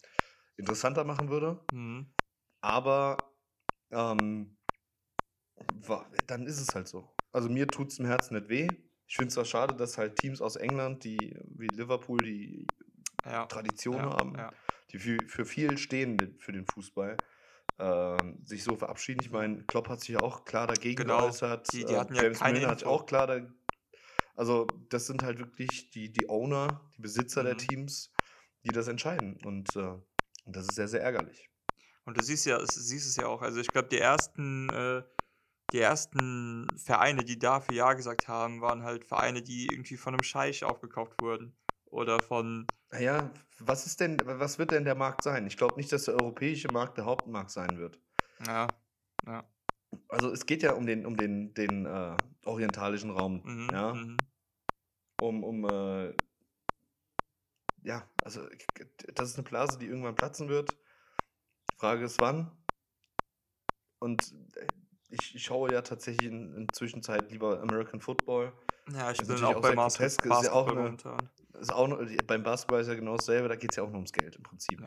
interessanter 0.56 1.04
machen 1.04 1.28
würde. 1.28 1.60
Mhm. 1.72 2.12
Aber 2.60 3.34
ähm, 3.90 4.56
dann 6.26 6.46
ist 6.46 6.60
es 6.60 6.74
halt 6.74 6.88
so. 6.88 7.08
Also 7.32 7.48
mir 7.48 7.70
tut 7.70 7.88
es 7.88 7.98
im 7.98 8.06
Herzen 8.06 8.34
nicht 8.36 8.48
weh. 8.48 8.76
Ich 9.06 9.16
finde 9.16 9.28
es 9.28 9.34
zwar 9.34 9.44
schade, 9.44 9.74
dass 9.74 9.98
halt 9.98 10.16
Teams 10.16 10.40
aus 10.40 10.56
England, 10.56 11.04
die 11.04 11.36
wie 11.46 11.68
Liverpool, 11.68 12.22
die 12.22 12.66
Ja. 13.24 13.46
Tradition 13.46 13.98
ja, 13.98 14.10
haben, 14.10 14.36
Ja. 14.38 14.52
die 14.90 14.98
für, 14.98 15.26
für 15.28 15.44
viel 15.44 15.78
stehen 15.78 16.36
für 16.38 16.52
den 16.52 16.66
Fußball, 16.66 17.16
ähm, 17.78 18.40
sich 18.44 18.64
so 18.64 18.76
verabschieden. 18.76 19.20
Ich 19.20 19.30
meine, 19.30 19.64
Klopp 19.64 19.88
hat 19.88 20.00
sich 20.00 20.10
ja 20.10 20.20
auch 20.20 20.44
klar 20.44 20.66
dagegen 20.66 20.96
Genau. 20.96 21.22
geäußert. 21.22 21.72
Die- 21.72 21.84
die 21.84 21.92
äh, 21.94 21.96
hatten 21.96 22.14
ja 22.14 22.22
James 22.24 22.38
keine 22.38 22.58
Milner 22.58 22.70
hat 22.70 22.84
auch 22.84 23.06
klar 23.06 23.26
da, 23.26 23.40
Also 24.36 24.66
das 24.90 25.06
sind 25.06 25.22
halt 25.22 25.38
wirklich 25.38 25.90
die, 25.90 26.12
die 26.12 26.28
Owner, 26.28 26.80
die 26.96 27.02
Besitzer 27.02 27.42
der 27.42 27.54
Mhm. 27.54 27.58
Teams, 27.58 28.10
die 28.64 28.72
das 28.72 28.88
entscheiden. 28.88 29.38
Und, 29.44 29.74
äh, 29.76 29.80
und 29.80 30.56
das 30.56 30.66
ist 30.68 30.74
sehr, 30.76 30.88
sehr 30.88 31.02
ärgerlich. 31.02 31.50
Und 32.04 32.16
du 32.16 32.22
siehst 32.22 32.46
ja, 32.46 32.58
es- 32.58 32.74
siehst 32.74 33.06
es 33.08 33.16
ja 33.16 33.26
auch. 33.26 33.42
Also 33.42 33.60
ich 33.60 33.68
glaube, 33.72 33.88
die 33.88 33.98
ersten, 33.98 34.72
äh, 34.72 35.02
die 35.72 35.80
ersten 35.80 36.78
Vereine, 36.78 37.24
die 37.24 37.38
dafür 37.38 37.74
Ja 37.74 37.92
gesagt 37.94 38.28
haben, 38.28 38.60
waren 38.62 38.82
halt 38.82 39.04
Vereine, 39.04 39.42
die 39.42 39.70
irgendwie 39.70 39.96
von 39.96 40.14
einem 40.14 40.22
Scheich 40.22 40.64
aufgekauft 40.64 41.20
wurden. 41.20 41.56
Oder 41.90 42.20
von, 42.20 42.66
Naja, 42.90 43.30
was 43.58 43.86
ist 43.86 44.00
denn, 44.00 44.20
was 44.24 44.58
wird 44.58 44.72
denn 44.72 44.84
der 44.84 44.94
Markt 44.94 45.22
sein? 45.22 45.46
Ich 45.46 45.56
glaube 45.56 45.76
nicht, 45.76 45.90
dass 45.92 46.04
der 46.04 46.14
europäische 46.14 46.68
Markt 46.68 46.98
der 46.98 47.04
Hauptmarkt 47.06 47.50
sein 47.50 47.78
wird. 47.78 48.00
ja, 48.46 48.68
ja. 49.26 49.44
Also 50.08 50.30
es 50.30 50.44
geht 50.46 50.62
ja 50.62 50.74
um 50.74 50.86
den, 50.86 51.06
um 51.06 51.16
den, 51.16 51.54
den 51.54 51.86
äh, 51.86 52.16
orientalischen 52.44 53.10
Raum, 53.10 53.42
Mhm, 53.44 53.70
ja, 53.72 53.94
mhm. 53.94 54.16
um, 55.18 55.42
um 55.44 55.64
äh, 55.64 56.14
ja, 57.82 58.08
also 58.22 58.46
das 59.14 59.30
ist 59.30 59.36
eine 59.38 59.48
Blase, 59.48 59.78
die 59.78 59.86
irgendwann 59.86 60.14
platzen 60.14 60.48
wird. 60.48 60.76
Die 61.72 61.76
Frage 61.78 62.04
ist, 62.04 62.20
wann. 62.20 62.50
Und 64.00 64.34
äh, 64.56 64.66
ich, 65.10 65.34
ich 65.34 65.42
schaue 65.44 65.70
ja 65.72 65.82
tatsächlich 65.82 66.26
in, 66.26 66.54
in 66.54 66.68
Zwischenzeit 66.72 67.30
lieber 67.30 67.60
American 67.60 68.00
Football. 68.00 68.52
Ja, 68.92 69.10
ich 69.10 69.26
bin 69.26 69.42
auch 69.44 69.60
bei 69.60 69.74
grotesk, 69.74 70.24
ist 70.26 70.44
ja 70.44 70.52
auch 70.52 70.66
Basketball 70.66 70.72
eine- 70.72 70.80
momentan. 70.82 71.30
Ist 71.60 71.72
auch 71.72 71.88
noch, 71.88 72.00
beim 72.26 72.42
Basketball 72.42 72.80
ist 72.80 72.88
ja 72.88 72.94
genau 72.94 73.16
dasselbe, 73.16 73.48
da 73.48 73.56
geht 73.56 73.70
es 73.72 73.76
ja 73.76 73.82
auch 73.82 73.88
nur 73.88 73.96
ums 73.96 74.12
Geld 74.12 74.36
im 74.36 74.42
Prinzip. 74.42 74.80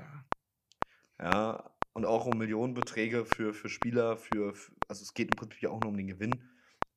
Ja. 1.19 1.71
Und 1.93 2.05
auch 2.05 2.25
um 2.25 2.37
Millionenbeträge 2.37 3.25
für, 3.25 3.53
für 3.53 3.69
Spieler, 3.69 4.17
für, 4.17 4.53
für, 4.55 4.71
also 4.87 5.03
es 5.03 5.13
geht 5.13 5.27
im 5.31 5.35
Prinzip 5.37 5.61
ja 5.61 5.69
auch 5.69 5.79
nur 5.81 5.89
um 5.89 5.97
den 5.97 6.07
Gewinn. 6.07 6.49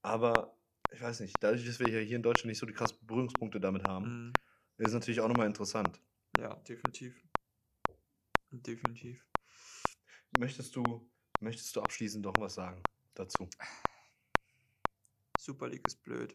Aber 0.03 0.57
ich 0.93 1.01
weiß 1.03 1.21
nicht, 1.21 1.35
dadurch, 1.41 1.67
dass 1.67 1.81
wir 1.81 1.89
ja 1.89 1.99
hier 1.99 2.17
in 2.17 2.23
Deutschland 2.23 2.47
nicht 2.47 2.59
so 2.59 2.67
die 2.67 2.73
krassen 2.73 2.99
Berührungspunkte 3.07 3.59
damit 3.61 3.83
haben, 3.85 4.05
Mhm. 4.29 4.33
ist 4.79 4.89
es 4.89 4.95
natürlich 4.95 5.21
auch 5.21 5.29
nochmal 5.29 5.47
interessant. 5.47 6.01
ja, 6.39 6.55
definitiv. 6.57 7.21
Definitiv. 8.51 9.27
Möchtest 10.39 10.75
du, 10.77 11.11
möchtest 11.41 11.75
du 11.75 11.81
abschließend 11.83 12.25
noch 12.25 12.35
was 12.39 12.55
sagen 12.55 12.83
dazu? 13.15 13.49
Super 15.39 15.69
League 15.69 15.87
ist 15.87 16.03
blöd. 16.03 16.33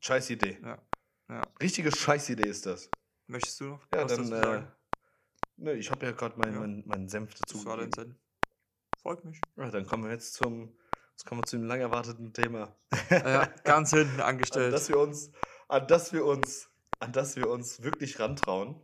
Scheiß 0.00 0.30
Idee. 0.30 0.58
Ja. 0.62 0.82
Ja. 1.32 1.42
Richtige 1.62 1.90
Scheißidee 1.90 2.46
ist 2.46 2.66
das. 2.66 2.90
Möchtest 3.26 3.58
du 3.60 3.64
noch 3.64 3.80
Ja, 3.94 4.04
dann, 4.04 4.32
äh? 4.32 4.66
Ne, 5.56 5.72
ich 5.74 5.90
habe 5.90 6.04
ja 6.04 6.12
gerade 6.12 6.38
meinen 6.38 6.52
Ja. 6.54 6.60
mein, 6.60 6.82
meinen 6.86 7.08
Senf 7.08 7.32
dazu 7.34 7.56
Das 7.56 7.64
war 7.66 7.76
dein. 7.78 7.90
Sinn. 7.92 8.18
Freut 9.00 9.24
mich. 9.24 9.40
Ja, 9.56 9.70
dann 9.70 9.86
kommen 9.86 10.04
wir 10.04 10.10
jetzt 10.10 10.34
zum, 10.34 10.76
jetzt 11.12 11.24
kommen 11.24 11.40
wir 11.40 11.46
zu 11.46 11.56
dem 11.56 11.64
lang 11.66 11.80
erwarteten 11.80 12.34
Thema. 12.34 12.76
Ja, 13.08 13.46
ganz 13.64 13.90
hinten 13.90 14.16
an 14.20 14.28
angestellt. 14.28 14.74
das 14.74 14.90
wir 14.90 14.98
uns, 14.98 15.30
an 15.68 15.86
das 15.86 16.12
wir 16.12 16.24
uns, 16.26 16.68
an 17.00 17.12
das 17.12 17.36
wir 17.36 17.48
uns 17.48 17.82
wirklich 17.82 18.18
rantrauen. 18.18 18.80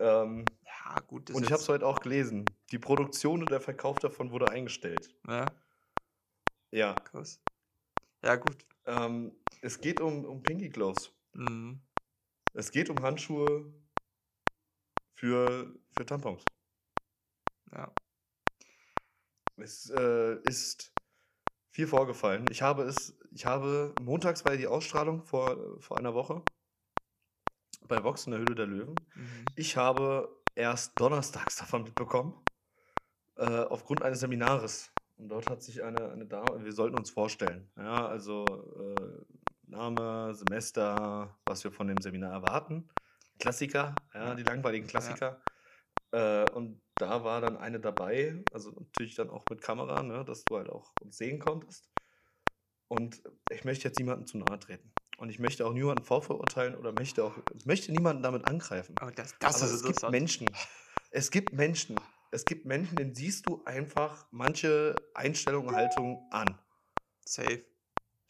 Ähm, 0.00 0.44
Ja, 0.64 1.00
gut. 1.00 1.30
und 1.32 1.44
ich 1.44 1.52
habe 1.52 1.60
es 1.60 1.68
heute 1.68 1.86
auch 1.86 2.00
gelesen. 2.00 2.46
Die 2.70 2.78
Produktion 2.78 3.40
und 3.40 3.50
der 3.50 3.60
Verkauf 3.60 3.98
davon 3.98 4.30
wurde 4.30 4.48
eingestellt. 4.48 5.10
Ja, 5.28 5.46
Ja. 6.70 6.94
krass. 6.94 7.40
Ja, 8.24 8.36
gut. 8.36 8.64
Ähm, 8.86 9.36
es 9.60 9.80
geht 9.80 10.00
um, 10.00 10.24
um 10.24 10.42
Pinky 10.42 10.68
Gloves. 10.70 11.12
Mhm. 11.36 11.80
Es 12.54 12.70
geht 12.70 12.88
um 12.88 13.02
Handschuhe 13.02 13.72
für, 15.14 15.74
für 15.92 16.06
Tampons. 16.06 16.42
Ja. 17.72 17.92
Es 19.56 19.90
äh, 19.90 20.38
ist 20.44 20.92
viel 21.70 21.86
vorgefallen. 21.86 22.46
Ich 22.50 22.62
habe 22.62 22.84
es, 22.84 23.18
ich 23.32 23.44
habe, 23.44 23.94
montags 24.00 24.44
war 24.44 24.52
ja 24.52 24.58
die 24.58 24.66
Ausstrahlung 24.66 25.22
vor, 25.22 25.80
vor 25.80 25.98
einer 25.98 26.14
Woche 26.14 26.42
bei 27.86 28.02
Vox 28.02 28.26
in 28.26 28.32
der 28.32 28.40
Höhle 28.40 28.54
der 28.54 28.66
Löwen. 28.66 28.94
Mhm. 29.14 29.44
Ich 29.54 29.76
habe 29.76 30.42
erst 30.54 30.98
donnerstags 30.98 31.56
davon 31.56 31.82
mitbekommen, 31.84 32.34
äh, 33.36 33.44
aufgrund 33.44 34.02
eines 34.02 34.20
Seminares. 34.20 34.90
Und 35.18 35.28
dort 35.28 35.48
hat 35.48 35.62
sich 35.62 35.82
eine, 35.82 36.10
eine 36.10 36.26
Dame, 36.26 36.64
wir 36.64 36.72
sollten 36.72 36.98
uns 36.98 37.10
vorstellen, 37.10 37.70
ja, 37.76 38.06
also 38.06 38.44
äh, 38.44 39.35
Name, 39.76 40.34
Semester, 40.34 41.36
was 41.44 41.62
wir 41.62 41.70
von 41.70 41.86
dem 41.86 42.00
Seminar 42.00 42.32
erwarten. 42.32 42.88
Klassiker, 43.38 43.94
ja, 44.14 44.28
Ja. 44.28 44.34
die 44.34 44.42
langweiligen 44.42 44.86
Klassiker. 44.86 45.42
Äh, 46.12 46.48
und 46.50 46.80
da 46.96 47.24
war 47.24 47.40
dann 47.42 47.58
eine 47.58 47.78
dabei, 47.78 48.42
also 48.52 48.70
natürlich 48.70 49.16
dann 49.16 49.28
auch 49.28 49.44
mit 49.50 49.60
Kamera, 49.60 50.02
ne, 50.02 50.24
dass 50.24 50.44
du 50.44 50.56
halt 50.56 50.70
auch 50.70 50.92
uns 51.02 51.18
sehen 51.18 51.38
konntest. 51.38 51.90
Und 52.88 53.22
ich 53.50 53.64
möchte 53.64 53.88
jetzt 53.88 53.98
niemandem 53.98 54.26
zu 54.26 54.38
nahe 54.38 54.58
treten. 54.58 54.92
Und 55.18 55.28
ich 55.28 55.38
möchte 55.38 55.66
auch 55.66 55.72
niemanden 55.72 56.04
vorverurteilen 56.04 56.74
oder 56.74 56.92
möchte 56.92 57.24
auch, 57.24 57.36
möchte 57.64 57.92
niemanden 57.92 58.22
damit 58.22 58.46
angreifen. 58.46 58.94
Aber 58.98 59.10
das, 59.12 59.34
das 59.38 59.56
Aber 59.56 59.64
ist 59.66 59.72
es 59.72 59.82
gibt 59.82 59.88
interessant. 59.88 60.12
Menschen. 60.12 60.50
Es 61.10 61.30
gibt 61.30 61.52
Menschen. 61.52 62.00
Es 62.32 62.44
gibt 62.44 62.64
Menschen, 62.64 62.96
denen 62.96 63.14
siehst 63.14 63.46
du 63.46 63.62
einfach 63.64 64.26
manche 64.30 64.94
Einstellungen, 65.14 65.74
Haltungen 65.74 66.18
an. 66.30 66.58
Safe. 67.24 67.64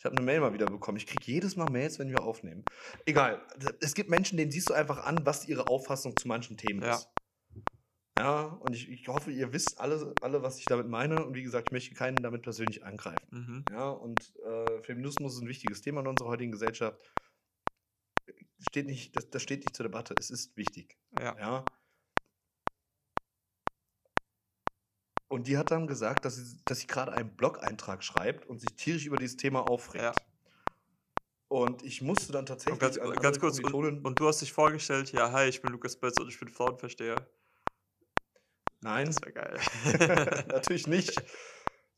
Ich 0.06 0.08
habe 0.08 0.18
eine 0.18 0.24
Mail 0.24 0.38
mal 0.38 0.52
wieder 0.52 0.66
bekommen. 0.66 0.98
Ich 0.98 1.06
kriege 1.08 1.24
jedes 1.32 1.56
Mal 1.56 1.68
Mails, 1.68 1.98
wenn 1.98 2.08
wir 2.10 2.22
aufnehmen. 2.22 2.64
Egal. 3.06 3.44
Es 3.80 3.92
gibt 3.92 4.08
Menschen, 4.08 4.36
denen 4.38 4.52
siehst 4.52 4.70
du 4.70 4.72
einfach 4.72 5.04
an, 5.04 5.26
was 5.26 5.48
ihre 5.48 5.66
Auffassung 5.66 6.16
zu 6.16 6.28
manchen 6.28 6.56
Themen 6.56 6.80
Ja. 6.80 6.94
ist. 6.94 7.08
Ja, 8.16 8.42
und 8.44 8.72
ich, 8.72 8.88
ich 8.88 9.08
hoffe, 9.08 9.32
ihr 9.32 9.52
wisst 9.52 9.80
alle, 9.80 10.14
alle, 10.20 10.42
was 10.44 10.60
ich 10.60 10.66
damit 10.66 10.86
meine. 10.86 11.26
Und 11.26 11.34
wie 11.34 11.42
gesagt, 11.42 11.70
ich 11.70 11.72
möchte 11.72 11.96
keinen 11.96 12.14
damit 12.22 12.42
persönlich 12.42 12.84
angreifen. 12.84 13.26
Mhm. 13.32 13.64
Ja, 13.72 13.90
und 13.90 14.32
äh, 14.44 14.80
Feminismus 14.84 15.34
ist 15.34 15.40
ein 15.42 15.48
wichtiges 15.48 15.80
Thema 15.82 16.02
in 16.02 16.06
unserer 16.06 16.28
heutigen 16.28 16.52
Gesellschaft. 16.52 17.00
Steht 18.60 18.86
nicht, 18.86 19.16
das, 19.16 19.28
das 19.28 19.42
steht 19.42 19.64
nicht 19.64 19.74
zur 19.74 19.86
Debatte. 19.86 20.14
Es 20.20 20.30
ist 20.30 20.56
wichtig. 20.56 20.96
Ja. 21.18 21.36
Ja. 21.36 21.64
Und 25.28 25.48
die 25.48 25.58
hat 25.58 25.70
dann 25.70 25.86
gesagt, 25.86 26.24
dass 26.24 26.36
sie, 26.36 26.58
dass 26.64 26.80
sie 26.80 26.86
gerade 26.86 27.12
einen 27.12 27.34
Blog-Eintrag 27.36 28.04
schreibt 28.04 28.46
und 28.46 28.60
sich 28.60 28.70
tierisch 28.76 29.06
über 29.06 29.16
dieses 29.16 29.36
Thema 29.36 29.68
aufregt. 29.68 30.04
Ja. 30.04 30.12
Und 31.48 31.82
ich 31.82 32.02
musste 32.02 32.32
dann 32.32 32.46
tatsächlich 32.46 32.78
ganz, 32.80 32.98
an 32.98 33.12
ganz 33.14 33.38
kurz, 33.38 33.58
und, 33.60 34.04
und 34.04 34.20
du 34.20 34.26
hast 34.28 34.40
dich 34.40 34.52
vorgestellt, 34.52 35.12
ja, 35.12 35.30
hi, 35.32 35.48
ich 35.48 35.62
bin 35.62 35.72
Lukas 35.72 35.96
Betz 35.96 36.18
und 36.20 36.28
ich 36.28 36.38
bin 36.38 36.48
Frauenversteher. 36.48 37.26
Nein, 38.80 39.06
Das 39.06 39.16
wäre 39.22 39.32
geil. 39.32 40.44
natürlich 40.48 40.86
nicht. 40.86 41.20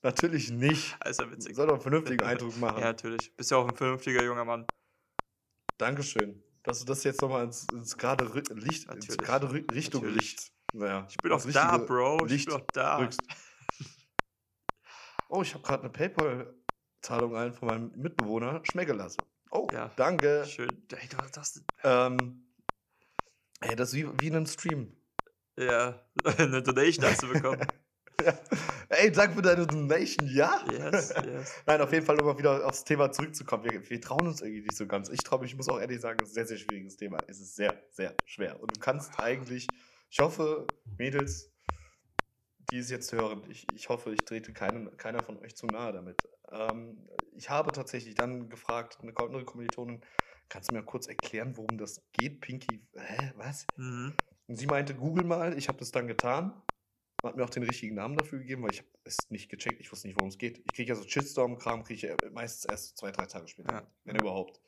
Natürlich 0.02 0.50
nicht. 0.50 0.96
Also 1.00 1.30
witzig. 1.30 1.56
Soll 1.56 1.66
doch 1.66 1.74
einen 1.74 1.82
vernünftigen 1.82 2.22
Eindruck 2.24 2.56
machen. 2.58 2.78
Ja, 2.78 2.86
natürlich. 2.86 3.34
Bist 3.36 3.50
ja 3.50 3.56
auch 3.56 3.68
ein 3.68 3.76
vernünftiger 3.76 4.22
junger 4.22 4.44
Mann. 4.44 4.66
Dankeschön, 5.76 6.42
dass 6.62 6.80
du 6.80 6.84
das 6.86 7.04
jetzt 7.04 7.20
nochmal 7.20 7.44
ins, 7.44 7.66
ins 7.72 7.96
gerade 7.96 8.24
Licht, 8.54 8.84
ins 8.84 8.86
Natürlich. 8.86 9.18
gerade 9.18 9.46
Rü- 9.48 9.74
Richtung 9.74 10.02
Natürlich. 10.02 10.22
Licht. 10.36 10.52
Naja, 10.72 11.06
Ich 11.08 11.16
bin 11.18 11.32
auch 11.32 11.44
da, 11.44 11.78
Bro. 11.78 12.26
Ich 12.26 12.32
Licht 12.32 12.46
bin 12.46 12.56
auch 12.56 12.66
da. 12.72 12.98
rückst. 12.98 13.20
Oh, 15.30 15.42
ich 15.42 15.52
habe 15.54 15.62
gerade 15.64 15.82
eine 15.84 15.90
PayPal-Zahlung 15.92 17.36
ein 17.36 17.52
von 17.52 17.68
meinem 17.68 17.92
Mitbewohner 17.96 18.60
schmecken 18.64 18.96
lassen. 18.96 19.18
Oh, 19.50 19.66
Ja. 19.72 19.90
danke. 19.96 20.44
Schön. 20.46 20.68
Ey, 20.92 21.08
du 21.08 21.16
hast 21.36 21.62
Ähm, 21.84 22.46
ey, 23.60 23.76
das 23.76 23.90
ist 23.90 23.94
wie, 23.94 24.08
wie 24.20 24.26
in 24.28 24.36
einem 24.36 24.46
Stream. 24.46 24.94
ja 25.58 26.02
eine 26.38 26.62
Donation 26.62 27.04
hast 27.06 27.22
du 27.22 27.28
bekommen. 27.32 27.66
Ja. 28.20 28.36
Ey, 28.88 29.12
danke 29.12 29.36
für 29.36 29.42
deine 29.42 29.64
Donation, 29.64 30.26
ja? 30.28 30.60
Yes, 30.72 31.14
yes. 31.24 31.54
Nein, 31.66 31.80
auf 31.80 31.92
jeden 31.92 32.04
Fall, 32.04 32.18
um 32.20 32.26
mal 32.26 32.36
wieder 32.36 32.66
aufs 32.66 32.82
Thema 32.82 33.12
zurückzukommen. 33.12 33.62
Wir, 33.62 33.88
wir 33.88 34.00
trauen 34.00 34.26
uns 34.26 34.40
irgendwie 34.40 34.62
nicht 34.62 34.76
so 34.76 34.88
ganz. 34.88 35.08
Ich 35.08 35.20
traue 35.20 35.40
mich, 35.40 35.52
ich 35.52 35.56
muss 35.56 35.68
auch 35.68 35.78
ehrlich 35.78 36.00
sagen, 36.00 36.18
es 36.20 36.30
ist 36.30 36.32
ein 36.32 36.34
sehr, 36.34 36.46
sehr 36.48 36.56
schwieriges 36.56 36.96
Thema. 36.96 37.18
Es 37.28 37.38
ist 37.38 37.54
sehr, 37.54 37.80
sehr 37.92 38.16
schwer. 38.24 38.60
Und 38.60 38.74
du 38.76 38.80
kannst 38.80 39.20
eigentlich, 39.20 39.68
ich 40.10 40.18
hoffe, 40.20 40.66
Mädels, 40.96 41.52
die 42.70 42.78
es 42.78 42.90
jetzt 42.90 43.12
hören, 43.12 43.42
ich, 43.48 43.66
ich 43.74 43.88
hoffe, 43.88 44.12
ich 44.12 44.24
trete 44.24 44.52
keinen, 44.52 44.96
keiner 44.96 45.22
von 45.22 45.38
euch 45.38 45.56
zu 45.56 45.66
nahe 45.66 45.92
damit. 45.92 46.16
Ähm, 46.50 47.08
ich 47.34 47.50
habe 47.50 47.72
tatsächlich 47.72 48.14
dann 48.14 48.48
gefragt, 48.48 48.98
eine 49.00 49.16
andere 49.16 49.44
Kommilitonin, 49.44 50.02
kannst 50.48 50.70
du 50.70 50.74
mir 50.74 50.82
kurz 50.82 51.06
erklären, 51.06 51.56
worum 51.56 51.78
das 51.78 52.02
geht, 52.12 52.40
Pinky? 52.40 52.80
Hä, 52.94 53.32
was? 53.36 53.66
Mhm. 53.76 54.14
Und 54.46 54.56
sie 54.56 54.66
meinte, 54.66 54.94
google 54.94 55.24
mal. 55.24 55.56
Ich 55.58 55.68
habe 55.68 55.78
das 55.78 55.90
dann 55.92 56.06
getan. 56.06 56.62
Hat 57.22 57.36
mir 57.36 57.44
auch 57.44 57.50
den 57.50 57.64
richtigen 57.64 57.96
Namen 57.96 58.16
dafür 58.16 58.38
gegeben, 58.38 58.62
weil 58.62 58.72
ich 58.72 58.78
habe 58.78 58.88
es 59.04 59.18
nicht 59.28 59.50
gecheckt. 59.50 59.80
Ich 59.80 59.90
wusste 59.90 60.06
nicht, 60.06 60.16
worum 60.18 60.30
es 60.30 60.38
geht. 60.38 60.58
Ich 60.58 60.72
kriege 60.72 60.90
ja 60.90 60.94
so 60.94 61.06
Shitstorm-Kram, 61.06 61.82
kriege 61.84 62.16
ich 62.16 62.32
meistens 62.32 62.64
erst 62.64 62.96
zwei, 62.96 63.10
drei 63.10 63.26
Tage 63.26 63.48
später. 63.48 63.72
Ja. 63.72 63.86
Wenn 64.04 64.16
überhaupt. 64.16 64.60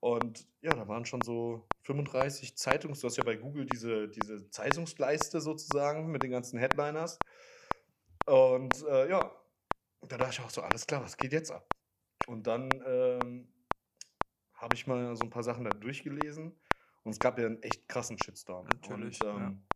Und 0.00 0.46
ja, 0.62 0.74
da 0.74 0.88
waren 0.88 1.04
schon 1.04 1.20
so 1.22 1.68
35 1.82 2.56
Zeitungs... 2.56 3.00
Du 3.00 3.06
hast 3.06 3.16
ja 3.16 3.24
bei 3.24 3.36
Google 3.36 3.66
diese, 3.66 4.08
diese 4.08 4.48
Zeitungsleiste 4.50 5.40
sozusagen 5.40 6.10
mit 6.10 6.22
den 6.22 6.30
ganzen 6.30 6.58
Headliners. 6.58 7.18
Und 8.26 8.82
äh, 8.88 9.10
ja, 9.10 9.30
da 10.08 10.16
dachte 10.16 10.32
ich 10.32 10.40
auch 10.40 10.50
so, 10.50 10.62
alles 10.62 10.86
klar, 10.86 11.02
was 11.02 11.16
geht 11.16 11.32
jetzt 11.32 11.50
ab? 11.50 11.68
Und 12.26 12.46
dann 12.46 12.70
ähm, 12.86 13.52
habe 14.54 14.74
ich 14.74 14.86
mal 14.86 15.16
so 15.16 15.24
ein 15.24 15.30
paar 15.30 15.42
Sachen 15.42 15.64
da 15.64 15.70
durchgelesen. 15.70 16.58
Und 17.02 17.12
es 17.12 17.18
gab 17.18 17.38
ja 17.38 17.46
einen 17.46 17.62
echt 17.62 17.88
krassen 17.88 18.18
Shitstorm. 18.22 18.66
Natürlich, 18.66 19.22
Und, 19.22 19.28
ähm, 19.28 19.66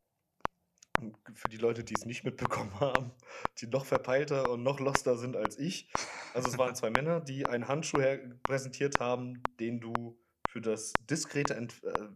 für 1.35 1.49
die 1.49 1.57
Leute, 1.57 1.85
die 1.85 1.95
es 1.95 2.05
nicht 2.05 2.25
mitbekommen 2.25 2.73
haben, 2.81 3.13
die 3.59 3.67
noch 3.67 3.85
verpeilter 3.85 4.51
und 4.51 4.63
noch 4.63 4.81
loster 4.81 5.17
sind 5.17 5.37
als 5.37 5.59
ich. 5.59 5.91
Also 6.33 6.49
es 6.49 6.59
waren 6.59 6.75
zwei 6.75 6.91
Männer, 6.91 7.21
die 7.21 7.47
einen 7.47 7.69
Handschuh 7.69 8.01
her 8.01 8.19
präsentiert 8.43 9.01
haben, 9.01 9.43
den 9.61 9.81
du 9.81 10.19
für 10.49 10.61
das 10.61 10.93
diskrete, 11.11 11.55
Ent 11.55 11.83
äh, 11.85 12.09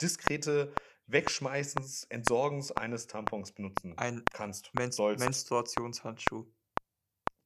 diskrete 0.00 0.74
Wegschmeißens, 1.06 2.04
Entsorgens 2.04 2.72
eines 2.72 3.06
Tampons 3.06 3.52
benutzen 3.52 3.96
Ein 3.96 4.24
kannst. 4.32 4.74
Men 4.74 4.90
sollst. 4.90 5.22
Menstruationshandschuh. 5.22 6.46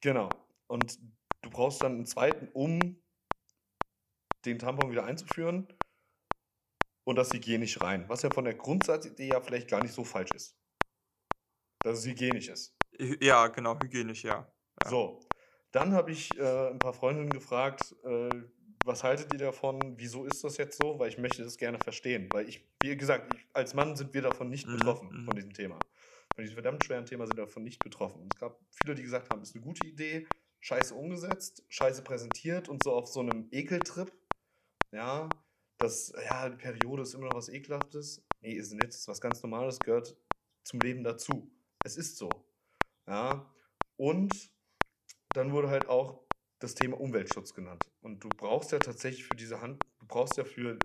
Genau. 0.00 0.30
Und 0.66 0.98
du 1.42 1.50
brauchst 1.50 1.82
dann 1.82 1.92
einen 1.92 2.06
zweiten, 2.06 2.48
um 2.54 3.02
den 4.46 4.58
Tampon 4.58 4.90
wieder 4.90 5.04
einzuführen 5.04 5.68
und 7.04 7.16
das 7.16 7.32
hygienisch 7.32 7.80
rein. 7.80 8.08
Was 8.08 8.22
ja 8.22 8.30
von 8.30 8.44
der 8.44 8.54
Grundsatzidee 8.54 9.28
ja 9.28 9.40
vielleicht 9.40 9.68
gar 9.68 9.82
nicht 9.82 9.92
so 9.94 10.04
falsch 10.04 10.30
ist. 10.34 10.56
Dass 11.82 11.98
es 12.00 12.06
hygienisch 12.06 12.48
ist. 12.48 12.74
Ja, 13.20 13.46
genau, 13.48 13.78
hygienisch, 13.82 14.24
ja. 14.24 14.50
Ja. 14.84 14.90
So. 14.90 15.20
Dann 15.72 15.92
habe 15.92 16.10
ich 16.10 16.36
äh, 16.38 16.70
ein 16.70 16.78
paar 16.78 16.92
Freundinnen 16.92 17.30
gefragt, 17.30 17.94
äh, 18.04 18.28
was 18.84 19.04
haltet 19.04 19.32
ihr 19.32 19.38
davon? 19.38 19.78
Wieso 19.96 20.24
ist 20.24 20.42
das 20.42 20.56
jetzt 20.56 20.78
so? 20.82 20.98
Weil 20.98 21.08
ich 21.10 21.18
möchte 21.18 21.44
das 21.44 21.56
gerne 21.56 21.78
verstehen. 21.78 22.28
Weil 22.32 22.48
ich, 22.48 22.66
wie 22.82 22.96
gesagt, 22.96 23.32
ich, 23.34 23.46
als 23.52 23.74
Mann 23.74 23.94
sind 23.94 24.12
wir 24.14 24.22
davon 24.22 24.48
nicht 24.50 24.66
Mhm, 24.66 24.72
betroffen, 24.78 25.08
mhm. 25.12 25.24
von 25.26 25.34
diesem 25.36 25.52
Thema. 25.52 25.78
Von 26.34 26.42
diesem 26.44 26.54
verdammt 26.54 26.84
schweren 26.84 27.06
Thema 27.06 27.26
sind 27.26 27.36
wir 27.36 27.44
davon 27.46 27.62
nicht 27.62 27.82
betroffen. 27.84 28.22
Und 28.22 28.34
es 28.34 28.40
gab 28.40 28.58
viele, 28.82 28.94
die 28.94 29.02
gesagt 29.02 29.30
haben, 29.30 29.42
ist 29.42 29.54
eine 29.54 29.64
gute 29.64 29.86
Idee, 29.86 30.26
scheiße 30.60 30.94
umgesetzt, 30.94 31.64
scheiße 31.68 32.02
präsentiert 32.02 32.68
und 32.68 32.82
so 32.82 32.92
auf 32.92 33.06
so 33.06 33.20
einem 33.20 33.48
Ekeltrip. 33.52 34.12
Ja, 34.92 35.28
das, 35.78 36.12
ja, 36.24 36.48
die 36.48 36.56
Periode 36.56 37.02
ist 37.02 37.14
immer 37.14 37.26
noch 37.26 37.36
was 37.36 37.48
Ekelhaftes. 37.48 38.26
Nee, 38.40 38.54
ist 38.54 38.72
nicht. 38.72 38.84
ist 38.88 39.06
was 39.08 39.20
ganz 39.20 39.42
Normales, 39.42 39.78
gehört 39.78 40.16
zum 40.64 40.80
Leben 40.80 41.04
dazu. 41.04 41.50
Es 41.84 41.96
ist 41.96 42.16
so. 42.16 42.28
Ja, 43.06 43.50
und 43.96 44.32
dann 45.34 45.52
wurde 45.52 45.70
halt 45.70 45.88
auch 45.88 46.22
das 46.58 46.74
Thema 46.74 47.00
Umweltschutz 47.00 47.54
genannt. 47.54 47.90
Und 48.02 48.22
du 48.22 48.28
brauchst 48.28 48.72
ja 48.72 48.78
tatsächlich 48.78 49.24
für 49.24 49.34
diese 49.36 49.60
Hand, 49.60 49.82
du 49.98 50.06
brauchst 50.06 50.36
ja 50.36 50.44
für 50.44 50.78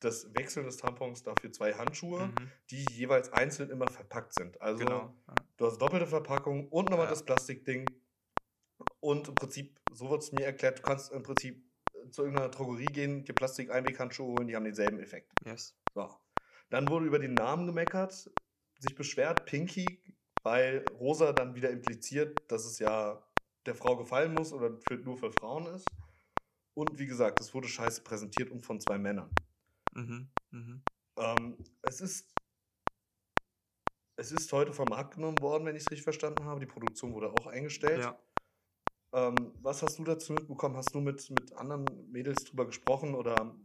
das 0.00 0.34
Wechseln 0.34 0.66
des 0.66 0.76
Tampons 0.76 1.22
dafür 1.22 1.50
zwei 1.52 1.72
Handschuhe, 1.72 2.26
Mhm, 2.26 2.50
die 2.70 2.84
jeweils 2.92 3.32
einzeln 3.32 3.70
immer 3.70 3.88
verpackt 3.88 4.34
sind. 4.34 4.60
Also 4.60 4.84
genau. 4.84 5.14
Ja. 5.26 5.34
du 5.56 5.66
hast 5.66 5.78
doppelte 5.78 6.06
Verpackung 6.06 6.68
und 6.68 6.90
nochmal 6.90 7.06
Ja. 7.06 7.10
das 7.10 7.24
Plastikding. 7.24 7.86
Und 9.00 9.28
im 9.28 9.34
Prinzip, 9.34 9.80
so 9.92 10.10
wird 10.10 10.22
es 10.22 10.32
mir 10.32 10.44
erklärt, 10.44 10.78
du 10.80 10.82
kannst 10.82 11.12
im 11.12 11.22
Prinzip 11.22 11.64
zu 12.10 12.22
irgendeiner 12.22 12.50
Drogerie 12.50 12.84
gehen, 12.86 13.24
dir 13.24 13.32
Plastik-Einweghandschuhe 13.32 14.32
holen, 14.34 14.46
die 14.48 14.54
haben 14.54 14.64
denselben 14.64 15.00
Effekt. 15.00 15.32
Yes. 15.46 15.74
So. 15.94 16.14
Dann 16.68 16.88
wurde 16.90 17.06
über 17.06 17.18
den 17.18 17.32
Namen 17.34 17.66
gemeckert, 17.66 18.30
sich 18.78 18.94
beschwert, 18.94 19.46
Pinky, 19.46 20.02
weil 20.46 20.84
Rosa 21.00 21.32
dann 21.32 21.56
wieder 21.56 21.70
impliziert, 21.70 22.40
dass 22.46 22.66
es 22.66 22.78
ja 22.78 23.20
der 23.66 23.74
Frau 23.74 23.96
gefallen 23.96 24.32
muss 24.32 24.52
oder 24.52 24.78
nur 25.02 25.16
für 25.16 25.32
Frauen 25.32 25.66
ist. 25.66 25.88
Und 26.72 26.96
wie 27.00 27.06
gesagt, 27.06 27.40
es 27.40 27.52
wurde 27.52 27.66
scheiße 27.66 28.04
präsentiert 28.04 28.52
und 28.52 28.64
von 28.64 28.80
zwei 28.80 28.96
Männern. 28.96 29.28
Mhm, 29.92 30.30
mhm. 30.52 30.82
Ähm, 31.18 31.56
es 31.82 32.00
ist. 32.00 32.32
Es 34.18 34.30
ist 34.30 34.52
heute 34.52 34.72
vom 34.72 34.86
Markt 34.88 35.14
genommen 35.14 35.40
worden, 35.40 35.66
wenn 35.66 35.74
ich 35.74 35.82
es 35.82 35.90
richtig 35.90 36.04
verstanden 36.04 36.44
habe. 36.44 36.60
Die 36.60 36.66
Produktion 36.66 37.12
wurde 37.12 37.32
auch 37.32 37.46
eingestellt. 37.48 38.04
Ja. 38.04 38.18
Ähm, 39.14 39.52
was 39.62 39.82
hast 39.82 39.98
du 39.98 40.04
dazu 40.04 40.32
mitbekommen? 40.32 40.76
Hast 40.76 40.94
du 40.94 41.00
mit, 41.00 41.28
mit 41.30 41.52
anderen 41.54 41.86
Mädels 42.12 42.44
drüber 42.44 42.66
gesprochen 42.66 43.16
oder, 43.16 43.58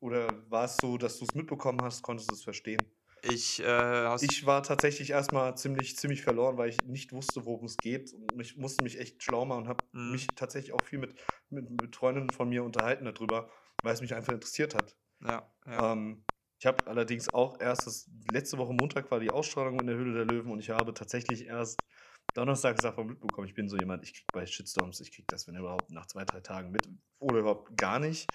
oder 0.00 0.28
war 0.50 0.66
es 0.66 0.76
so, 0.76 0.98
dass 0.98 1.18
du 1.18 1.24
es 1.24 1.34
mitbekommen 1.34 1.80
hast, 1.80 2.02
konntest 2.02 2.30
du 2.30 2.34
es 2.34 2.44
verstehen? 2.44 2.97
Ich, 3.22 3.60
äh, 3.60 4.16
Ich 4.20 4.46
war 4.46 4.62
tatsächlich 4.62 5.10
erstmal 5.10 5.56
ziemlich, 5.56 5.96
ziemlich 5.96 6.22
verloren, 6.22 6.56
weil 6.56 6.68
ich 6.70 6.82
nicht 6.84 7.12
wusste, 7.12 7.44
worum 7.44 7.66
es 7.66 7.78
geht. 7.80 8.12
Und 8.12 8.40
ich 8.40 8.56
musste 8.56 8.82
mich 8.82 8.98
echt 8.98 9.22
schlau 9.22 9.44
machen 9.44 9.62
und 9.64 9.68
habe 9.68 9.88
Mhm. 9.92 10.12
mich 10.12 10.34
tatsächlich 10.34 10.72
auch 10.72 10.84
viel 10.84 10.98
mit, 10.98 11.20
mit, 11.50 11.70
mit 11.70 11.96
Freundinnen 11.96 12.32
von 12.32 12.48
mir 12.48 12.64
unterhalten 12.64 13.04
darüber, 13.04 13.50
weil 13.82 13.94
es 13.94 14.00
mich 14.00 14.14
einfach 14.14 14.32
interessiert 14.32 14.74
hat. 14.74 14.96
ja, 15.20 15.52
ja. 15.66 15.92
Ähm, 15.92 16.26
ich 16.60 16.66
habe 16.66 16.86
allerdings 16.88 17.32
auch 17.32 17.60
erst, 17.60 17.86
das, 17.86 18.10
letzte 18.26 18.58
Woche 18.58 18.72
Montag 18.72 19.10
war 19.10 19.20
die 19.20 19.30
Ausstrahlung 19.30 19.80
in 19.80 19.86
der 19.86 19.96
Höhle 19.96 20.14
der 20.14 20.24
Löwen 20.24 20.50
und 20.50 20.58
ich 20.60 20.70
habe 20.70 20.92
tatsächlich 20.94 21.46
erst 21.46 21.84
Donnerstag 22.34 22.80
davon 22.80 23.06
mitbekommen. 23.08 23.46
Ich 23.48 23.54
bin 23.54 23.68
so 23.68 23.76
jemand, 23.76 24.04
ich 24.04 24.14
krieg 24.14 24.28
bei 24.32 24.46
Shitstorms, 24.46 25.00
ich 25.00 25.12
krieg 25.12 25.28
das, 25.28 25.46
wenn 25.46 25.56
überhaupt, 25.56 25.90
nach 25.92 26.06
zwei, 26.06 26.24
drei 26.24 26.40
Tagen 26.40 26.70
mit 26.70 26.88
oder 27.20 27.40
überhaupt 27.40 27.76
gar 27.76 27.98
nicht. 28.00 28.32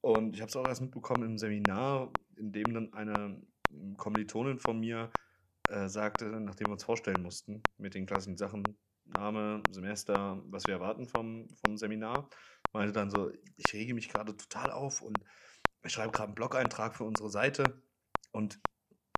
Und 0.00 0.34
ich 0.34 0.40
habe 0.42 0.48
es 0.50 0.56
auch 0.56 0.66
erst 0.66 0.82
mitbekommen 0.82 1.22
im 1.24 1.38
Seminar, 1.38 2.18
in 2.36 2.52
dem 2.52 2.74
dann 2.74 2.92
eine 2.92 3.42
Kommilitonin 3.96 4.58
von 4.58 4.78
mir 4.80 5.10
äh, 5.68 5.88
sagte, 5.88 6.26
nachdem 6.40 6.68
wir 6.68 6.72
uns 6.72 6.84
vorstellen 6.84 7.22
mussten, 7.22 7.62
mit 7.78 7.94
den 7.94 8.06
klassischen 8.06 8.36
Sachen, 8.36 8.64
Name, 9.06 9.62
Semester, 9.70 10.42
was 10.46 10.66
wir 10.66 10.74
erwarten 10.74 11.06
vom, 11.06 11.48
vom 11.62 11.76
Seminar, 11.76 12.30
meinte 12.72 12.92
dann 12.92 13.10
so, 13.10 13.30
ich 13.56 13.72
rege 13.74 13.94
mich 13.94 14.08
gerade 14.08 14.36
total 14.36 14.70
auf 14.70 15.02
und 15.02 15.18
ich 15.84 15.92
schreibe 15.92 16.12
gerade 16.12 16.28
einen 16.28 16.34
Blog-Eintrag 16.34 16.96
für 16.96 17.04
unsere 17.04 17.30
Seite 17.30 17.82
und 18.32 18.60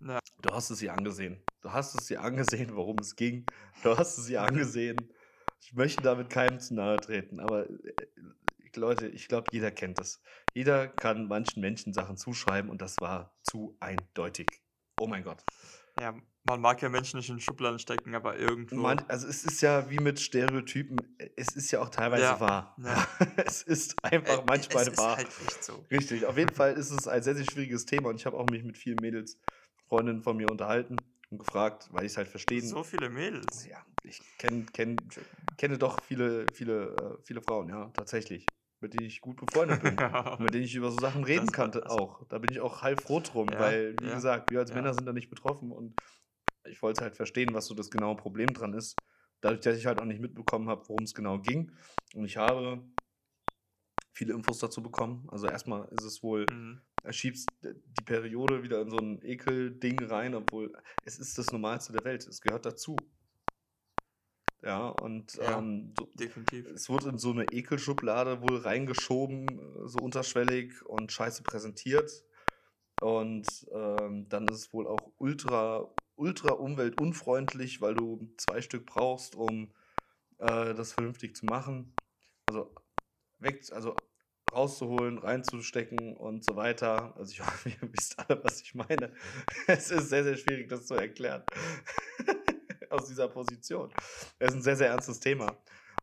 Ja. 0.05 0.19
du 0.41 0.51
hast 0.51 0.69
es 0.69 0.81
ihr 0.81 0.93
angesehen. 0.93 1.43
Du 1.61 1.71
hast 1.71 1.95
es 1.95 2.09
ihr 2.11 2.21
angesehen, 2.21 2.75
worum 2.75 2.97
es 2.99 3.15
ging. 3.15 3.45
Du 3.83 3.97
hast 3.97 4.17
es 4.17 4.29
ihr 4.29 4.41
angesehen. 4.41 5.13
Ich 5.61 5.73
möchte 5.73 6.01
damit 6.01 6.29
keinem 6.29 6.59
zu 6.59 6.75
nahe 6.75 6.99
treten, 6.99 7.39
aber 7.39 7.69
äh, 7.69 7.93
Leute, 8.75 9.07
ich 9.07 9.27
glaube, 9.27 9.49
jeder 9.51 9.71
kennt 9.71 9.97
das. 9.99 10.21
Jeder 10.57 10.87
kann 10.87 11.27
manchen 11.27 11.61
Menschen 11.61 11.93
Sachen 11.93 12.17
zuschreiben 12.17 12.71
und 12.71 12.81
das 12.81 12.99
war 12.99 13.37
zu 13.43 13.77
eindeutig. 13.79 14.63
Oh 14.97 15.05
mein 15.05 15.21
Gott. 15.23 15.45
ja, 15.95 16.15
man 16.43 16.61
mag 16.61 16.81
ja 16.81 16.89
Menschen 16.89 17.17
nicht 17.17 17.29
in 17.29 17.39
Schubladen 17.39 17.77
stecken, 17.77 18.15
aber 18.15 18.37
irgendwo. 18.39 18.77
Man, 18.77 19.05
also 19.07 19.27
es 19.27 19.43
ist 19.45 19.61
ja 19.61 19.91
wie 19.91 19.99
mit 19.99 20.19
Stereotypen, 20.19 21.15
es 21.35 21.55
ist 21.55 21.69
ja 21.69 21.79
auch 21.79 21.89
teilweise 21.89 22.23
Ja, 22.23 22.39
wahr. 22.39 22.75
ja. 22.83 23.07
es 23.45 23.61
ist 23.61 24.03
einfach 24.03 24.41
Äh, 24.41 24.47
manchmal 24.47 24.85
es 24.85 24.87
ist 24.87 24.97
wahr. 24.97 25.17
halt 25.17 25.27
echt 25.27 25.63
so. 25.63 25.85
Richtig, 25.91 26.25
auf 26.25 26.37
jeden 26.39 26.53
Fall 26.55 26.73
ist 26.73 26.89
es 26.89 27.07
ein 27.07 27.21
sehr, 27.21 27.35
sehr 27.35 27.45
schwieriges 27.45 27.85
Thema 27.85 28.09
und 28.09 28.15
ich 28.15 28.25
habe 28.25 28.35
auch 28.35 28.47
mich 28.47 28.63
mit 28.63 28.79
vielen 28.79 28.99
Mädels, 28.99 29.37
Freundinnen 29.87 30.23
von 30.23 30.37
mir 30.37 30.49
unterhalten 30.49 31.03
und 31.29 31.37
gefragt, 31.37 31.89
weil 31.91 32.05
ich 32.05 32.13
es 32.13 32.17
halt 32.17 32.29
verstehen. 32.29 32.67
So 32.69 32.83
viele 32.83 33.09
Mädels. 33.09 33.67
ja, 33.67 33.85
ich 34.03 34.21
kenn, 34.39 34.65
kenn, 34.73 34.97
kenne 35.57 35.77
doch 35.77 36.03
viele, 36.03 36.51
viele, 36.51 37.17
äh, 37.19 37.23
viele 37.25 37.41
Frauen, 37.41 37.69
ja, 37.69 37.89
tatsächlich, 37.91 38.45
mit 38.79 38.93
denen 38.93 39.05
ich 39.05 39.21
gut 39.21 39.37
befreundet 39.37 39.81
bin. 39.81 39.95
Ja. 39.99 40.37
mit 40.39 40.53
denen 40.53 40.63
ich 40.63 40.75
über 40.75 40.91
so 40.91 40.99
Sachen 40.99 41.23
reden 41.23 41.45
Das- 41.47 41.53
kannte 41.53 41.81
das- 41.81 41.91
auch. 41.91 42.25
Da 42.27 42.37
bin 42.37 42.51
ich 42.51 42.59
auch 42.59 42.81
heilfroh 42.81 43.19
drum, 43.19 43.49
Ja, 43.51 43.59
weil, 43.59 43.95
wie 43.99 44.07
ja, 44.07 44.15
gesagt, 44.15 44.51
wir 44.51 44.59
als. 44.59 44.73
Männer 44.73 44.93
sind 44.93 45.05
da 45.05 45.13
nicht 45.13 45.29
betroffen 45.29 45.71
und 45.71 45.95
ich 46.65 46.81
wollte 46.81 47.01
halt 47.01 47.15
verstehen, 47.15 47.53
was 47.53 47.65
so 47.67 47.75
das 47.75 47.89
genaue 47.89 48.15
Problem 48.15 48.53
dran 48.53 48.73
ist. 48.73 48.95
Dadurch, 49.41 49.61
dass 49.61 49.77
ich 49.77 49.85
halt 49.85 49.99
auch 49.99 50.05
nicht 50.05 50.19
mitbekommen 50.19 50.67
habe, 50.69 50.87
worum 50.89 51.03
es 51.03 51.13
genau 51.13 51.39
ging. 51.39 51.71
Und 52.15 52.25
ich 52.25 52.37
habe 52.37 52.83
viele 54.13 54.33
Infos 54.33 54.57
dazu 54.59 54.81
bekommen. 54.81 55.27
Also 55.29 55.47
erstmal 55.47 55.87
ist 55.97 56.03
es 56.03 56.23
wohl, 56.23 56.45
Mhm. 56.51 56.81
er 57.03 57.13
schiebt 57.13 57.39
die 57.63 58.03
Periode 58.03 58.63
wieder 58.63 58.81
in 58.81 58.89
so 58.89 58.97
ein 58.97 59.21
Ekel-Ding 59.21 60.03
rein, 60.05 60.33
obwohl 60.33 60.73
es 61.03 61.19
ist 61.19 61.37
das 61.37 61.51
Normalste 61.51 61.93
der 61.93 62.03
Welt. 62.03 62.25
Es 62.27 62.41
gehört 62.41 62.65
dazu. 62.65 62.95
Ja, 64.67 64.89
und 64.89 65.35
Ja. 65.35 65.59
ähm, 65.59 65.93
so, 65.97 66.09
Definitiv. 66.13 66.67
es 66.67 66.89
wurde 66.89 67.07
in 67.07 67.17
so 67.17 67.31
eine 67.31 67.45
Ekelschublade 67.53 68.41
wohl 68.41 68.57
reingeschoben, 68.57 69.47
äh, 69.47 69.87
so 69.87 69.99
unterschwellig 69.99 70.85
und 70.85 71.09
scheiße 71.09 71.41
präsentiert. 71.43 72.11
Und 72.99 73.47
ähm, 73.71 74.27
dann 74.27 74.47
ist 74.49 74.55
es 74.57 74.73
wohl 74.73 74.85
auch 74.87 75.13
ultra, 75.19 75.89
ultra 76.17 76.51
umweltunfreundlich, 76.51 77.79
weil 77.79 77.95
du 77.95 78.33
zwei 78.37 78.61
Stück 78.61 78.85
brauchst, 78.85 79.35
um 79.37 79.73
äh, 80.39 80.73
das 80.73 80.91
vernünftig 80.91 81.37
zu 81.37 81.45
machen. 81.45 81.93
Also 82.49 82.75
weg, 83.39 83.63
also 83.71 83.95
rauszuholen, 84.53 85.17
reinzustecken 85.17 86.17
und 86.17 86.43
so 86.43 86.57
weiter. 86.57 87.15
Also 87.17 87.31
ich 87.31 87.39
hoffe, 87.39 87.69
ihr 87.81 87.93
wisst 87.93 88.19
alle, 88.19 88.43
was 88.43 88.61
ich 88.61 88.75
meine. 88.75 89.13
Es 89.67 89.91
ist 89.91 90.09
sehr, 90.09 90.25
sehr 90.25 90.35
schwierig, 90.35 90.67
das 90.67 90.87
zu 90.87 90.95
erklären. 90.95 91.43
Aus 92.89 93.07
dieser 93.07 93.27
Position. 93.27 93.91
Es 94.39 94.49
ist 94.49 94.55
ein 94.55 94.61
sehr, 94.61 94.75
sehr 94.75 94.89
ernstes 94.89 95.19
Thema. 95.19 95.57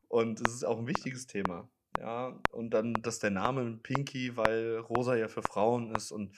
Und 0.08 0.40
es 0.40 0.54
ist 0.54 0.64
auch 0.64 0.78
ein 0.78 0.86
wichtiges 0.86 1.26
Thema. 1.26 1.68
Ja, 1.98 2.40
und 2.50 2.70
dann, 2.70 2.94
dass 2.94 3.20
der 3.20 3.30
Name 3.30 3.78
Pinky, 3.82 4.36
weil 4.36 4.78
Rosa 4.78 5.14
ja 5.14 5.28
für 5.28 5.42
Frauen 5.42 5.94
ist 5.94 6.10
und 6.10 6.36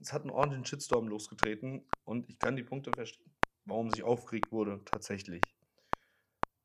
es 0.00 0.12
hat 0.12 0.22
einen 0.22 0.30
ordentlichen 0.30 0.66
Shitstorm 0.66 1.08
losgetreten 1.08 1.88
und 2.04 2.28
ich 2.28 2.38
kann 2.38 2.56
die 2.56 2.62
Punkte 2.62 2.90
verstehen, 2.94 3.34
warum 3.64 3.90
sich 3.90 4.02
aufgeregt 4.02 4.52
wurde, 4.52 4.82
tatsächlich. 4.84 5.40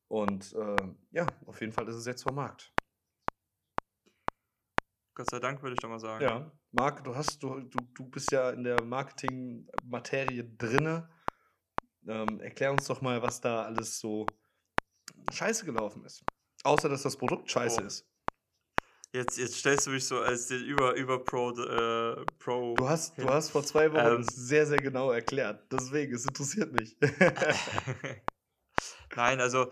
Und 0.09 0.53
äh, 0.53 0.76
ja, 1.11 1.26
auf 1.45 1.61
jeden 1.61 1.72
Fall 1.72 1.88
ist 1.88 1.95
es 1.95 2.05
jetzt 2.05 2.24
vom 2.24 2.36
Markt. 2.36 2.74
Gott 5.13 5.30
sei 5.30 5.39
Dank 5.39 5.61
würde 5.63 5.74
ich 5.74 5.80
doch 5.80 5.89
mal 5.89 5.99
sagen. 5.99 6.24
Ja, 6.24 6.51
Marc, 6.72 7.03
du 7.03 7.15
hast, 7.15 7.41
du, 7.41 7.61
du, 7.61 7.80
du 7.93 8.05
bist 8.09 8.32
ja 8.32 8.51
in 8.51 8.63
der 8.63 8.82
Marketing-Materie 8.84 10.43
drinne. 10.43 11.09
Ähm, 12.08 12.39
erklär 12.39 12.72
uns 12.72 12.86
doch 12.86 13.01
mal, 13.01 13.22
was 13.22 13.41
da 13.41 13.64
alles 13.64 13.99
so 13.99 14.26
scheiße 15.32 15.66
gelaufen 15.66 16.05
ist. 16.05 16.24
Außer, 16.64 16.88
dass 16.89 17.03
das 17.03 17.18
Produkt 17.18 17.51
scheiße 17.51 17.82
Oh. 17.82 17.86
ist. 17.86 18.05
Jetzt, 19.14 19.38
jetzt 19.38 19.55
stellst 19.55 19.88
du 19.88 19.91
mich 19.91 20.03
so 20.05 20.20
als 20.20 20.47
den 20.47 20.64
über, 20.66 20.93
über 20.95 21.24
Pro, 21.24 21.51
äh, 21.51 22.26
Pro. 22.39 22.76
Du 22.76 22.89
hast, 22.89 23.18
du 23.18 23.30
hast 23.30 23.49
vor 23.51 23.64
zwei 23.64 23.89
Wochen 23.93 24.22
Ähm. 24.22 24.28
sehr, 24.30 24.66
sehr 24.68 24.80
genau 24.80 25.12
erklärt. 25.12 25.72
Deswegen, 25.72 26.14
es 26.14 26.26
interessiert 26.26 26.74
mich. 26.74 26.97
Nein, 29.16 29.39
also 29.39 29.72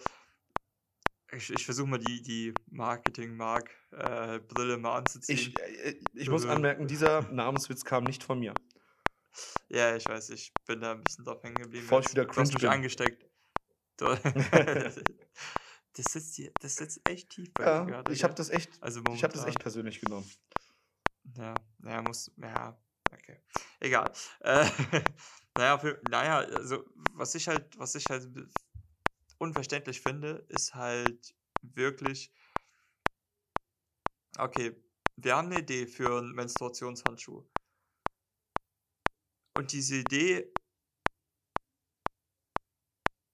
ich, 1.34 1.50
ich 1.52 1.66
versuche 1.66 1.88
mal 1.88 2.00
die, 2.00 2.22
die 2.22 2.54
Marketing-Mark-Brille 2.72 4.78
mal 4.78 5.00
anzuziehen. 5.00 5.38
ich, 5.38 5.60
äh, 5.60 5.96
ich 6.14 6.30
muss 6.30 6.46
Äh. 6.46 6.50
anmerken, 6.50 6.88
dieser 6.88 7.24
Namenswitz 7.32 7.84
kam 7.84 8.06
nicht 8.06 8.24
von 8.24 8.40
mir. 8.40 8.54
Ja, 9.70 9.96
ich 9.96 10.08
weiß, 10.08 10.30
ich 10.30 10.54
bin 10.66 10.82
da 10.82 10.92
ein 10.92 11.04
bisschen 11.04 11.26
drauf 11.26 11.44
hängen 11.44 11.58
geblieben. 11.58 11.88
Ich 12.02 12.12
wieder 12.12 12.26
du 12.26 12.30
hast 12.30 12.36
cringe 12.36 12.54
mich 12.54 12.70
angesteckt. 12.70 13.26
Das, 15.98 16.12
sitzt 16.12 16.36
hier, 16.36 16.52
das 16.60 16.76
sitzt 16.76 17.08
echt 17.08 17.30
tief 17.30 17.54
bei 17.56 17.64
Ja, 17.66 17.86
dir 17.86 17.92
gerade. 17.94 18.12
ich 18.12 18.24
habe 18.24 18.36
das 18.36 18.50
echt, 18.50 18.70
also 18.82 19.00
ich 19.14 19.24
habe 19.24 19.34
das 19.34 19.44
echt 19.44 19.60
momentan. 19.60 19.62
persönlich 19.62 20.02
genommen. 20.02 20.30
Ja, 21.38 21.54
naja, 21.80 22.02
muss, 22.02 22.32
ja, 22.38 22.78
okay. 23.12 23.40
Egal. 23.80 24.12
Äh, 24.42 24.66
naja, 25.58 25.78
für, 25.80 26.02
naja, 26.10 26.40
also, 26.40 26.84
was 27.14 27.34
ich 27.36 27.48
halt, 27.48 27.78
was 27.80 27.96
ich 27.96 28.10
halt 28.10 28.28
unverständlich 29.40 30.02
finde, 30.02 30.46
ist 30.50 30.76
halt 30.76 31.34
wirklich, 31.62 32.32
okay, 34.38 34.76
wir 35.18 35.36
haben 35.36 35.48
eine 35.48 35.60
Idee 35.60 35.88
für 35.88 36.18
einen 36.18 36.32
Menstruationshandschuh. 36.34 37.44
Und 39.58 39.72
diese 39.72 39.96
Idee 39.98 40.52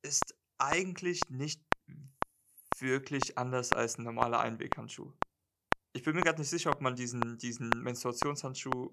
ist 0.03 0.35
eigentlich 0.57 1.21
nicht 1.29 1.61
wirklich 2.79 3.37
anders 3.37 3.73
als 3.73 3.97
ein 3.97 4.03
normaler 4.03 4.39
Einweghandschuh. 4.39 5.11
Ich 5.93 6.03
bin 6.03 6.15
mir 6.15 6.21
gerade 6.21 6.39
nicht 6.39 6.49
sicher, 6.49 6.71
ob 6.71 6.81
man 6.81 6.95
diesen, 6.95 7.37
diesen 7.37 7.69
Menstruationshandschuh 7.69 8.91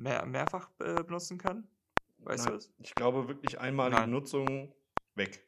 mehr, 0.00 0.24
mehrfach 0.24 0.70
äh, 0.78 1.02
benutzen 1.02 1.38
kann. 1.38 1.68
Weißt 2.18 2.44
Nein, 2.44 2.52
du 2.52 2.58
das? 2.58 2.72
Ich 2.78 2.94
glaube 2.94 3.28
wirklich 3.28 3.58
einmalige 3.58 4.00
Nein. 4.00 4.10
Nutzung 4.10 4.74
weg. 5.14 5.44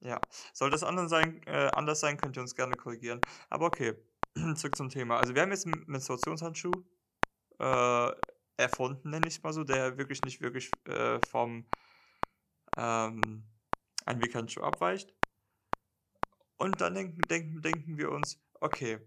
Ja. 0.00 0.20
Soll 0.52 0.70
das 0.70 0.82
anders 0.82 1.10
sein, 1.10 1.42
äh, 1.46 1.70
anders 1.72 2.00
sein, 2.00 2.16
könnt 2.16 2.36
ihr 2.36 2.42
uns 2.42 2.54
gerne 2.54 2.76
korrigieren. 2.76 3.20
Aber 3.50 3.66
okay, 3.66 3.94
zurück 4.56 4.76
zum 4.76 4.88
Thema. 4.88 5.18
Also 5.18 5.34
wir 5.34 5.42
haben 5.42 5.50
jetzt 5.50 5.66
einen 5.66 5.84
Menstruationshandschuh 5.86 6.72
äh, 7.58 8.12
erfunden, 8.56 9.10
nenne 9.10 9.28
ich 9.28 9.42
mal 9.42 9.52
so, 9.52 9.64
der 9.64 9.98
wirklich 9.98 10.22
nicht 10.22 10.40
wirklich 10.40 10.70
äh, 10.86 11.20
vom 11.28 11.66
ähm, 12.76 13.44
Einweghandschuh 14.06 14.62
abweicht. 14.62 15.14
Und 16.58 16.80
dann 16.80 16.94
denken, 16.94 17.20
denken, 17.28 17.62
denken 17.62 17.98
wir 17.98 18.10
uns, 18.10 18.40
okay, 18.60 19.00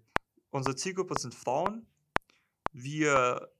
unsere 0.49 0.75
Zielgruppe 0.75 1.15
sind 1.15 1.33
Frauen. 1.33 1.87
Wir 2.71 3.53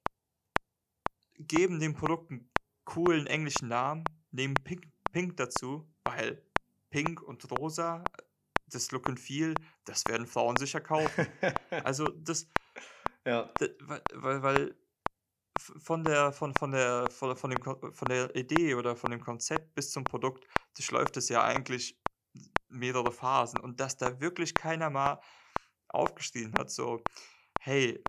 geben 1.38 1.80
dem 1.80 1.96
Produkt 1.96 2.32
einen 2.32 2.50
coolen 2.86 3.28
englischen 3.28 3.68
Namen, 3.68 4.04
nehmen 4.32 4.54
Pink, 4.64 4.92
Pink 5.12 5.38
dazu, 5.38 5.94
weil 6.04 6.44
Pink 6.90 7.22
und 7.22 7.50
Rosa, 7.52 8.04
das 8.68 8.92
Look 8.92 9.08
and 9.08 9.20
Feel, 9.20 9.54
das 9.86 10.06
werden 10.08 10.28
Frauen 10.28 10.58
sicher 10.58 10.82
kaufen. 10.82 11.28
Also 11.84 12.08
das, 12.10 12.48
ja. 13.26 13.54
D- 13.60 13.76
weil, 13.82 14.02
weil, 14.14 14.44
weil 14.44 14.76
von 15.58 16.04
der, 16.04 16.32
von, 16.32 16.54
von, 16.54 16.72
der, 16.72 17.10
von, 17.10 17.36
von, 17.36 17.50
dem, 17.50 17.62
von 17.62 18.08
der 18.08 18.36
Idee 18.36 18.76
oder 18.76 18.96
von 18.96 19.12
dem 19.12 19.22
Konzept 19.22 19.74
bis 19.74 19.92
zum 19.92 20.04
Produkt 20.04 20.46
durchläuft 20.76 21.18
es 21.18 21.30
ja 21.30 21.44
eigentlich 21.44 22.00
mehrere 22.68 23.12
Phasen. 23.12 23.60
Und 23.60 23.80
dass 23.80 23.98
da 23.98 24.20
wirklich 24.20 24.54
keiner 24.54 24.90
mal 24.90 25.20
aufgeschrieben 25.88 26.54
hat, 26.58 26.70
so, 26.70 27.02
hey, 27.60 28.04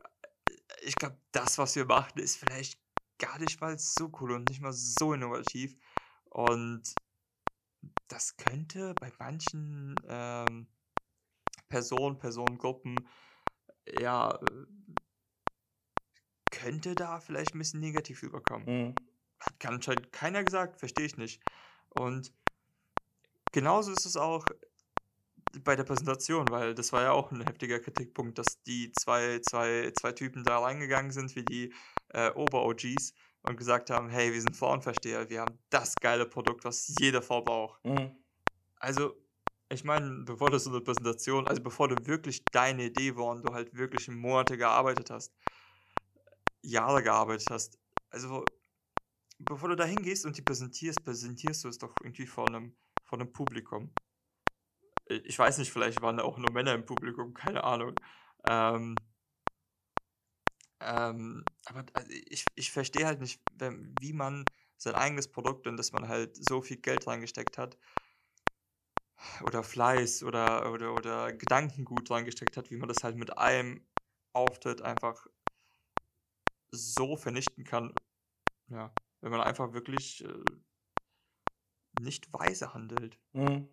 ich 0.82 0.94
glaube, 0.96 1.20
das, 1.32 1.58
was 1.58 1.76
wir 1.76 1.84
machen, 1.84 2.18
ist 2.18 2.36
vielleicht 2.36 2.80
gar 3.18 3.38
nicht 3.38 3.60
mal 3.60 3.78
so 3.78 4.10
cool 4.20 4.32
und 4.32 4.48
nicht 4.48 4.60
mal 4.60 4.72
so 4.72 5.12
innovativ. 5.12 5.76
Und 6.30 6.94
das 8.08 8.36
könnte 8.36 8.94
bei 9.00 9.12
manchen 9.18 9.94
ähm, 10.08 10.68
Personen, 11.68 12.18
Personengruppen 12.18 12.96
ja, 14.00 14.38
könnte 16.66 16.96
da 16.96 17.20
vielleicht 17.20 17.54
ein 17.54 17.58
bisschen 17.58 17.78
negativ 17.78 18.24
überkommen. 18.24 18.66
Mhm. 18.66 18.94
Hat 19.38 19.66
anscheinend 19.66 20.12
keiner 20.12 20.42
gesagt, 20.42 20.80
verstehe 20.80 21.06
ich 21.06 21.16
nicht. 21.16 21.40
Und 21.90 22.32
genauso 23.52 23.92
ist 23.92 24.04
es 24.04 24.16
auch 24.16 24.44
bei 25.62 25.76
der 25.76 25.84
Präsentation, 25.84 26.50
weil 26.50 26.74
das 26.74 26.92
war 26.92 27.02
ja 27.02 27.12
auch 27.12 27.30
ein 27.30 27.40
heftiger 27.40 27.78
Kritikpunkt, 27.78 28.36
dass 28.38 28.60
die 28.64 28.90
zwei, 28.92 29.38
zwei, 29.48 29.92
zwei 29.92 30.10
Typen 30.10 30.42
da 30.42 30.58
reingegangen 30.58 31.12
sind, 31.12 31.36
wie 31.36 31.44
die 31.44 31.72
äh, 32.08 32.30
Ober-OGs 32.32 33.14
und 33.42 33.56
gesagt 33.56 33.90
haben, 33.90 34.08
hey, 34.08 34.32
wir 34.32 34.40
sind 34.40 34.56
Frauenversteher, 34.56 35.30
wir 35.30 35.42
haben 35.42 35.56
das 35.70 35.94
geile 35.94 36.26
Produkt, 36.26 36.64
was 36.64 36.92
jede 36.98 37.22
Frau 37.22 37.42
braucht. 37.42 37.84
Mhm. 37.84 38.10
Also, 38.80 39.14
ich 39.68 39.84
meine, 39.84 40.24
bevor 40.24 40.50
du 40.50 40.58
so 40.58 40.70
eine 40.70 40.80
Präsentation, 40.80 41.46
also 41.46 41.62
bevor 41.62 41.86
du 41.86 41.94
wirklich 42.06 42.44
deine 42.46 42.86
Idee 42.86 43.14
war 43.14 43.26
und 43.26 43.44
du 43.46 43.54
halt 43.54 43.72
wirklich 43.76 44.08
Monate 44.08 44.58
gearbeitet 44.58 45.10
hast, 45.10 45.32
Jahre 46.66 47.02
gearbeitet 47.02 47.48
hast, 47.50 47.78
also 48.10 48.44
bevor 49.38 49.68
du 49.68 49.76
da 49.76 49.84
hingehst 49.84 50.26
und 50.26 50.36
die 50.36 50.42
präsentierst, 50.42 51.04
präsentierst 51.04 51.64
du 51.64 51.68
es 51.68 51.78
doch 51.78 51.94
irgendwie 52.02 52.26
vor 52.26 52.48
einem, 52.48 52.76
vor 53.04 53.18
einem 53.18 53.32
Publikum. 53.32 53.92
Ich 55.08 55.38
weiß 55.38 55.58
nicht, 55.58 55.72
vielleicht 55.72 56.02
waren 56.02 56.16
da 56.16 56.24
auch 56.24 56.38
nur 56.38 56.52
Männer 56.52 56.74
im 56.74 56.84
Publikum, 56.84 57.34
keine 57.34 57.64
Ahnung. 57.64 57.94
Ähm, 58.46 58.96
ähm, 60.80 61.44
aber 61.66 61.84
also 61.94 62.10
ich, 62.10 62.44
ich 62.54 62.70
verstehe 62.70 63.06
halt 63.06 63.20
nicht, 63.20 63.40
wie 64.00 64.12
man 64.12 64.44
sein 64.76 64.94
eigenes 64.94 65.28
Produkt, 65.28 65.66
in 65.66 65.76
das 65.76 65.92
man 65.92 66.08
halt 66.08 66.36
so 66.36 66.60
viel 66.60 66.76
Geld 66.76 67.06
reingesteckt 67.06 67.56
hat, 67.56 67.78
oder 69.42 69.62
Fleiß 69.62 70.22
oder, 70.22 70.72
oder, 70.72 70.94
oder 70.94 71.32
Gedankengut 71.32 72.10
reingesteckt 72.10 72.56
hat, 72.56 72.70
wie 72.70 72.76
man 72.76 72.88
das 72.88 73.02
halt 73.02 73.16
mit 73.16 73.38
einem 73.38 73.86
Auftritt 74.32 74.82
einfach 74.82 75.26
so 76.76 77.16
vernichten 77.16 77.64
kann. 77.64 77.94
Ja, 78.68 78.92
wenn 79.20 79.30
man 79.30 79.40
einfach 79.40 79.72
wirklich 79.72 80.24
äh, 80.24 80.32
nicht 82.00 82.32
weise 82.32 82.74
handelt. 82.74 83.18
Mhm. 83.32 83.68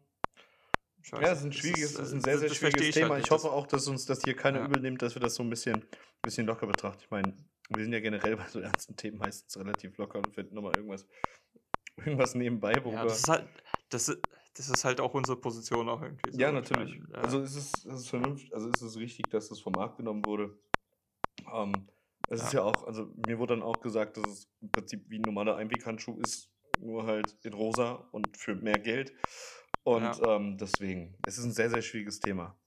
Weiß 1.11 1.21
Ja, 1.21 1.31
es 1.33 1.39
ist 1.39 1.45
ein 1.45 1.51
schwieriges, 1.53 1.91
ist, 1.91 1.99
ist 1.99 2.11
äh, 2.11 2.15
ein 2.15 2.21
sehr, 2.21 2.37
sehr 2.39 2.49
schwieriges 2.49 2.81
halt 2.85 2.93
Thema. 2.93 3.15
nicht, 3.17 3.25
ich 3.25 3.31
hoffe 3.31 3.51
auch, 3.51 3.67
dass 3.67 3.87
uns 3.87 4.05
das 4.05 4.23
hier 4.23 4.35
keiner 4.35 4.59
Ja. 4.59 4.65
übel 4.65 4.79
nimmt, 4.81 5.01
dass 5.01 5.15
wir 5.15 5.21
das 5.21 5.35
so 5.35 5.43
ein 5.43 5.49
bisschen, 5.49 5.83
bisschen 6.23 6.47
locker 6.47 6.65
betrachten. 6.65 7.01
Ich 7.01 7.11
meine, 7.11 7.35
wir 7.69 7.83
sind 7.83 7.93
ja 7.93 7.99
generell 7.99 8.37
bei 8.37 8.47
so 8.47 8.59
ernsten 8.59 8.95
Themen 8.95 9.17
meistens 9.17 9.57
relativ 9.57 9.97
locker 9.97 10.19
und 10.19 10.33
finden 10.33 10.55
nochmal 10.55 10.75
irgendwas, 10.75 11.05
irgendwas 11.97 12.35
nebenbei, 12.35 12.83
wo 12.83 12.91
Ja, 12.91 13.03
das 13.03 13.19
ist 13.19 13.27
halt, 13.27 13.49
das 13.89 14.09
ist, 14.09 14.21
das 14.55 14.69
ist 14.69 14.85
halt 14.85 15.01
auch 15.01 15.13
unsere 15.13 15.39
Position 15.39 15.89
auch 15.89 16.01
irgendwie. 16.01 16.31
so. 16.31 16.39
Ja, 16.39 16.49
Ich 16.49 16.53
natürlich. 16.53 16.99
mein, 16.99 17.11
äh, 17.13 17.17
Also 17.17 17.41
ist 17.41 17.55
es, 17.55 17.73
ist 17.73 17.85
es 17.85 18.07
vernünftig, 18.07 18.53
also 18.53 18.69
ist 18.69 18.81
es 18.81 18.97
richtig, 18.97 19.29
dass 19.29 19.49
das 19.49 19.59
vom 19.59 19.73
Markt 19.73 19.97
genommen 19.97 20.25
wurde. 20.25 20.57
Ähm, 21.51 21.87
es 22.29 22.41
ist 22.43 22.53
ja 22.53 22.61
auch, 22.63 22.85
also 22.87 23.11
mir 23.27 23.37
wurde 23.39 23.55
dann 23.55 23.63
auch 23.63 23.79
gesagt, 23.81 24.17
dass 24.17 24.27
es 24.27 24.49
im 24.61 24.71
Prinzip 24.71 25.03
wie 25.09 25.19
ein 25.19 25.21
normaler 25.23 25.55
Einweghandschuh 25.57 26.19
ist, 26.21 26.49
nur 26.79 27.05
halt 27.05 27.35
in 27.43 27.53
rosa 27.53 28.07
und 28.11 28.37
für 28.37 28.55
mehr 28.55 28.79
Geld. 28.79 29.13
Und 29.83 30.21
ähm, 30.25 30.57
deswegen, 30.57 31.17
es 31.25 31.37
ist 31.37 31.43
ein 31.43 31.51
sehr, 31.51 31.69
sehr 31.69 31.81
schwieriges 31.81 32.19
Thema. 32.19 32.57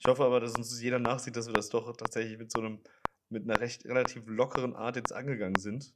Ich 0.00 0.06
hoffe 0.06 0.24
aber, 0.24 0.40
dass 0.40 0.56
uns 0.56 0.80
jeder 0.80 0.98
nachsieht, 0.98 1.36
dass 1.36 1.46
wir 1.46 1.54
das 1.54 1.68
doch 1.68 1.94
tatsächlich 1.96 2.38
mit 2.38 2.50
so 2.50 2.60
einem, 2.60 2.80
mit 3.28 3.44
einer 3.44 3.60
recht 3.60 3.84
relativ 3.84 4.22
lockeren 4.26 4.74
Art 4.74 4.96
jetzt 4.96 5.12
angegangen 5.12 5.56
sind. 5.56 5.94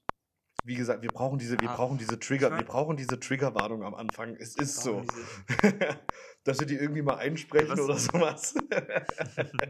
Wie 0.64 0.74
gesagt, 0.74 1.02
wir 1.02 1.10
brauchen 1.10 1.38
diese, 1.38 1.58
wir 1.60 1.70
Ah, 1.70 1.76
brauchen 1.76 1.98
diese 1.98 2.18
Trigger, 2.18 2.54
wir 2.54 2.64
brauchen 2.64 2.96
diese 2.96 3.18
Triggerwarnung 3.18 3.82
am 3.84 3.94
Anfang. 3.94 4.34
Es 4.36 4.56
ist 4.56 4.82
so. 4.82 5.02
dass 6.44 6.58
wir 6.60 6.66
die 6.66 6.74
irgendwie 6.74 7.02
mal 7.02 7.16
einsprechen 7.16 7.70
was- 7.70 7.80
oder 7.80 7.96
sowas. 7.96 8.54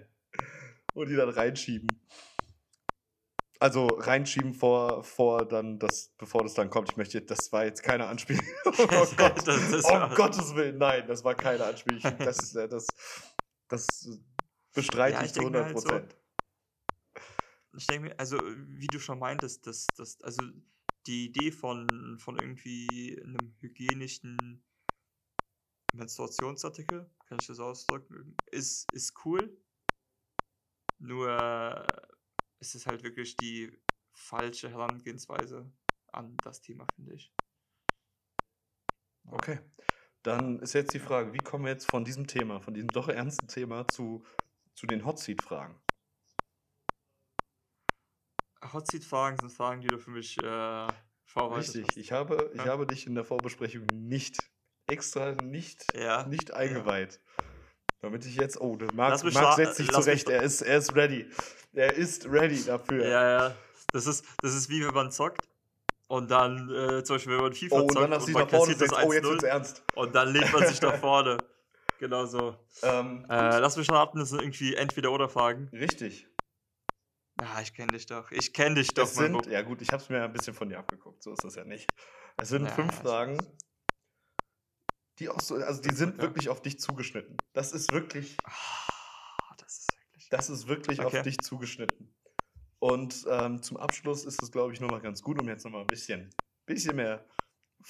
Und 0.94 1.08
die 1.08 1.16
dann 1.16 1.28
reinschieben. 1.28 1.88
Also 3.60 3.88
reinschieben 3.88 4.54
vor, 4.54 5.02
vor 5.02 5.46
dann 5.46 5.78
das, 5.80 6.14
bevor 6.16 6.44
das 6.44 6.54
dann 6.54 6.70
kommt. 6.70 6.90
Ich 6.90 6.96
möchte, 6.96 7.20
das 7.22 7.50
war 7.52 7.64
jetzt 7.64 7.82
keine 7.82 8.06
Anspielung. 8.06 8.44
Oh 8.66 8.72
Gott. 9.16 9.36
Das- 9.46 9.70
das 9.70 9.84
um 9.84 10.14
Gottes 10.14 10.54
Willen, 10.54 10.78
nein, 10.78 11.06
das 11.08 11.24
war 11.24 11.34
keine 11.34 11.64
Anspielung. 11.64 12.00
Das, 12.18 12.52
das, 12.52 12.86
das 13.68 14.08
bestreite 14.72 15.18
Ja, 15.18 15.24
ich 15.24 15.32
zu 15.32 15.40
denke 15.40 15.58
mir 15.58 15.64
100 15.64 15.64
halt 15.64 15.78
so, 15.80 15.88
Prozent. 15.88 16.16
Ich 17.76 17.86
denke 17.86 18.08
mir, 18.08 18.18
also 18.20 18.38
wie 18.40 18.86
du 18.86 18.98
schon 19.00 19.18
meintest, 19.18 19.66
dass 19.66 19.86
das, 19.96 20.20
also 20.22 20.42
die 21.06 21.26
Idee 21.26 21.50
von, 21.50 22.16
von 22.18 22.38
irgendwie 22.38 23.20
einem 23.22 23.56
hygienischen 23.60 24.64
Menstruationsartikel, 25.94 27.10
kann 27.26 27.38
ich 27.40 27.46
das 27.46 27.58
ausdrücken, 27.60 28.36
ist, 28.50 28.86
ist 28.92 29.14
cool. 29.24 29.56
Nur 30.98 31.86
ist 32.60 32.74
es 32.74 32.86
halt 32.86 33.02
wirklich 33.04 33.36
die 33.36 33.78
falsche 34.12 34.70
Herangehensweise 34.70 35.72
an 36.08 36.36
das 36.42 36.60
Thema, 36.60 36.86
finde 36.94 37.14
ich. 37.14 37.34
Okay. 39.30 39.60
Dann 40.22 40.60
ist 40.60 40.74
jetzt 40.74 40.94
die 40.94 40.98
Frage, 40.98 41.32
wie 41.32 41.38
kommen 41.38 41.64
wir 41.64 41.72
jetzt 41.72 41.86
von 41.86 42.04
diesem 42.04 42.26
Thema, 42.26 42.60
von 42.60 42.74
diesem 42.74 42.88
doch 42.88 43.08
ernsten 43.08 43.48
Thema 43.48 43.86
zu, 43.88 44.24
zu 44.74 44.86
den 44.86 45.04
Hot 45.04 45.18
Seat-Fragen? 45.18 45.80
Hot 48.72 48.86
Seat 48.90 49.04
Fragen 49.04 49.36
sind 49.38 49.50
Fragen, 49.50 49.80
die 49.80 49.88
du 49.88 49.98
für 49.98 50.10
mich 50.10 50.36
äh, 50.38 50.88
vorbereitet 51.24 51.76
Richtig, 51.76 51.82
hast. 51.82 51.96
ich 51.96 52.12
habe, 52.12 52.50
ich 52.54 52.58
Ja. 52.58 52.66
habe 52.66 52.86
dich 52.86 53.06
in 53.06 53.14
der 53.14 53.24
Vorbesprechung 53.24 53.86
nicht, 53.92 54.50
extra 54.86 55.32
nicht, 55.42 55.86
Ja, 55.94 56.22
nicht 56.24 56.50
ja. 56.62 56.84
Damit 58.00 58.24
ich 58.24 58.36
jetzt, 58.36 58.60
oh, 58.60 58.78
Marc, 58.94 59.22
Marc 59.32 59.56
setzt 59.56 59.76
sich 59.76 59.90
zurecht, 59.90 60.28
er 60.28 60.42
ist, 60.42 60.62
er 60.62 60.78
ist 60.78 60.94
ready. 60.94 61.28
Er 61.74 61.94
ist 61.94 62.26
ready 62.30 62.64
dafür. 62.64 63.06
Ja, 63.06 63.28
ja. 63.28 63.54
Das 63.92 64.06
ist, 64.06 64.24
das 64.42 64.54
ist 64.54 64.68
wie 64.68 64.84
wenn 64.84 64.94
man 64.94 65.10
zockt 65.10 65.48
und 66.06 66.30
dann, 66.30 66.70
äh, 66.70 67.02
zum 67.02 67.16
Beispiel, 67.16 67.34
wenn 67.34 67.42
man 67.42 67.52
FIFA 67.52 67.76
oh, 67.76 67.82
und 67.82 67.92
zockt 67.92 67.96
dann 67.96 68.12
und 68.12 68.32
man 68.32 68.42
nach 68.42 68.50
vorne 68.50 68.74
kassiert 68.74 68.80
das 68.80 68.88
gesetzt, 68.90 69.06
oh, 69.06 69.12
jetzt 69.12 69.24
1-0 69.24 69.30
wird's 69.30 69.44
ernst. 69.44 69.82
und 69.94 70.14
dann 70.14 70.32
legt 70.32 70.52
man 70.52 70.66
sich 70.66 70.80
nach 70.80 70.96
vorne. 71.00 71.38
Genau 71.98 72.26
so. 72.26 72.54
Ähm, 72.82 73.26
Äh, 73.28 73.58
lass 73.58 73.76
mich 73.76 73.90
raten, 73.90 74.18
das 74.20 74.28
sind 74.30 74.40
irgendwie 74.42 74.74
Entweder-Oder-Fragen. 74.76 75.68
richtig. 75.72 76.28
Ja, 77.40 77.60
ich 77.62 77.72
kenne 77.74 77.92
dich 77.92 78.06
doch. 78.06 78.30
Ich 78.32 78.52
kenne 78.52 78.76
dich 78.76 78.88
doch, 78.94 79.04
Es 79.04 79.14
sind, 79.14 79.46
ja 79.46 79.62
gut, 79.62 79.80
ich 79.80 79.90
habe 79.90 80.02
es 80.02 80.08
mir 80.08 80.22
ein 80.22 80.32
bisschen 80.32 80.54
von 80.54 80.68
dir 80.68 80.78
abgeguckt, 80.78 81.22
so 81.22 81.32
ist 81.32 81.44
das 81.44 81.54
ja 81.54 81.64
nicht. 81.64 81.88
Es 82.36 82.48
sind 82.48 82.64
Ja, 82.64 82.70
fünf 82.72 82.94
Fragen. 82.94 83.38
Die 85.18 85.28
auch 85.28 85.40
so, 85.40 85.56
also 85.56 85.80
die 85.82 85.94
sind 85.94 86.16
Ja. 86.16 86.22
wirklich 86.22 86.48
auf 86.48 86.62
dich 86.62 86.78
zugeschnitten. 86.78 87.36
Das 87.52 87.72
ist 87.72 87.92
wirklich, 87.92 88.36
Ah, 88.44 89.54
das 89.58 89.78
ist 89.78 89.88
wirklich. 89.98 90.28
Das 90.30 90.50
ist 90.50 90.68
wirklich 90.68 91.00
Okay. 91.00 91.18
auf 91.18 91.22
dich 91.22 91.38
zugeschnitten. 91.38 92.14
Und 92.80 93.24
ähm, 93.28 93.62
zum 93.62 93.76
Abschluss 93.76 94.24
ist 94.24 94.40
es, 94.42 94.52
glaube 94.52 94.72
ich, 94.72 94.80
nochmal 94.80 95.00
ganz 95.00 95.22
gut, 95.22 95.40
um 95.40 95.48
jetzt 95.48 95.64
nochmal 95.64 95.80
ein 95.82 95.86
bisschen, 95.88 96.30
bisschen 96.66 96.94
mehr 96.96 97.24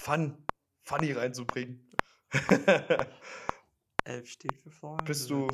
Fun, 0.02 0.46
Funny 0.84 1.12
reinzubringen. 1.12 1.90
Elf 4.04 4.30
steht 4.30 4.56
für 4.58 4.70
Freunde. 4.70 5.04
Bist 5.04 5.28
du- 5.28 5.46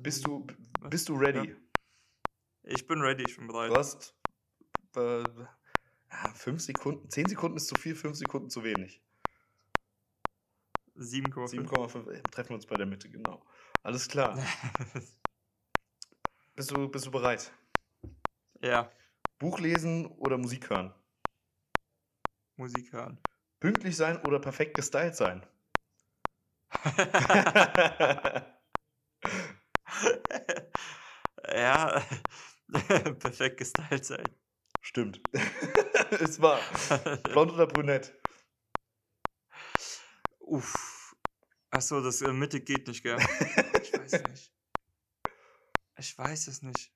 bist, 0.00 0.26
du, 0.26 0.46
bist 0.88 1.08
du 1.08 1.14
ready? 1.16 1.54
Ich 2.62 2.86
bin 2.86 3.00
ready, 3.02 3.24
ich 3.28 3.36
bin 3.36 3.46
bereit. 3.46 3.70
Du 3.70 3.76
hast 3.76 4.14
äh, 4.96 5.22
ja, 5.22 6.28
fünf 6.34 6.62
Sekunden, 6.62 7.10
zehn 7.10 7.26
Sekunden 7.28 7.58
ist 7.58 7.66
zu 7.68 7.74
viel, 7.74 7.94
fünf 7.94 8.16
Sekunden 8.16 8.48
zu 8.48 8.64
wenig. 8.64 9.02
7,5. 10.96 11.68
7,5, 11.68 12.10
äh, 12.10 12.22
treffen 12.22 12.50
wir 12.50 12.56
uns 12.56 12.66
bei 12.66 12.76
der 12.76 12.86
Mitte, 12.86 13.08
genau. 13.08 13.44
Alles 13.82 14.08
klar. 14.08 14.38
Bist 16.56 16.70
du, 16.70 16.88
bist 16.88 17.04
du 17.06 17.10
bereit? 17.10 17.52
ja, 18.62 18.88
Buch 19.38 19.58
lesen 19.58 20.06
oder 20.06 20.38
Musik 20.38 20.70
hören? 20.70 20.94
Musik 22.56 22.92
hören. 22.92 23.18
Pünktlich 23.58 23.96
sein 23.96 24.18
oder 24.24 24.38
perfekt 24.38 24.74
gestylt 24.74 25.16
sein? 25.16 25.44
ja, 31.52 32.00
perfekt 33.18 33.56
gestylt 33.56 34.04
sein. 34.04 34.28
Stimmt. 34.80 35.20
es 36.20 36.40
war. 36.40 36.60
Blond 37.24 37.52
oder 37.52 37.66
brünett? 37.66 38.14
Uff. 40.46 41.16
Achso, 41.70 42.00
das 42.02 42.22
äh, 42.22 42.32
Mitte 42.32 42.60
geht 42.60 42.86
nicht, 42.86 43.02
gell? 43.02 43.16
Ich 43.18 43.92
weiß 43.98 44.12
es 44.12 44.22
nicht. 44.28 44.52
Ich 45.98 46.18
weiß 46.18 46.46
es 46.48 46.62
nicht. 46.62 46.92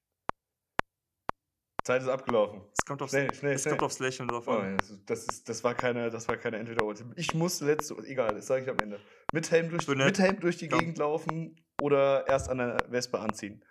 Zeit 1.84 2.02
ist 2.02 2.08
abgelaufen. 2.08 2.60
Es 2.78 2.84
kommt 2.84 3.00
aufs, 3.00 3.12
Schnell, 3.12 3.32
schnell, 3.34 3.54
es 3.54 3.62
schnell. 3.62 3.72
kommt 3.72 3.82
aufs 3.84 3.98
Lächeln 3.98 4.28
drauf 4.28 4.46
Oh, 4.46 4.52
an. 4.52 4.76
das, 4.76 4.90
ist- 4.90 5.08
das, 5.10 5.24
ist, 5.26 5.48
das 5.48 5.64
war 5.64 5.74
keine, 5.74 6.10
das 6.10 6.28
war 6.28 6.36
keine 6.36 6.58
entweder 6.58 6.84
oder. 6.84 7.02
Ich 7.16 7.32
musste 7.34 7.64
letzte, 7.64 7.94
egal, 8.04 8.34
das 8.34 8.46
sage 8.46 8.64
ich 8.64 8.68
am 8.70 8.78
Ende. 8.78 9.00
Mit 9.32 9.50
Helm 9.50 9.70
durch, 9.70 9.86
Brünett. 9.86 10.06
mit 10.06 10.18
Helm 10.18 10.40
durch 10.40 10.58
die 10.58 10.68
Komm. 10.68 10.80
Gegend 10.80 10.98
laufen 10.98 11.64
oder 11.80 12.26
erst 12.28 12.50
an 12.50 12.58
der 12.58 12.76
Wespe 12.88 13.18
anziehen. 13.18 13.64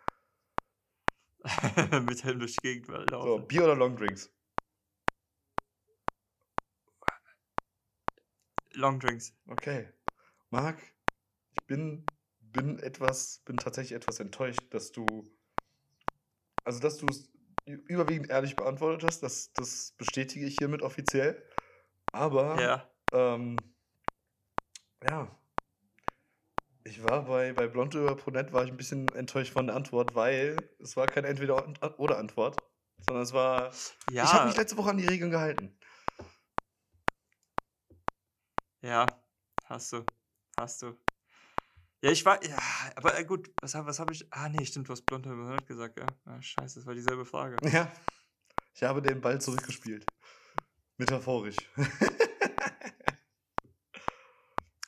Mit 2.05 2.23
Helm 2.23 2.39
durch 2.39 2.55
die 2.57 2.61
Gegend 2.67 2.87
So, 2.87 3.15
laufen. 3.15 3.47
Bier 3.47 3.63
oder 3.63 3.75
Longdrinks? 3.75 4.33
Longdrinks. 8.77 9.33
Okay. 9.47 9.89
Marc, 10.49 10.77
ich 11.55 11.65
bin, 11.65 12.05
bin 12.39 12.79
etwas, 12.79 13.41
bin 13.45 13.57
tatsächlich 13.57 13.93
etwas 13.93 14.19
enttäuscht, 14.19 14.61
dass 14.69 14.91
du, 14.91 15.05
also 16.63 16.79
dass 16.79 16.97
du 16.97 17.07
es 17.07 17.29
überwiegend 17.65 18.29
ehrlich 18.29 18.55
beantwortet 18.55 19.03
hast, 19.03 19.21
das, 19.21 19.51
das 19.53 19.93
bestätige 19.97 20.45
ich 20.45 20.57
hiermit 20.57 20.81
offiziell. 20.81 21.43
Aber, 22.13 22.59
Ja. 22.59 22.89
ähm, 23.11 23.57
ja, 25.03 25.37
ich 26.83 27.03
war 27.03 27.25
bei, 27.25 27.51
bei 27.51 27.67
Blond 27.67 27.93
über 27.95 28.15
Pronet 28.15 28.53
war 28.53 28.63
ich 28.63 28.71
ein 28.71 28.77
bisschen 28.77 29.07
enttäuscht 29.09 29.51
von 29.51 29.67
der 29.67 29.75
Antwort, 29.75 30.15
weil 30.15 30.69
es 30.79 30.95
war 30.95 31.05
keine 31.07 31.27
Entweder-oder-Antwort, 31.27 32.57
sondern 33.05 33.23
es 33.23 33.33
war, 33.33 33.73
Ja. 34.09 34.23
ich 34.23 34.33
habe 34.33 34.47
mich 34.47 34.55
letzte 34.55 34.77
Woche 34.77 34.91
an 34.91 34.97
die 34.97 35.05
Regeln 35.05 35.29
gehalten. 35.31 35.76
Ja, 38.81 39.05
hast 39.65 39.91
du. 39.93 40.03
Hast 40.57 40.81
du. 40.81 40.97
Ja, 42.01 42.11
ich 42.11 42.23
war. 42.25 42.43
Ja, 42.43 42.57
aber 42.95 43.17
äh, 43.17 43.25
gut, 43.25 43.51
was, 43.61 43.75
hab- 43.75 43.85
was 43.85 43.99
habe 43.99 44.13
ich. 44.13 44.25
Ah, 44.31 44.49
nee, 44.49 44.65
stimmt, 44.65 44.87
du 44.87 44.93
hast 44.93 45.05
blond 45.05 45.25
über 45.25 45.35
Brünett 45.35 45.65
gesagt, 45.67 45.99
ja. 45.99 46.05
Ah, 46.25 46.41
scheiße, 46.41 46.79
das 46.79 46.85
war 46.85 46.93
dieselbe 46.93 47.25
Frage. 47.25 47.57
Ja, 47.71 47.91
ich 48.73 48.83
habe 48.83 49.01
den 49.01 49.19
Ball 49.21 49.41
zurückgespielt. 49.41 50.05
Metaphorisch. 50.97 51.57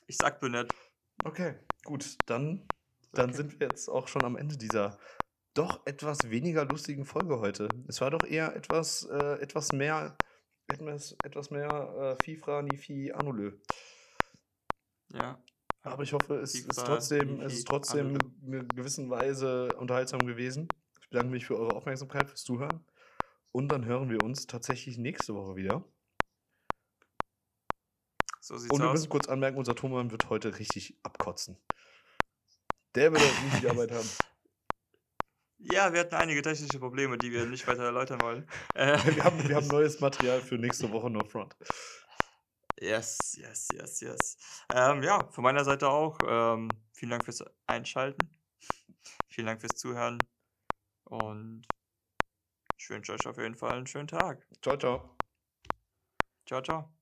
Ich 0.07 0.17
sag 0.17 0.39
Brünett. 0.39 0.73
Okay, 1.23 1.55
gut, 1.83 2.17
dann, 2.25 2.67
dann 3.13 3.29
Okay. 3.29 3.37
sind 3.37 3.59
wir 3.59 3.67
jetzt 3.67 3.89
auch 3.89 4.07
schon 4.07 4.23
am 4.25 4.37
Ende 4.37 4.57
dieser 4.57 4.97
doch 5.53 5.85
etwas 5.85 6.31
weniger 6.31 6.65
lustigen 6.65 7.05
Folge 7.05 7.39
heute. 7.39 7.69
Es 7.87 8.01
war 8.01 8.09
doch 8.09 8.25
eher 8.25 8.55
etwas, 8.55 9.03
äh, 9.11 9.39
etwas 9.39 9.71
mehr, 9.71 10.17
etwas, 10.69 11.15
etwas 11.23 11.49
mehr 11.51 11.69
äh, 12.19 12.23
Fifra, 12.23 12.61
Nifi, 12.61 13.11
Anolö. 13.11 13.57
Ja. 15.13 15.41
Aber 15.81 16.03
ich 16.03 16.13
hoffe, 16.13 16.35
es 16.35 16.55
ist 16.55 16.67
Fifra, 16.67 16.83
trotzdem, 16.83 17.35
es 17.35 17.37
Nifi, 17.39 17.53
ist 17.55 17.67
trotzdem 17.67 18.17
in 18.45 18.55
einer 18.55 18.63
gewissen 18.65 19.09
Weise 19.09 19.69
unterhaltsam 19.77 20.25
gewesen. 20.25 20.67
Ich 21.01 21.09
bedanke 21.09 21.31
mich 21.31 21.45
für 21.45 21.57
eure 21.57 21.75
Aufmerksamkeit, 21.75 22.27
fürs 22.27 22.43
Zuhören. 22.43 22.85
Und 23.51 23.69
dann 23.71 23.85
hören 23.85 24.09
wir 24.09 24.21
uns 24.21 24.45
tatsächlich 24.45 24.97
nächste 24.97 25.33
Woche 25.33 25.55
wieder. 25.55 25.83
So 28.41 28.57
sieht's 28.57 28.73
Und 28.73 28.81
wir 28.81 28.87
aus. 28.87 28.93
müssen 28.93 29.09
kurz 29.09 29.27
anmerken, 29.27 29.57
unser 29.57 29.75
Thomann 29.75 30.11
wird 30.11 30.29
heute 30.29 30.59
richtig 30.59 30.99
abkotzen. 31.03 31.57
Der 32.95 33.11
wird 33.11 33.21
heute 33.21 33.45
nicht 33.45 33.63
die 33.63 33.69
Arbeit 33.69 33.91
haben. 33.91 34.09
Ja, 35.61 35.91
wir 35.93 35.99
hatten 36.01 36.15
einige 36.15 36.41
technische 36.41 36.79
Probleme, 36.79 37.17
die 37.17 37.31
wir 37.31 37.45
nicht 37.45 37.67
weiter 37.67 37.83
erläutern 37.83 38.21
wollen. 38.21 38.47
Äh, 38.73 38.97
Wir 39.15 39.23
haben, 39.23 39.47
wir 39.47 39.55
haben 39.55 39.67
neues 39.69 39.99
Material 39.99 40.41
für 40.41 40.55
nächste 40.57 40.89
Woche 40.91 41.09
No 41.09 41.23
Front. 41.25 41.55
Yes, 42.81 43.35
yes, 43.37 43.69
yes, 43.71 43.99
yes. 44.01 44.37
Ähm, 44.69 45.03
ja, 45.03 45.29
von 45.31 45.43
meiner 45.43 45.65
Seite 45.65 45.89
auch. 45.89 46.17
Ähm, 46.25 46.69
vielen 46.93 47.11
Dank 47.11 47.25
fürs 47.25 47.43
Einschalten. 47.67 48.29
Vielen 49.27 49.47
Dank 49.47 49.61
fürs 49.61 49.75
Zuhören. 49.75 50.19
Und 51.05 51.63
ich 52.77 52.89
wünsche 52.89 53.13
euch 53.13 53.27
auf 53.27 53.37
jeden 53.37 53.55
Fall 53.55 53.77
einen 53.77 53.87
schönen 53.87 54.07
Tag. 54.07 54.47
Ciao, 54.61 54.77
ciao. 54.77 55.15
Ciao, 56.45 56.61
ciao. 56.61 56.98